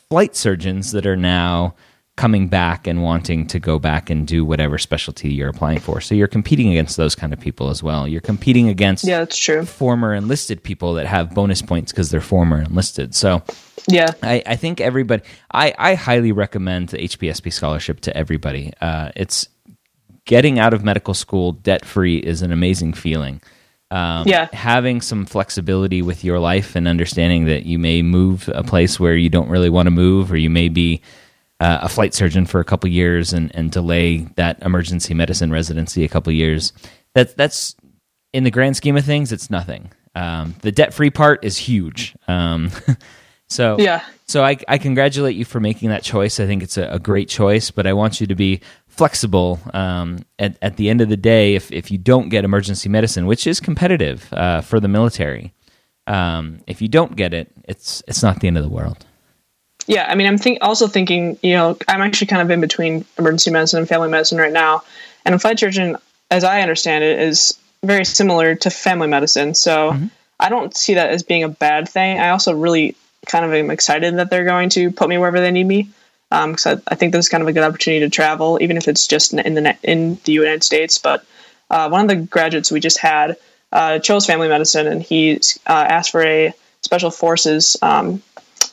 flight 0.09 0.35
surgeons 0.35 0.93
that 0.93 1.07
are 1.07 1.17
now 1.17 1.75
coming 2.17 2.47
back 2.47 2.87
and 2.87 3.03
wanting 3.03 3.45
to 3.49 3.59
go 3.59 3.79
back 3.79 4.09
and 4.09 4.27
do 4.27 4.45
whatever 4.45 4.79
specialty 4.79 5.33
you're 5.33 5.49
applying 5.49 5.81
for. 5.81 6.01
So 6.01 6.15
you're 6.15 6.29
competing 6.29 6.71
against 6.71 6.97
those 6.97 7.17
kind 7.17 7.33
of 7.33 7.41
people 7.41 7.71
as 7.71 7.83
well. 7.83 8.07
You're 8.07 8.21
competing 8.21 8.69
against 8.69 9.05
yeah, 9.05 9.19
that's 9.19 9.37
true. 9.37 9.65
former 9.65 10.15
enlisted 10.15 10.63
people 10.63 10.95
that 10.95 11.07
have 11.07 11.35
bonus 11.35 11.61
points 11.61 11.91
because 11.91 12.11
they're 12.11 12.21
former 12.21 12.63
enlisted. 12.63 13.17
So 13.17 13.43
yeah, 13.89 14.13
I, 14.23 14.43
I 14.47 14.57
think 14.57 14.81
everybody. 14.81 15.25
I, 15.53 15.75
I 15.77 15.95
highly 15.95 16.31
recommend 16.31 16.91
the 16.91 16.99
HPSP 16.99 17.53
scholarship 17.53 18.01
to 18.03 18.17
everybody. 18.17 18.73
Uh, 18.81 19.11
it's 19.17 19.49
getting 20.25 20.59
out 20.59 20.73
of 20.73 20.85
medical 20.85 21.15
school 21.15 21.53
debt 21.53 21.85
free 21.85 22.19
is 22.19 22.43
an 22.43 22.53
amazing 22.53 22.95
feeling. 22.95 23.41
Um, 23.91 24.27
yeah. 24.27 24.49
having 24.53 25.01
some 25.01 25.25
flexibility 25.25 26.03
with 26.03 26.25
your 26.25 26.41
life 26.41 26.75
and 26.75 26.89
understanding 26.89 27.45
that 27.45 27.65
you 27.65 27.79
may 27.79 28.03
move 28.03 28.49
a 28.53 28.65
place 28.65 28.99
where 28.99 29.15
you 29.15 29.29
don't 29.29 29.49
really 29.49 29.71
want 29.71 29.87
to 29.87 29.93
move, 29.93 30.33
or 30.33 30.37
you 30.37 30.51
may 30.51 30.69
be 30.69 31.01
uh, 31.61 31.79
a 31.83 31.89
flight 31.89 32.15
surgeon 32.15 32.47
for 32.47 32.61
a 32.61 32.65
couple 32.65 32.89
years 32.91 33.33
and, 33.33 33.55
and 33.55 33.71
delay 33.71 34.19
that 34.37 34.61
emergency 34.63 35.15
medicine 35.15 35.51
residency 35.51 36.05
a 36.05 36.09
couple 36.09 36.33
years. 36.33 36.73
That's 37.15 37.33
that's 37.35 37.77
in 38.33 38.45
the 38.45 38.51
grand 38.51 38.77
scheme 38.77 38.97
of 38.97 39.05
things, 39.05 39.33
it's 39.33 39.51
nothing. 39.51 39.93
Um, 40.17 40.55
the 40.63 40.73
debt 40.73 40.93
free 40.95 41.11
part 41.11 41.45
is 41.45 41.57
huge. 41.57 42.17
Um, 42.27 42.71
so 43.49 43.77
yeah, 43.79 44.05
so 44.27 44.45
I, 44.45 44.57
I 44.67 44.79
congratulate 44.79 45.37
you 45.37 45.45
for 45.45 45.61
making 45.61 45.91
that 45.91 46.03
choice. 46.03 46.41
I 46.41 46.47
think 46.47 46.63
it's 46.63 46.77
a, 46.77 46.89
a 46.89 46.99
great 46.99 47.29
choice, 47.29 47.71
but 47.71 47.87
I 47.87 47.93
want 47.93 48.21
you 48.21 48.27
to 48.27 48.35
be 48.35 48.61
flexible. 48.87 49.61
Um, 49.73 50.19
at 50.39 50.57
at 50.61 50.77
the 50.77 50.91
end 50.91 51.01
of 51.01 51.09
the 51.09 51.17
day, 51.17 51.55
if 51.55 51.71
if 51.71 51.91
you 51.91 51.99
don't 51.99 52.29
get 52.29 52.45
emergency 52.45 52.89
medicine, 52.89 53.27
which 53.27 53.47
is 53.47 53.61
competitive 53.61 54.33
uh, 54.33 54.61
for 54.61 54.81
the 54.81 54.89
military, 54.89 55.53
um, 56.09 56.61
if 56.67 56.83
you 56.83 56.89
don't 56.89 57.15
get 57.15 57.33
it, 57.33 57.53
it's 57.69 58.03
it's 58.09 58.23
not 58.23 58.41
the 58.41 58.49
end 58.49 58.59
of 58.59 58.65
the 58.65 58.71
world 58.71 59.07
yeah, 59.87 60.07
I 60.09 60.15
mean, 60.15 60.27
I'm 60.27 60.39
think 60.39 60.59
also 60.63 60.87
thinking, 60.89 61.39
you 61.43 61.53
know, 61.53 61.77
I'm 61.89 62.01
actually 62.01 62.29
kind 62.29 62.43
of 62.43 62.51
in 62.51 62.61
between 62.61 63.05
emergency 63.19 63.51
medicine 63.51 63.81
and 63.81 63.89
family 63.89 64.09
medicine 64.09 64.39
right 64.39 64.53
now, 64.53 64.83
and 65.25 65.41
flight 65.41 65.59
surgeon, 65.59 65.97
as 66.31 66.45
I 66.45 66.63
understand 66.63 67.05
it, 67.05 67.19
is 67.19 67.59
very 67.83 68.05
similar 68.05 68.55
to 68.55 68.71
family 68.71 69.09
medicine. 69.09 69.55
So 69.55 69.93
mm-hmm. 69.93 70.07
I 70.41 70.49
don't 70.49 70.77
see 70.77 70.95
that 70.95 71.11
as 71.11 71.23
being 71.23 71.43
a 71.43 71.49
bad 71.49 71.89
thing. 71.89 72.19
I 72.19 72.31
also 72.31 72.55
really 72.55 72.97
kind 73.27 73.45
of 73.45 73.53
am 73.53 73.71
excited 73.71 74.17
that 74.17 74.31
they're 74.31 74.45
going 74.45 74.69
to 74.71 74.91
put 74.91 75.09
me 75.09 75.19
wherever 75.19 75.41
they 75.41 75.51
need 75.51 75.67
me 75.67 75.89
because 76.31 76.67
um, 76.67 76.83
I, 76.89 76.93
I, 76.93 76.95
think 76.95 77.13
this 77.13 77.27
is 77.27 77.29
kind 77.29 77.43
of 77.43 77.49
a 77.49 77.53
good 77.53 77.63
opportunity 77.63 78.05
to 78.05 78.11
travel, 78.11 78.59
even 78.61 78.77
if 78.77 78.89
it's 78.89 79.07
just 79.07 79.33
in 79.33 79.55
the 79.55 79.77
in 79.83 80.19
the 80.25 80.33
United 80.33 80.65
States. 80.65 80.99
But 80.99 81.25
uh, 81.71 81.89
one 81.89 82.01
of 82.03 82.09
the 82.09 82.17
graduates 82.17 82.73
we 82.73 82.81
just 82.81 82.99
had 82.99 83.37
uh, 83.73 83.99
chose 83.99 84.27
family 84.27 84.49
medicine, 84.49 84.87
and 84.87 85.03
he 85.03 85.37
uh, 85.67 85.87
asked 85.89 86.11
for 86.11 86.25
a 86.25 86.53
special 86.83 87.11
forces 87.11 87.77
um, 87.83 88.23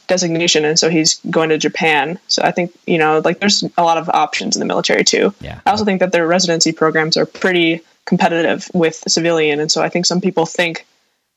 designation, 0.08 0.66
and 0.66 0.78
so 0.78 0.90
he's 0.90 1.20
going 1.30 1.50
to 1.50 1.58
Japan. 1.58 2.20
So 2.28 2.42
I 2.44 2.52
think 2.52 2.76
you 2.88 2.98
know, 2.98 3.22
like, 3.24 3.40
there's 3.40 3.64
a 3.78 3.84
lot 3.84 3.98
of 3.98 4.10
options 4.10 4.56
in 4.56 4.60
the 4.60 4.66
military 4.66 5.04
too. 5.04 5.34
Yeah. 5.42 5.60
I 5.66 5.72
also 5.72 5.86
think 5.86 6.00
that 6.00 6.12
their 6.12 6.28
residency 6.28 6.72
programs 6.72 7.18
are 7.18 7.26
pretty 7.26 7.82
competitive 8.06 8.70
with 8.74 9.04
civilian, 9.08 9.60
and 9.60 9.72
so 9.72 9.82
I 9.82 9.90
think 9.90 10.06
some 10.06 10.22
people 10.22 10.46
think 10.46 10.86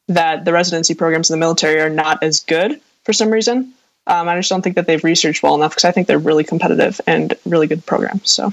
that 0.08 0.44
the 0.44 0.52
residency 0.52 0.94
programs 0.94 1.30
in 1.30 1.34
the 1.34 1.40
military 1.40 1.80
are 1.80 1.90
not 1.90 2.22
as 2.22 2.40
good 2.40 2.80
for 3.04 3.12
some 3.12 3.30
reason. 3.30 3.72
Um, 4.06 4.28
I 4.28 4.36
just 4.36 4.50
don't 4.50 4.60
think 4.60 4.76
that 4.76 4.86
they've 4.86 5.02
researched 5.02 5.42
well 5.42 5.54
enough 5.54 5.72
because 5.72 5.86
I 5.86 5.90
think 5.90 6.08
they're 6.08 6.18
really 6.18 6.44
competitive 6.44 7.00
and 7.06 7.32
really 7.46 7.66
good 7.66 7.86
programs. 7.86 8.30
So, 8.30 8.52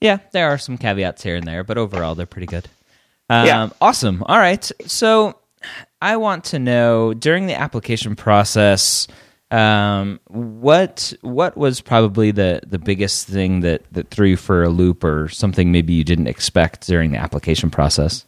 yeah, 0.00 0.18
there 0.32 0.48
are 0.48 0.56
some 0.56 0.78
caveats 0.78 1.22
here 1.22 1.36
and 1.36 1.46
there, 1.46 1.62
but 1.62 1.76
overall 1.76 2.14
they're 2.14 2.24
pretty 2.24 2.46
good. 2.46 2.68
Um, 3.28 3.46
yeah. 3.46 3.68
Awesome. 3.82 4.22
All 4.22 4.38
right. 4.38 4.70
So, 4.86 5.38
I 6.00 6.16
want 6.16 6.44
to 6.44 6.58
know 6.58 7.12
during 7.14 7.46
the 7.46 7.58
application 7.58 8.16
process, 8.16 9.08
um, 9.50 10.20
what 10.26 11.12
what 11.22 11.56
was 11.56 11.80
probably 11.80 12.30
the 12.30 12.60
the 12.66 12.78
biggest 12.78 13.26
thing 13.26 13.60
that 13.60 13.82
that 13.92 14.10
threw 14.10 14.28
you 14.28 14.36
for 14.36 14.62
a 14.62 14.68
loop, 14.68 15.04
or 15.04 15.28
something 15.28 15.72
maybe 15.72 15.94
you 15.94 16.04
didn't 16.04 16.26
expect 16.26 16.86
during 16.86 17.12
the 17.12 17.18
application 17.18 17.70
process? 17.70 18.26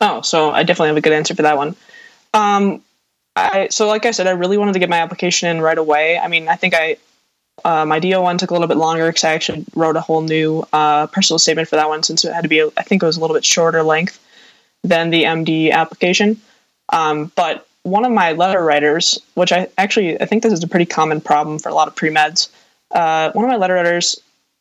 Oh, 0.00 0.20
so 0.22 0.50
I 0.50 0.62
definitely 0.62 0.88
have 0.88 0.96
a 0.96 1.00
good 1.00 1.12
answer 1.12 1.34
for 1.34 1.42
that 1.42 1.56
one. 1.56 1.74
Um, 2.32 2.82
I 3.34 3.68
so 3.68 3.88
like 3.88 4.06
I 4.06 4.12
said, 4.12 4.26
I 4.26 4.32
really 4.32 4.58
wanted 4.58 4.74
to 4.74 4.78
get 4.78 4.88
my 4.88 4.98
application 4.98 5.48
in 5.48 5.60
right 5.60 5.78
away. 5.78 6.18
I 6.18 6.28
mean, 6.28 6.48
I 6.48 6.56
think 6.56 6.74
I 6.74 6.96
uh, 7.64 7.84
my 7.84 7.98
DO 7.98 8.20
one 8.20 8.38
took 8.38 8.50
a 8.50 8.52
little 8.52 8.68
bit 8.68 8.76
longer 8.76 9.06
because 9.08 9.24
I 9.24 9.32
actually 9.32 9.64
wrote 9.74 9.96
a 9.96 10.00
whole 10.00 10.22
new 10.22 10.64
uh, 10.72 11.06
personal 11.08 11.38
statement 11.38 11.68
for 11.68 11.76
that 11.76 11.88
one 11.88 12.02
since 12.02 12.24
it 12.24 12.32
had 12.32 12.42
to 12.42 12.48
be. 12.48 12.62
I 12.62 12.82
think 12.82 13.02
it 13.02 13.06
was 13.06 13.16
a 13.16 13.20
little 13.20 13.34
bit 13.34 13.44
shorter 13.44 13.82
length 13.82 14.20
than 14.82 15.10
the 15.10 15.24
MD 15.24 15.70
application. 15.72 16.40
Um, 16.90 17.32
but 17.34 17.66
one 17.84 18.04
of 18.04 18.12
my 18.12 18.32
letter 18.32 18.62
writers, 18.62 19.20
which 19.34 19.52
I 19.52 19.68
actually 19.78 20.20
I 20.20 20.26
think 20.26 20.42
this 20.42 20.52
is 20.52 20.64
a 20.64 20.68
pretty 20.68 20.86
common 20.86 21.20
problem 21.20 21.58
for 21.58 21.68
a 21.68 21.74
lot 21.74 21.86
of 21.86 21.94
pre 21.94 22.10
meds. 22.10 22.48
Uh, 22.90 23.30
one 23.32 23.44
of 23.44 23.50
my 23.50 23.56
letter 23.56 23.74
writers, 23.74 24.20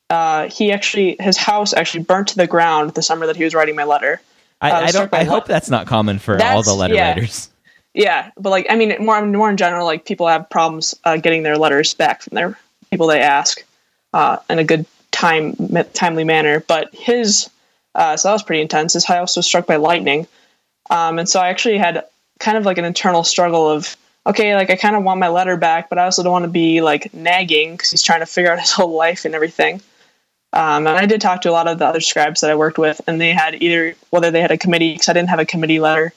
uh, 0.09 0.49
he 0.49 0.71
actually 0.71 1.15
his 1.19 1.37
house 1.37 1.73
actually 1.73 2.03
burnt 2.03 2.29
to 2.29 2.35
the 2.35 2.47
ground 2.47 2.91
the 2.91 3.01
summer 3.01 3.25
that 3.25 3.35
he 3.35 3.43
was 3.43 3.55
writing 3.55 3.75
my 3.75 3.85
letter. 3.85 4.21
I, 4.61 4.71
uh, 4.71 4.81
I 4.81 4.91
don't. 4.91 5.13
I 5.13 5.23
hope 5.23 5.45
that's 5.45 5.69
not 5.69 5.87
common 5.87 6.19
for 6.19 6.41
all 6.41 6.63
the 6.63 6.73
letter 6.73 6.93
yeah. 6.93 7.13
writers. 7.13 7.49
Yeah, 7.93 8.31
but 8.37 8.49
like 8.49 8.67
I 8.69 8.75
mean, 8.75 8.95
more 8.99 9.25
more 9.25 9.49
in 9.49 9.57
general, 9.57 9.85
like 9.85 10.05
people 10.05 10.27
have 10.27 10.49
problems 10.49 10.95
uh, 11.03 11.17
getting 11.17 11.43
their 11.43 11.57
letters 11.57 11.93
back 11.93 12.21
from 12.21 12.35
their 12.35 12.59
people 12.91 13.07
they 13.07 13.21
ask 13.21 13.63
uh, 14.13 14.37
in 14.49 14.59
a 14.59 14.63
good 14.63 14.85
time 15.11 15.55
timely 15.93 16.23
manner. 16.23 16.59
But 16.59 16.93
his 16.93 17.49
uh, 17.95 18.17
so 18.17 18.27
that 18.27 18.33
was 18.33 18.43
pretty 18.43 18.61
intense. 18.61 18.93
His 18.93 19.05
house 19.05 19.37
was 19.37 19.45
struck 19.45 19.67
by 19.67 19.75
lightning, 19.75 20.27
um, 20.89 21.19
and 21.19 21.29
so 21.29 21.39
I 21.39 21.49
actually 21.49 21.77
had 21.77 22.03
kind 22.43 22.57
of 22.57 22.65
like 22.65 22.77
an 22.77 22.85
internal 22.85 23.23
struggle 23.23 23.69
of 23.69 23.95
okay, 24.25 24.55
like 24.55 24.69
I 24.69 24.75
kind 24.75 24.95
of 24.95 25.03
want 25.03 25.19
my 25.19 25.27
letter 25.27 25.57
back, 25.57 25.89
but 25.89 25.97
I 25.97 26.03
also 26.03 26.23
don't 26.23 26.31
want 26.31 26.45
to 26.45 26.51
be 26.51 26.81
like 26.81 27.13
nagging 27.13 27.73
because 27.73 27.91
he's 27.91 28.03
trying 28.03 28.21
to 28.21 28.25
figure 28.25 28.51
out 28.51 28.59
his 28.65 28.71
whole 28.71 28.95
life 28.95 29.25
and 29.25 29.35
everything. 29.35 29.81
Um, 30.53 30.85
and 30.85 30.95
I 30.95 31.07
did 31.07 31.19
talk 31.19 31.41
to 31.41 31.49
a 31.49 31.51
lot 31.51 31.67
of 31.67 31.79
the 31.79 31.85
other 31.87 31.99
scribes 31.99 32.41
that 32.41 32.51
I 32.51 32.55
worked 32.55 32.77
with, 32.77 33.01
and 33.07 33.19
they 33.19 33.31
had 33.31 33.61
either 33.61 33.95
whether 34.11 34.29
they 34.29 34.41
had 34.41 34.51
a 34.51 34.57
committee 34.57 34.93
because 34.93 35.09
I 35.09 35.13
didn't 35.13 35.29
have 35.29 35.39
a 35.39 35.45
committee 35.45 35.79
letter 35.79 36.13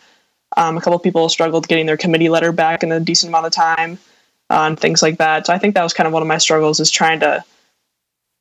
um, 0.57 0.77
a 0.77 0.81
couple 0.81 0.99
people 0.99 1.29
struggled 1.29 1.69
getting 1.69 1.87
their 1.87 1.97
committee 1.97 2.29
letter 2.29 2.53
back 2.53 2.83
in 2.83 2.93
a 2.93 3.01
decent 3.01 3.31
amount 3.31 3.47
of 3.47 3.53
time 3.53 3.99
uh, 4.51 4.63
and 4.63 4.79
things 4.79 5.03
like 5.03 5.19
that. 5.19 5.47
So 5.47 5.53
I 5.53 5.59
think 5.59 5.75
that 5.75 5.83
was 5.83 5.93
kind 5.93 6.07
of 6.07 6.13
one 6.13 6.23
of 6.23 6.29
my 6.29 6.39
struggles 6.39 6.81
is 6.81 6.91
trying 6.91 7.21
to 7.21 7.45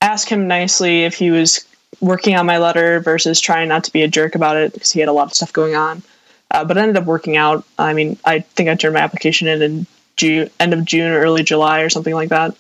ask 0.02 0.28
him 0.28 0.48
nicely 0.48 1.04
if 1.04 1.15
he 1.15 1.32
was 1.32 1.65
working 2.02 2.36
on 2.36 2.45
my 2.45 2.58
letter 2.58 3.00
versus 3.00 3.39
trying 3.39 3.69
not 3.69 3.84
to 3.86 3.91
be 3.91 4.02
a 4.02 4.08
jerk 4.08 4.36
about 4.36 4.58
it 4.58 4.74
because 4.74 4.91
he 4.91 5.00
had 5.00 5.10
a 5.10 5.13
lot 5.13 5.28
of 5.28 5.34
stuff 5.34 5.52
going 5.52 5.76
on. 5.76 6.04
Uh, 6.52 6.64
but 6.64 6.78
it 6.78 6.82
ended 6.82 6.98
up 6.98 7.06
working 7.06 7.38
out. 7.38 7.66
I 7.78 7.94
mean, 7.94 8.18
I 8.24 8.40
think 8.40 8.70
I 8.70 8.76
turned 8.76 8.94
my 8.94 9.02
application 9.02 9.48
in 9.48 9.62
in 9.62 9.88
June, 10.16 10.50
end 10.60 10.74
of 10.74 10.86
June 10.86 11.12
or 11.12 11.20
early 11.20 11.44
July 11.44 11.82
or 11.82 11.90
something 11.90 12.14
like 12.14 12.30
that. 12.30 12.56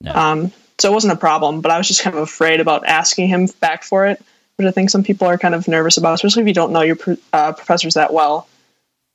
No. 0.00 0.12
Um, 0.14 0.52
so 0.78 0.90
it 0.90 0.94
wasn't 0.94 1.12
a 1.12 1.16
problem, 1.16 1.60
but 1.60 1.70
I 1.70 1.78
was 1.78 1.88
just 1.88 2.02
kind 2.02 2.16
of 2.16 2.22
afraid 2.22 2.60
about 2.60 2.86
asking 2.86 3.28
him 3.28 3.46
back 3.60 3.84
for 3.84 4.06
it, 4.06 4.22
which 4.56 4.66
I 4.66 4.70
think 4.70 4.90
some 4.90 5.04
people 5.04 5.26
are 5.26 5.38
kind 5.38 5.54
of 5.54 5.68
nervous 5.68 5.96
about, 5.96 6.14
especially 6.14 6.42
if 6.42 6.48
you 6.48 6.54
don't 6.54 6.72
know 6.72 6.82
your 6.82 6.96
uh, 7.32 7.52
professors 7.52 7.94
that 7.94 8.12
well 8.12 8.48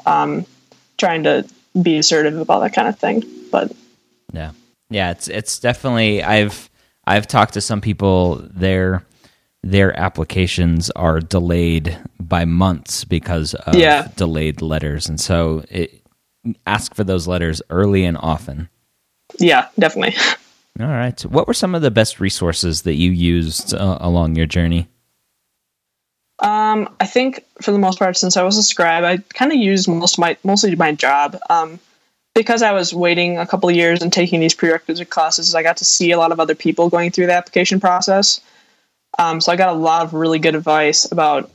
um, 0.05 0.45
trying 0.97 1.23
to 1.23 1.47
be 1.79 1.97
assertive 1.97 2.37
about 2.37 2.59
that 2.61 2.73
kind 2.73 2.87
of 2.87 2.97
thing. 2.97 3.23
But 3.51 3.71
yeah, 4.33 4.51
yeah, 4.89 5.11
it's 5.11 5.27
it's 5.27 5.59
definitely 5.59 6.23
I've 6.23 6.69
I've 7.05 7.27
talked 7.27 7.53
to 7.53 7.61
some 7.61 7.81
people 7.81 8.47
their 8.51 9.03
their 9.63 9.97
applications 9.99 10.89
are 10.91 11.19
delayed 11.19 11.97
by 12.19 12.45
months 12.45 13.03
because 13.03 13.53
of 13.53 13.75
yeah. 13.75 14.07
delayed 14.15 14.61
letters, 14.61 15.09
and 15.09 15.19
so 15.19 15.63
it, 15.69 16.01
ask 16.65 16.95
for 16.95 17.03
those 17.03 17.27
letters 17.27 17.61
early 17.69 18.05
and 18.05 18.17
often. 18.17 18.69
Yeah, 19.37 19.67
definitely. 19.77 20.15
All 20.79 20.87
right. 20.87 21.19
What 21.25 21.47
were 21.47 21.53
some 21.53 21.75
of 21.75 21.81
the 21.81 21.91
best 21.91 22.19
resources 22.19 22.83
that 22.83 22.95
you 22.95 23.11
used 23.11 23.73
uh, 23.73 23.97
along 23.99 24.35
your 24.35 24.45
journey? 24.45 24.87
Um, 26.39 26.95
I 27.01 27.05
think 27.05 27.43
for 27.61 27.71
the 27.71 27.79
most 27.79 27.99
part, 27.99 28.15
since 28.15 28.37
I 28.37 28.43
was 28.43 28.57
a 28.57 28.63
scribe, 28.63 29.03
I 29.03 29.17
kind 29.33 29.51
of 29.51 29.57
used 29.57 29.89
most 29.89 30.17
my 30.17 30.37
mostly 30.43 30.73
my 30.75 30.93
job. 30.93 31.37
Um, 31.49 31.79
because 32.33 32.61
I 32.61 32.71
was 32.71 32.93
waiting 32.93 33.37
a 33.37 33.45
couple 33.45 33.67
of 33.67 33.75
years 33.75 34.01
and 34.01 34.13
taking 34.13 34.39
these 34.39 34.53
prerequisite 34.53 35.09
classes, 35.09 35.53
I 35.53 35.63
got 35.63 35.75
to 35.77 35.85
see 35.85 36.11
a 36.11 36.17
lot 36.17 36.31
of 36.31 36.39
other 36.39 36.55
people 36.55 36.89
going 36.89 37.11
through 37.11 37.25
the 37.25 37.33
application 37.33 37.81
process. 37.81 38.39
Um, 39.17 39.41
so 39.41 39.51
I 39.51 39.55
got 39.55 39.69
a 39.69 39.77
lot 39.77 40.03
of 40.03 40.13
really 40.13 40.39
good 40.39 40.55
advice 40.55 41.11
about, 41.11 41.51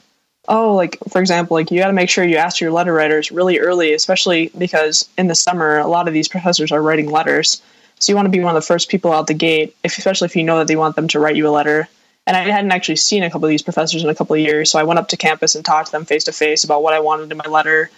oh, 0.49 0.75
like 0.75 0.99
for 1.11 1.21
example, 1.21 1.57
like 1.57 1.71
you 1.71 1.79
got 1.79 1.87
to 1.87 1.93
make 1.93 2.11
sure 2.11 2.25
you 2.25 2.37
ask 2.37 2.61
your 2.61 2.73
letter 2.73 2.93
writers 2.93 3.31
really 3.31 3.59
early, 3.59 3.95
especially 3.95 4.51
because 4.59 5.09
in 5.17 5.29
the 5.29 5.35
summer 5.35 5.79
a 5.79 5.87
lot 5.87 6.09
of 6.09 6.15
these 6.15 6.29
professors 6.29 6.73
are 6.73 6.83
writing 6.83 7.11
letters. 7.11 7.63
So 8.01 8.13
you 8.13 8.17
want 8.17 8.27
to 8.27 8.31
be 8.31 8.41
one 8.41 8.55
of 8.55 8.61
the 8.61 8.67
first 8.67 8.91
people 8.91 9.13
out 9.13 9.29
the 9.29 9.35
gate, 9.35 9.75
if, 9.85 9.97
especially 9.97 10.27
if 10.27 10.37
you 10.37 10.43
know 10.43 10.59
that 10.59 10.67
they 10.67 10.77
want 10.77 10.97
them 10.97 11.09
to 11.09 11.21
write 11.21 11.37
you 11.37 11.49
a 11.49 11.51
letter 11.51 11.89
and 12.27 12.37
I 12.37 12.41
hadn't 12.41 12.73
actually 12.73 12.97
seen 12.97 13.23
a 13.23 13.31
couple 13.31 13.47
of 13.47 13.51
these 13.51 13.63
professors 13.63 14.03
in 14.03 14.09
a 14.09 14.15
couple 14.15 14.35
of 14.35 14.41
years. 14.41 14.71
So 14.71 14.79
I 14.79 14.83
went 14.85 14.99
up 14.99 15.09
to 15.09 15.17
campus 15.17 15.55
and 15.55 15.65
talked 15.65 15.87
to 15.87 15.93
them 15.93 16.05
face 16.05 16.25
to 16.25 16.33
face 16.33 16.65
about 16.65 16.83
what 16.83 16.95
I 16.95 17.01
wanted 17.01 17.31
in 17.31 17.37
my 17.37 17.45
letter. 17.45 17.91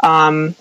Um, 0.00 0.54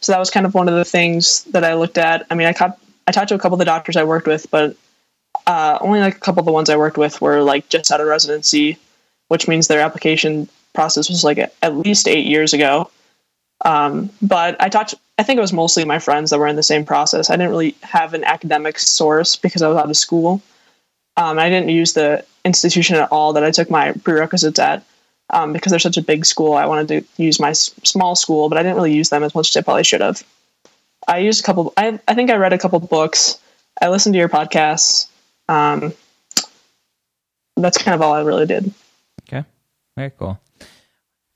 so 0.00 0.12
that 0.12 0.18
was 0.18 0.30
kind 0.30 0.46
of 0.46 0.54
one 0.54 0.68
of 0.68 0.74
the 0.74 0.84
things 0.84 1.44
that 1.44 1.64
I 1.64 1.74
looked 1.74 1.98
at. 1.98 2.26
I 2.30 2.34
mean, 2.34 2.46
I 2.46 2.72
I 3.06 3.12
talked 3.12 3.28
to 3.28 3.34
a 3.34 3.38
couple 3.38 3.54
of 3.54 3.58
the 3.58 3.64
doctors 3.66 3.96
I 3.96 4.04
worked 4.04 4.26
with, 4.26 4.50
but 4.50 4.76
uh, 5.46 5.78
only 5.80 6.00
like 6.00 6.16
a 6.16 6.20
couple 6.20 6.40
of 6.40 6.46
the 6.46 6.52
ones 6.52 6.70
I 6.70 6.76
worked 6.76 6.98
with 6.98 7.20
were 7.20 7.42
like 7.42 7.68
just 7.68 7.90
out 7.90 8.00
of 8.00 8.06
residency, 8.06 8.78
which 9.28 9.48
means 9.48 9.68
their 9.68 9.80
application 9.80 10.48
process 10.74 11.08
was 11.08 11.24
like 11.24 11.38
at 11.38 11.76
least 11.76 12.08
eight 12.08 12.26
years 12.26 12.52
ago. 12.52 12.90
Um, 13.64 14.10
but 14.20 14.60
I 14.60 14.68
talked, 14.68 14.94
I 15.18 15.22
think 15.22 15.38
it 15.38 15.40
was 15.40 15.52
mostly 15.52 15.84
my 15.84 15.98
friends 15.98 16.30
that 16.30 16.38
were 16.38 16.46
in 16.46 16.56
the 16.56 16.62
same 16.62 16.84
process. 16.84 17.30
I 17.30 17.34
didn't 17.36 17.50
really 17.50 17.76
have 17.82 18.14
an 18.14 18.24
academic 18.24 18.78
source 18.78 19.36
because 19.36 19.62
I 19.62 19.68
was 19.68 19.76
out 19.76 19.88
of 19.88 19.96
school. 19.96 20.42
Um, 21.16 21.38
I 21.38 21.48
didn't 21.48 21.68
use 21.68 21.92
the 21.92 22.24
institution 22.44 22.96
at 22.96 23.10
all 23.12 23.32
that 23.34 23.44
I 23.44 23.50
took 23.50 23.70
my 23.70 23.92
prerequisites 23.92 24.58
at 24.58 24.84
um, 25.30 25.52
because 25.52 25.70
they're 25.70 25.78
such 25.78 25.96
a 25.96 26.02
big 26.02 26.26
school. 26.26 26.54
I 26.54 26.66
wanted 26.66 26.88
to 26.88 27.22
use 27.22 27.38
my 27.38 27.50
s- 27.50 27.70
small 27.84 28.16
school, 28.16 28.48
but 28.48 28.58
I 28.58 28.62
didn't 28.62 28.76
really 28.76 28.94
use 28.94 29.10
them 29.10 29.22
as 29.22 29.34
much 29.34 29.50
as 29.50 29.56
I 29.56 29.62
probably 29.62 29.84
should 29.84 30.00
have. 30.00 30.22
I 31.06 31.18
used 31.18 31.40
a 31.40 31.46
couple. 31.46 31.72
I 31.76 31.98
I 32.08 32.14
think 32.14 32.30
I 32.30 32.36
read 32.36 32.52
a 32.52 32.58
couple 32.58 32.80
books. 32.80 33.38
I 33.80 33.88
listened 33.88 34.14
to 34.14 34.18
your 34.18 34.28
podcasts. 34.28 35.06
Um, 35.48 35.92
that's 37.56 37.78
kind 37.78 37.94
of 37.94 38.02
all 38.02 38.12
I 38.12 38.22
really 38.22 38.46
did. 38.46 38.72
Okay, 39.22 39.44
very 39.96 40.10
cool. 40.10 40.40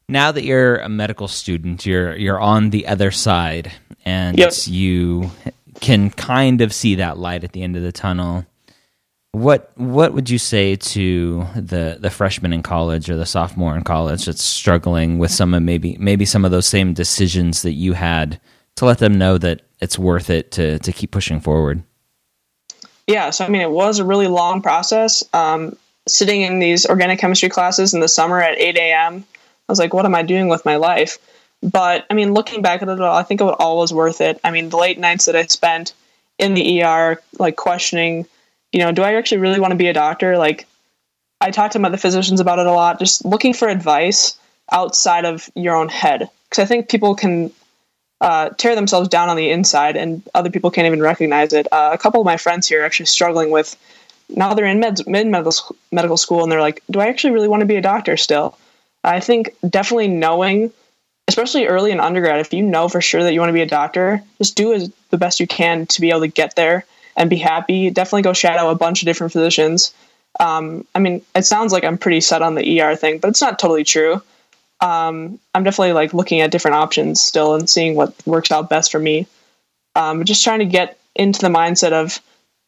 Now 0.09 0.33
that 0.33 0.44
you're 0.44 0.77
a 0.77 0.88
medical 0.88 1.29
student, 1.29 1.85
you're 1.85 2.17
you're 2.17 2.40
on 2.40 2.71
the 2.71 2.87
other 2.87 3.11
side, 3.11 3.73
and 4.04 4.38
yep. 4.38 4.52
you 4.67 5.31
can 5.81 6.11
kind 6.11 6.61
of 6.61 6.73
see 6.73 6.96
that 6.96 7.19
light 7.19 7.44
at 7.44 7.52
the 7.52 7.63
end 7.63 7.77
of 7.77 7.83
the 7.83 7.92
tunnel 7.92 8.44
what 9.33 9.71
what 9.77 10.13
would 10.15 10.31
you 10.31 10.38
say 10.38 10.77
to 10.77 11.46
the 11.54 11.98
the 12.00 12.11
freshman 12.11 12.52
in 12.52 12.63
college 12.63 13.11
or 13.11 13.17
the 13.17 13.27
sophomore 13.27 13.77
in 13.77 13.85
college 13.85 14.25
that's 14.25 14.42
struggling 14.42 15.19
with 15.19 15.31
some 15.31 15.54
of 15.54 15.63
maybe 15.63 15.96
maybe 15.98 16.25
some 16.25 16.44
of 16.44 16.50
those 16.50 16.67
same 16.67 16.94
decisions 16.94 17.63
that 17.63 17.73
you 17.73 17.92
had 17.92 18.40
to 18.77 18.85
let 18.85 18.98
them 18.98 19.19
know 19.19 19.37
that 19.38 19.63
it's 19.81 19.98
worth 19.98 20.31
it 20.31 20.50
to 20.52 20.79
to 20.79 20.92
keep 20.92 21.11
pushing 21.11 21.40
forward? 21.40 21.83
Yeah, 23.09 23.31
so 23.31 23.44
I 23.44 23.48
mean, 23.48 23.63
it 23.63 23.71
was 23.71 23.98
a 23.98 24.04
really 24.04 24.29
long 24.29 24.63
process. 24.63 25.25
Um, 25.33 25.77
sitting 26.06 26.42
in 26.42 26.61
these 26.61 26.87
organic 26.87 27.19
chemistry 27.19 27.48
classes 27.48 27.92
in 27.92 28.00
the 28.00 28.09
summer 28.09 28.40
at 28.40 28.56
8 28.59 28.77
a.m., 28.77 29.25
I 29.69 29.73
was 29.73 29.81
like, 29.81 29.92
what 29.92 30.04
am 30.04 30.15
I 30.15 30.23
doing 30.23 30.48
with 30.48 30.65
my 30.65 30.77
life? 30.77 31.19
But 31.63 32.06
I 32.09 32.15
mean, 32.15 32.33
looking 32.33 32.63
back 32.63 32.83
at 32.83 32.88
it 32.88 33.00
all, 33.00 33.17
I 33.17 33.25
think 33.25 33.40
it 33.40 33.44
was 33.44 33.56
always 33.59 33.92
worth 33.92 34.21
it. 34.21 34.38
I 34.44 34.52
mean, 34.52 34.69
the 34.69 34.77
late 34.77 35.00
nights 35.00 35.25
that 35.25 35.35
I 35.35 35.44
spent 35.46 35.92
in 36.38 36.54
the 36.54 36.85
ER, 36.85 37.21
like 37.38 37.56
questioning 37.56 38.27
you 38.73 38.81
know, 38.81 38.92
do 38.92 39.02
I 39.02 39.15
actually 39.15 39.38
really 39.38 39.61
want 39.61 39.73
to 39.73 39.77
be 39.77 39.88
a 39.88 39.92
doctor? 39.92 40.37
Like, 40.37 40.67
I 41.40 41.50
talked 41.50 41.73
to 41.75 41.79
my 41.79 41.88
other 41.88 41.96
physicians 41.96 42.40
about 42.40 42.59
it 42.59 42.67
a 42.67 42.73
lot, 42.73 42.98
just 42.98 43.25
looking 43.25 43.54
for 43.54 43.69
advice 43.69 44.38
outside 44.71 45.25
of 45.25 45.48
your 45.54 45.77
own 45.77 45.88
head. 45.88 46.29
Because 46.48 46.63
I 46.63 46.67
think 46.67 46.88
people 46.88 47.15
can 47.15 47.52
uh, 48.21 48.50
tear 48.50 48.75
themselves 48.75 49.08
down 49.08 49.29
on 49.29 49.37
the 49.37 49.50
inside, 49.50 49.96
and 49.96 50.23
other 50.35 50.50
people 50.50 50.71
can't 50.71 50.87
even 50.87 51.00
recognize 51.00 51.52
it. 51.52 51.66
Uh, 51.73 51.90
a 51.92 51.98
couple 51.98 52.21
of 52.21 52.25
my 52.25 52.37
friends 52.37 52.66
here 52.69 52.83
are 52.83 52.85
actually 52.85 53.06
struggling 53.06 53.50
with 53.50 53.77
now 54.29 54.54
they're 54.54 54.66
in 54.66 54.81
med 54.81 55.00
mid 55.06 55.27
medical 55.27 56.16
school, 56.16 56.42
and 56.42 56.52
they're 56.52 56.60
like, 56.60 56.83
"Do 56.90 57.00
I 57.00 57.06
actually 57.06 57.33
really 57.33 57.48
want 57.48 57.60
to 57.60 57.66
be 57.66 57.77
a 57.77 57.81
doctor 57.81 58.16
still?" 58.16 58.56
I 59.04 59.21
think 59.21 59.54
definitely 59.69 60.08
knowing, 60.08 60.73
especially 61.29 61.66
early 61.66 61.92
in 61.92 62.00
undergrad, 62.00 62.40
if 62.40 62.52
you 62.52 62.62
know 62.62 62.88
for 62.88 63.00
sure 63.00 63.23
that 63.23 63.33
you 63.33 63.40
want 63.40 63.50
to 63.50 63.54
be 63.54 63.62
a 63.62 63.66
doctor, 63.66 64.23
just 64.38 64.56
do 64.56 64.73
as 64.73 64.90
the 65.10 65.19
best 65.19 65.40
you 65.40 65.46
can 65.46 65.87
to 65.87 66.00
be 66.00 66.10
able 66.10 66.21
to 66.21 66.29
get 66.29 66.56
there 66.56 66.85
and 67.16 67.31
be 67.31 67.37
happy. 67.37 67.90
Definitely 67.90 68.23
go 68.23 68.33
shadow 68.33 68.71
a 68.71 68.75
bunch 68.75 69.02
of 69.02 69.06
different 69.06 69.33
physicians. 69.33 69.94
Um, 70.40 70.87
I 70.94 70.98
mean, 70.98 71.23
it 71.35 71.46
sounds 71.46 71.73
like 71.73 71.85
I'm 71.85 71.98
pretty 71.98 72.21
set 72.21 72.42
on 72.42 72.54
the 72.54 72.81
ER 72.81 72.96
thing, 72.96 73.19
but 73.19 73.29
it's 73.29 73.40
not 73.40 73.58
totally 73.58 73.85
true. 73.85 74.23
Um, 74.81 75.38
I'm 75.54 75.64
definitely 75.64 75.92
like 75.92 76.14
looking 76.14 76.40
at 76.40 76.50
different 76.50 76.76
options 76.76 77.20
still 77.20 77.54
and 77.54 77.68
seeing 77.68 77.96
what 77.96 78.14
works 78.26 78.52
out 78.52 78.68
best 78.68 78.92
for 78.92 78.98
me. 78.98 79.26
Um, 79.94 80.24
just 80.24 80.44
trying 80.44 80.60
to 80.60 80.66
get 80.66 80.98
into 81.14 81.40
the 81.40 81.48
mindset 81.48 81.92
of, 81.92 82.20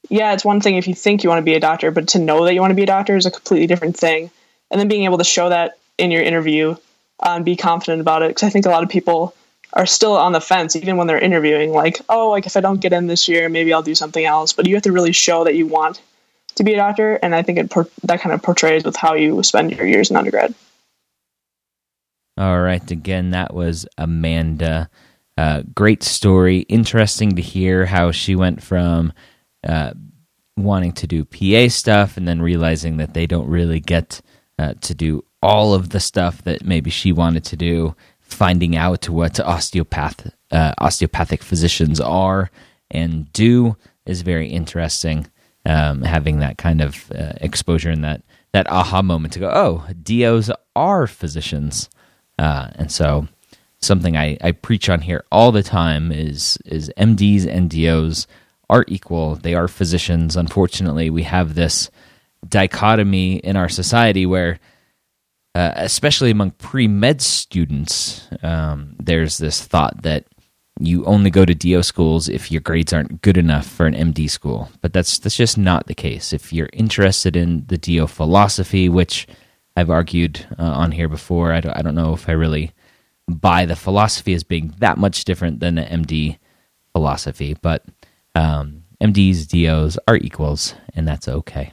yeah, 0.08 0.32
it's 0.32 0.44
one 0.44 0.60
thing 0.60 0.76
if 0.76 0.88
you 0.88 0.94
think 0.94 1.22
you 1.22 1.28
want 1.28 1.38
to 1.38 1.44
be 1.44 1.54
a 1.54 1.60
doctor, 1.60 1.90
but 1.90 2.08
to 2.08 2.18
know 2.18 2.44
that 2.44 2.54
you 2.54 2.60
want 2.60 2.72
to 2.72 2.76
be 2.76 2.82
a 2.82 2.86
doctor 2.86 3.16
is 3.16 3.26
a 3.26 3.30
completely 3.30 3.66
different 3.66 3.96
thing. 3.96 4.30
And 4.70 4.80
then 4.80 4.88
being 4.88 5.04
able 5.04 5.18
to 5.18 5.24
show 5.24 5.48
that 5.48 5.78
in 5.98 6.10
your 6.10 6.22
interview 6.22 6.72
uh, 7.20 7.34
and 7.36 7.44
be 7.44 7.56
confident 7.56 8.00
about 8.00 8.22
it. 8.22 8.28
Because 8.30 8.44
I 8.44 8.50
think 8.50 8.66
a 8.66 8.70
lot 8.70 8.82
of 8.82 8.88
people 8.88 9.34
are 9.72 9.86
still 9.86 10.16
on 10.16 10.32
the 10.32 10.40
fence 10.40 10.74
even 10.76 10.96
when 10.96 11.06
they're 11.06 11.18
interviewing 11.18 11.72
like 11.72 12.00
oh 12.08 12.30
like 12.30 12.46
if 12.46 12.56
i 12.56 12.60
don't 12.60 12.80
get 12.80 12.92
in 12.92 13.06
this 13.06 13.28
year 13.28 13.48
maybe 13.48 13.72
i'll 13.72 13.82
do 13.82 13.94
something 13.94 14.24
else 14.24 14.52
but 14.52 14.66
you 14.66 14.74
have 14.74 14.82
to 14.82 14.92
really 14.92 15.12
show 15.12 15.44
that 15.44 15.54
you 15.54 15.66
want 15.66 16.00
to 16.54 16.64
be 16.64 16.72
a 16.72 16.76
doctor 16.76 17.14
and 17.22 17.34
i 17.34 17.42
think 17.42 17.58
it 17.58 17.72
that 18.02 18.20
kind 18.20 18.34
of 18.34 18.42
portrays 18.42 18.84
with 18.84 18.96
how 18.96 19.14
you 19.14 19.42
spend 19.42 19.72
your 19.72 19.86
years 19.86 20.10
in 20.10 20.16
undergrad 20.16 20.54
all 22.40 22.60
right 22.60 22.90
again 22.90 23.30
that 23.30 23.54
was 23.54 23.86
amanda. 23.98 24.88
Uh, 25.36 25.62
great 25.74 26.02
story. 26.02 26.60
Interesting 26.68 27.34
to 27.36 27.40
hear 27.40 27.86
how 27.86 28.10
she 28.10 28.36
went 28.36 28.62
from 28.62 29.12
uh, 29.66 29.92
wanting 30.56 30.92
to 30.92 31.06
do 31.06 31.24
pa 31.24 31.68
stuff 31.68 32.16
and 32.16 32.28
then 32.28 32.42
realizing 32.42 32.98
that 32.98 33.14
they 33.14 33.26
don't 33.26 33.48
really 33.48 33.80
get 33.80 34.20
uh, 34.58 34.74
to 34.82 34.94
do 34.94 35.24
all 35.42 35.72
of 35.72 35.90
the 35.90 36.00
stuff 36.00 36.44
that 36.44 36.64
maybe 36.64 36.90
she 36.90 37.12
wanted 37.12 37.44
to 37.44 37.56
do 37.56 37.94
finding 38.20 38.76
out 38.76 39.08
what 39.08 39.40
osteopath 39.40 40.30
uh, 40.50 40.74
osteopathic 40.78 41.42
physicians 41.42 42.00
are 42.00 42.50
and 42.90 43.32
do 43.32 43.76
is 44.04 44.22
very 44.22 44.48
interesting. 44.48 45.26
Um, 45.66 46.02
having 46.02 46.38
that 46.38 46.58
kind 46.58 46.80
of 46.80 47.10
uh, 47.12 47.32
exposure 47.40 47.90
and 47.90 48.04
that 48.04 48.22
that 48.52 48.70
aha 48.70 49.02
moment 49.02 49.32
to 49.34 49.38
go, 49.38 49.50
oh, 49.50 49.86
DOs 50.02 50.50
are 50.74 51.06
physicians, 51.06 51.88
uh, 52.40 52.70
and 52.76 52.90
so 52.90 53.28
something 53.80 54.16
I, 54.16 54.38
I 54.40 54.52
preach 54.52 54.88
on 54.88 55.02
here 55.02 55.24
all 55.30 55.52
the 55.52 55.62
time 55.62 56.10
is 56.10 56.56
is 56.64 56.90
MDs 56.96 57.46
and 57.46 57.70
DOs 57.70 58.26
are 58.70 58.86
equal. 58.88 59.34
They 59.34 59.54
are 59.54 59.68
physicians. 59.68 60.36
Unfortunately, 60.36 61.10
we 61.10 61.24
have 61.24 61.54
this 61.54 61.90
dichotomy 62.48 63.36
in 63.36 63.56
our 63.56 63.68
society 63.68 64.24
where 64.24 64.58
uh, 65.54 65.72
especially 65.76 66.30
among 66.30 66.52
pre 66.52 66.88
med 66.88 67.20
students, 67.20 68.26
um, 68.42 68.96
there's 68.98 69.36
this 69.36 69.62
thought 69.62 70.02
that 70.02 70.24
you 70.78 71.04
only 71.04 71.28
go 71.28 71.44
to 71.44 71.54
DO 71.54 71.82
schools 71.82 72.26
if 72.30 72.50
your 72.50 72.62
grades 72.62 72.94
aren't 72.94 73.20
good 73.20 73.36
enough 73.36 73.66
for 73.66 73.86
an 73.86 73.92
MD 73.94 74.30
school. 74.30 74.70
But 74.80 74.94
that's 74.94 75.18
that's 75.18 75.36
just 75.36 75.58
not 75.58 75.88
the 75.88 75.94
case. 75.94 76.32
If 76.32 76.54
you're 76.54 76.70
interested 76.72 77.36
in 77.36 77.66
the 77.66 77.76
DO 77.76 78.06
philosophy, 78.06 78.88
which 78.88 79.26
I've 79.76 79.90
argued 79.90 80.46
uh, 80.58 80.62
on 80.62 80.92
here 80.92 81.08
before, 81.08 81.52
I 81.52 81.60
don't, 81.60 81.76
I 81.76 81.82
don't 81.82 81.94
know 81.94 82.12
if 82.12 82.28
I 82.28 82.32
really 82.32 82.72
buy 83.28 83.66
the 83.66 83.76
philosophy 83.76 84.34
as 84.34 84.42
being 84.42 84.74
that 84.78 84.98
much 84.98 85.24
different 85.24 85.60
than 85.60 85.76
the 85.76 85.82
MD 85.82 86.38
philosophy, 86.92 87.56
but 87.62 87.84
um, 88.34 88.82
MDs, 89.00 89.46
DOs 89.48 89.98
are 90.08 90.16
equals, 90.16 90.74
and 90.94 91.06
that's 91.06 91.28
okay. 91.28 91.72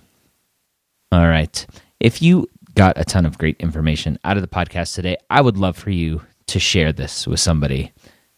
All 1.11 1.27
right. 1.27 1.65
If 1.99 2.21
you 2.21 2.47
got 2.77 2.95
a 2.95 3.03
ton 3.03 3.25
of 3.25 3.39
great 3.39 3.57
information 3.59 4.19
out 4.23 4.37
of 4.37 4.43
the 4.43 4.47
podcast 4.47 4.93
today. 4.93 5.17
I 5.31 5.41
would 5.41 5.57
love 5.57 5.75
for 5.75 5.89
you 5.89 6.21
to 6.45 6.59
share 6.59 6.93
this 6.93 7.25
with 7.25 7.39
somebody. 7.39 7.91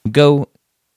Go 0.10 0.48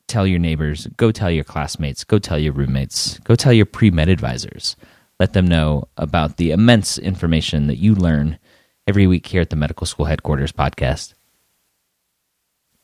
tell 0.07 0.29
your 0.29 0.39
neighbors, 0.39 0.87
go 0.97 1.11
tell 1.11 1.31
your 1.31 1.43
classmates, 1.43 2.05
go 2.05 2.21
tell 2.21 2.39
your 2.39 2.53
roommates, 2.53 3.19
go 3.19 3.35
tell 3.35 3.53
your 3.53 3.67
pre 3.67 3.91
med 3.91 4.09
advisors. 4.09 4.77
Let 5.19 5.33
them 5.33 5.49
know 5.49 5.89
about 5.97 6.37
the 6.37 6.53
immense 6.53 6.99
information 6.99 7.67
that 7.67 7.79
you 7.79 7.97
learn 7.97 8.39
every 8.87 9.07
week 9.07 9.27
here 9.27 9.41
at 9.41 9.51
the 9.51 9.57
Medical 9.57 9.87
School 9.87 10.07
Headquarters 10.07 10.53
podcast. 10.53 11.15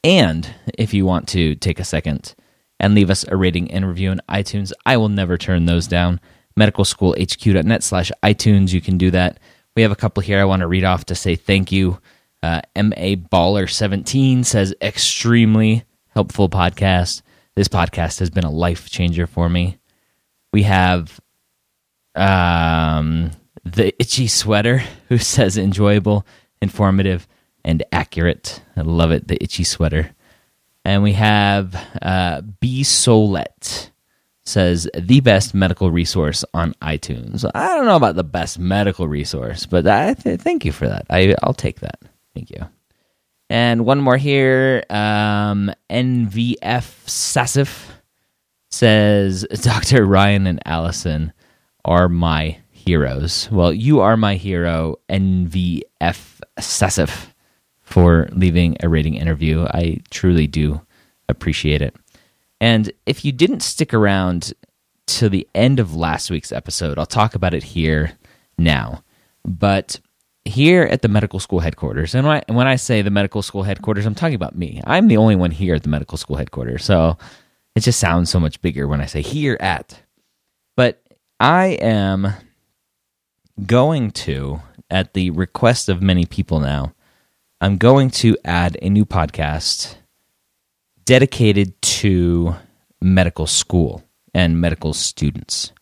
And 0.05 0.55
if 0.79 0.95
you 0.95 1.05
want 1.05 1.29
to 1.29 1.55
take 1.55 1.81
a 1.81 1.85
second 1.85 2.35
and 2.79 2.95
leave 2.95 3.11
us 3.11 3.25
a 3.29 3.37
rating 3.37 3.71
and 3.71 3.87
review 3.87 4.11
on 4.11 4.21
iTunes, 4.29 4.73
I 4.87 4.97
will 4.97 5.09
never 5.09 5.37
turn 5.37 5.67
those 5.67 5.87
down. 5.87 6.21
Medicalschoolhq.net 6.59 7.83
slash 7.83 8.13
iTunes. 8.23 8.73
You 8.73 8.81
can 8.81 8.99
do 8.99 9.11
that 9.11 9.39
we 9.79 9.83
have 9.83 9.93
a 9.93 9.97
couple 9.97 10.21
here 10.25 10.41
I 10.41 10.45
want 10.45 10.59
to 10.59 10.67
read 10.67 10.83
off 10.83 11.05
to 11.05 11.15
say 11.15 11.37
thank 11.37 11.71
you. 11.71 12.01
Uh, 12.43 12.63
MA 12.75 13.15
Baller17 13.15 14.45
says, 14.45 14.75
extremely 14.83 15.85
helpful 16.09 16.49
podcast. 16.49 17.23
This 17.55 17.69
podcast 17.69 18.19
has 18.19 18.29
been 18.29 18.43
a 18.43 18.51
life 18.51 18.91
changer 18.91 19.29
for 19.29 19.49
me. 19.49 19.79
We 20.53 20.65
have 20.65 21.21
um, 22.17 23.31
the 23.75 23.95
Itchy 24.01 24.27
Sweater, 24.27 24.83
who 25.09 25.19
says, 25.19 25.57
enjoyable, 25.59 26.27
informative, 26.61 27.27
and 27.65 27.83
accurate. 27.93 28.63
I 28.77 28.83
love 28.83 29.11
it, 29.11 29.29
the 29.29 29.43
Itchy 29.43 29.65
Sweater. 29.65 30.11
And 30.85 31.03
we 31.03 31.13
have 31.15 31.75
uh, 32.01 32.41
B 32.61 32.83
Solet, 32.83 33.91
says 34.45 34.89
the 34.97 35.21
best 35.21 35.55
medical 35.55 35.91
resource 35.91 36.45
on 36.55 36.73
iTunes. 36.81 37.49
I 37.55 37.75
don't 37.75 37.85
know 37.85 37.97
about 37.97 38.17
the 38.17 38.25
best 38.25 38.59
medical 38.59 39.07
resource, 39.07 39.67
but 39.67 39.87
I 39.87 40.15
th- 40.15 40.41
thank 40.41 40.65
you 40.65 40.73
for 40.73 40.89
that. 40.89 41.05
I, 41.11 41.35
I'll 41.43 41.53
take 41.53 41.81
that. 41.81 42.01
Thank 42.35 42.51
you. 42.51 42.67
And 43.51 43.85
one 43.85 44.01
more 44.01 44.17
here. 44.17 44.85
Um, 44.91 45.71
NVF 45.91 46.57
Sassif 47.07 47.85
says 48.71 49.47
Dr. 49.63 50.05
Ryan 50.05 50.47
and 50.47 50.61
Allison 50.65 51.33
are 51.85 52.09
my 52.09 52.59
heroes. 52.89 53.51
Well, 53.53 53.71
you 53.71 54.01
are 54.01 54.17
my 54.17 54.37
hero, 54.37 54.97
NVF 55.11 55.83
Sassif, 56.59 57.27
for 57.83 58.31
leaving 58.33 58.79
a 58.81 58.89
rating 58.89 59.13
interview. 59.13 59.65
I 59.65 60.01
truly 60.11 60.47
do 60.47 60.81
appreciate 61.29 61.83
it. 61.83 61.95
And 62.63 62.91
if 63.05 63.27
you 63.27 63.33
didn't 63.33 63.61
stick 63.61 63.93
around 63.93 64.55
to 65.09 65.29
the 65.29 65.47
end 65.55 65.81
of 65.81 65.95
last 65.95 66.31
week's 66.31 66.51
episode, 66.51 66.99
I'll 66.99 67.05
talk 67.05 67.35
about 67.35 67.53
it 67.53 67.63
here 67.63 68.13
now. 68.57 69.05
But 69.45 70.01
here 70.47 70.85
at 70.85 71.03
the 71.03 71.09
medical 71.09 71.41
school 71.41 71.61
headquarters, 71.61 72.15
and 72.15 72.27
when 72.27 72.43
I, 72.49 72.53
when 72.53 72.67
I 72.67 72.77
say 72.77 73.03
the 73.03 73.11
medical 73.11 73.43
school 73.43 73.65
headquarters, 73.65 74.07
I'm 74.07 74.15
talking 74.15 74.35
about 74.35 74.57
me. 74.57 74.81
I'm 74.85 75.09
the 75.09 75.19
only 75.19 75.37
one 75.37 75.51
here 75.51 75.75
at 75.75 75.83
the 75.83 75.91
medical 75.91 76.17
school 76.17 76.37
headquarters. 76.37 76.87
So 76.87 77.19
it 77.77 77.81
just 77.81 78.01
sounds 78.01 78.31
so 78.31 78.41
much 78.41 78.63
bigger 78.63 78.89
when 78.89 79.03
I 79.03 79.07
say 79.07 79.21
here 79.21 79.59
at. 79.61 80.01
But 80.75 81.03
I 81.39 81.77
am 81.83 82.33
going 83.67 84.11
to, 84.13 84.61
at 84.91 85.15
the 85.15 85.31
request 85.31 85.89
of 85.89 86.03
many 86.03 86.25
people 86.27 86.61
now, 86.61 86.95
I'm 87.61 87.77
going 87.77 88.11
to 88.11 88.37
add 88.45 88.79
a 88.81 88.89
new 88.89 89.05
podcast 89.05 89.97
dedicated 91.05 91.81
to 91.83 92.55
medical 93.01 93.47
school 93.47 94.05
and 94.35 94.61
medical 94.61 94.93
students, 94.93 95.73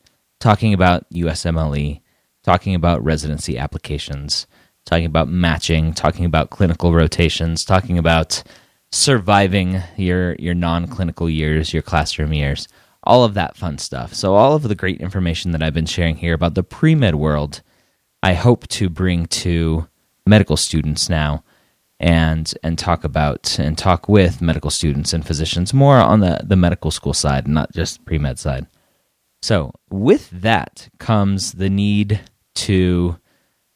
talking 0.40 0.72
about 0.72 1.08
USMLE, 1.10 2.00
talking 2.44 2.74
about 2.74 3.04
residency 3.04 3.58
applications, 3.58 4.46
talking 4.84 5.04
about 5.04 5.28
matching, 5.28 5.92
talking 5.92 6.24
about 6.24 6.50
clinical 6.50 6.94
rotations, 6.94 7.64
talking 7.64 7.98
about 7.98 8.42
surviving 8.92 9.82
your 9.96 10.36
your 10.36 10.54
non-clinical 10.54 11.28
years, 11.28 11.72
your 11.72 11.82
classroom 11.82 12.32
years, 12.32 12.68
all 13.02 13.24
of 13.24 13.34
that 13.34 13.56
fun 13.56 13.78
stuff. 13.78 14.14
So 14.14 14.34
all 14.34 14.54
of 14.54 14.62
the 14.62 14.74
great 14.74 15.00
information 15.00 15.50
that 15.52 15.62
I've 15.62 15.74
been 15.74 15.86
sharing 15.86 16.16
here 16.16 16.34
about 16.34 16.54
the 16.54 16.62
pre-med 16.62 17.16
world, 17.16 17.62
I 18.26 18.34
hope 18.34 18.66
to 18.70 18.88
bring 18.88 19.26
to 19.26 19.86
medical 20.26 20.56
students 20.56 21.08
now 21.08 21.44
and 22.00 22.52
and 22.64 22.76
talk 22.76 23.04
about 23.04 23.56
and 23.60 23.78
talk 23.78 24.08
with 24.08 24.42
medical 24.42 24.68
students 24.70 25.12
and 25.12 25.24
physicians 25.24 25.72
more 25.72 25.98
on 25.98 26.18
the, 26.18 26.40
the 26.42 26.56
medical 26.56 26.90
school 26.90 27.14
side, 27.14 27.46
not 27.46 27.72
just 27.72 28.04
pre 28.04 28.18
med 28.18 28.40
side. 28.40 28.66
So 29.42 29.70
with 29.90 30.28
that 30.30 30.88
comes 30.98 31.52
the 31.52 31.70
need 31.70 32.20
to 32.66 33.16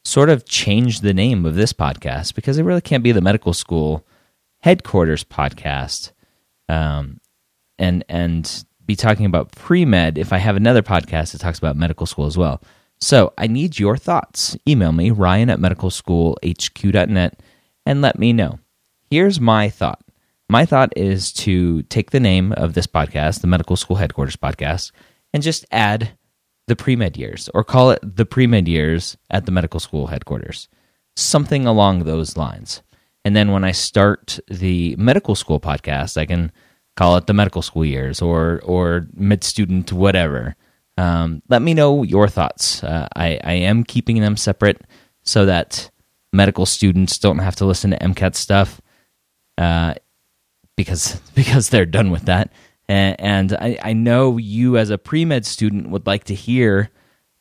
sort 0.03 0.29
of 0.29 0.43
change 0.43 0.99
the 0.99 1.13
name 1.13 1.45
of 1.45 1.55
this 1.55 1.71
podcast 1.71 2.35
because 2.35 2.57
it 2.57 2.63
really 2.63 2.81
can't 2.81 3.05
be 3.05 3.13
the 3.13 3.21
medical 3.21 3.53
school 3.53 4.05
headquarters 4.59 5.23
podcast, 5.23 6.11
um, 6.67 7.21
and 7.79 8.03
and 8.09 8.65
be 8.85 8.97
talking 8.97 9.27
about 9.27 9.53
pre 9.53 9.85
med 9.85 10.17
if 10.17 10.33
I 10.33 10.39
have 10.39 10.57
another 10.57 10.81
podcast 10.81 11.31
that 11.31 11.39
talks 11.39 11.57
about 11.57 11.77
medical 11.77 12.05
school 12.05 12.25
as 12.25 12.37
well. 12.37 12.61
So 13.01 13.33
I 13.37 13.47
need 13.47 13.79
your 13.79 13.97
thoughts. 13.97 14.55
Email 14.67 14.91
me 14.91 15.11
ryan 15.11 15.49
at 15.49 15.59
medicalschoolhq.net 15.59 17.39
and 17.85 18.01
let 18.01 18.19
me 18.19 18.31
know. 18.31 18.59
Here's 19.09 19.39
my 19.39 19.69
thought 19.69 20.01
my 20.51 20.65
thought 20.65 20.91
is 20.97 21.31
to 21.31 21.81
take 21.83 22.11
the 22.11 22.19
name 22.19 22.51
of 22.51 22.73
this 22.73 22.85
podcast, 22.85 23.39
the 23.39 23.47
Medical 23.47 23.77
School 23.77 23.95
Headquarters 23.95 24.35
Podcast, 24.35 24.91
and 25.33 25.41
just 25.41 25.65
add 25.71 26.11
the 26.67 26.75
pre 26.75 26.97
med 26.97 27.15
years 27.15 27.49
or 27.53 27.63
call 27.63 27.91
it 27.91 28.01
the 28.03 28.25
pre 28.25 28.47
med 28.47 28.67
years 28.67 29.15
at 29.29 29.45
the 29.45 29.51
medical 29.53 29.79
school 29.79 30.07
headquarters. 30.07 30.67
Something 31.15 31.65
along 31.65 32.03
those 32.03 32.35
lines. 32.35 32.81
And 33.23 33.33
then 33.33 33.53
when 33.53 33.63
I 33.63 33.71
start 33.71 34.39
the 34.49 34.93
medical 34.97 35.35
school 35.35 35.61
podcast, 35.61 36.17
I 36.17 36.25
can 36.25 36.51
call 36.97 37.15
it 37.15 37.27
the 37.27 37.33
medical 37.33 37.61
school 37.61 37.85
years 37.85 38.21
or 38.21 38.59
or 38.65 39.07
mid 39.13 39.45
student 39.45 39.93
whatever. 39.93 40.57
Um, 40.97 41.41
let 41.49 41.61
me 41.61 41.73
know 41.73 42.03
your 42.03 42.27
thoughts. 42.27 42.83
Uh, 42.83 43.07
I, 43.15 43.39
I 43.43 43.53
am 43.53 43.83
keeping 43.83 44.19
them 44.19 44.37
separate 44.37 44.81
so 45.23 45.45
that 45.45 45.89
medical 46.33 46.65
students 46.65 47.17
don't 47.17 47.39
have 47.39 47.55
to 47.57 47.65
listen 47.65 47.91
to 47.91 47.99
MCAT 47.99 48.35
stuff 48.35 48.81
uh, 49.57 49.95
because 50.75 51.15
because 51.35 51.69
they're 51.69 51.85
done 51.85 52.11
with 52.11 52.23
that. 52.23 52.51
And, 52.87 53.15
and 53.19 53.53
I, 53.53 53.77
I 53.81 53.93
know 53.93 54.37
you 54.37 54.77
as 54.77 54.89
a 54.89 54.97
pre 54.97 55.25
med 55.25 55.45
student 55.45 55.89
would 55.89 56.05
like 56.07 56.25
to 56.25 56.35
hear 56.35 56.89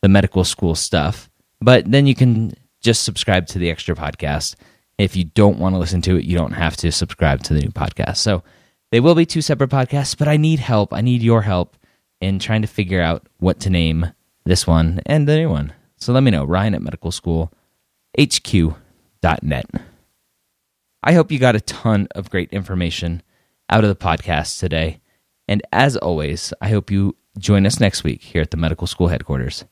the 0.02 0.08
medical 0.08 0.44
school 0.44 0.74
stuff, 0.74 1.28
but 1.60 1.90
then 1.90 2.06
you 2.06 2.14
can 2.14 2.54
just 2.80 3.02
subscribe 3.02 3.46
to 3.48 3.58
the 3.58 3.70
extra 3.70 3.94
podcast. 3.94 4.54
If 4.96 5.16
you 5.16 5.24
don't 5.24 5.58
want 5.58 5.74
to 5.74 5.78
listen 5.78 6.02
to 6.02 6.16
it, 6.16 6.24
you 6.24 6.36
don't 6.36 6.52
have 6.52 6.76
to 6.78 6.92
subscribe 6.92 7.42
to 7.44 7.54
the 7.54 7.60
new 7.60 7.70
podcast. 7.70 8.18
So 8.18 8.42
they 8.90 9.00
will 9.00 9.14
be 9.14 9.26
two 9.26 9.42
separate 9.42 9.70
podcasts, 9.70 10.16
but 10.16 10.28
I 10.28 10.36
need 10.36 10.60
help. 10.60 10.92
I 10.92 11.00
need 11.00 11.22
your 11.22 11.42
help 11.42 11.76
in 12.20 12.38
trying 12.38 12.62
to 12.62 12.68
figure 12.68 13.00
out 13.00 13.26
what 13.38 13.60
to 13.60 13.70
name 13.70 14.12
this 14.44 14.66
one 14.66 15.00
and 15.06 15.28
the 15.28 15.36
new 15.36 15.48
one. 15.48 15.72
So 15.96 16.12
let 16.12 16.22
me 16.22 16.30
know, 16.30 16.44
Ryan 16.44 16.74
at 16.74 16.82
medicalschoolhq.net. 16.82 19.66
I 21.02 21.14
hope 21.14 21.32
you 21.32 21.38
got 21.38 21.56
a 21.56 21.60
ton 21.60 22.08
of 22.14 22.30
great 22.30 22.52
information 22.52 23.22
out 23.70 23.84
of 23.84 23.88
the 23.88 23.96
podcast 23.96 24.58
today. 24.58 25.00
And 25.48 25.62
as 25.72 25.96
always, 25.96 26.52
I 26.60 26.68
hope 26.68 26.90
you 26.90 27.16
join 27.38 27.66
us 27.66 27.80
next 27.80 28.04
week 28.04 28.22
here 28.22 28.42
at 28.42 28.50
the 28.50 28.56
Medical 28.56 28.86
School 28.86 29.08
Headquarters. 29.08 29.64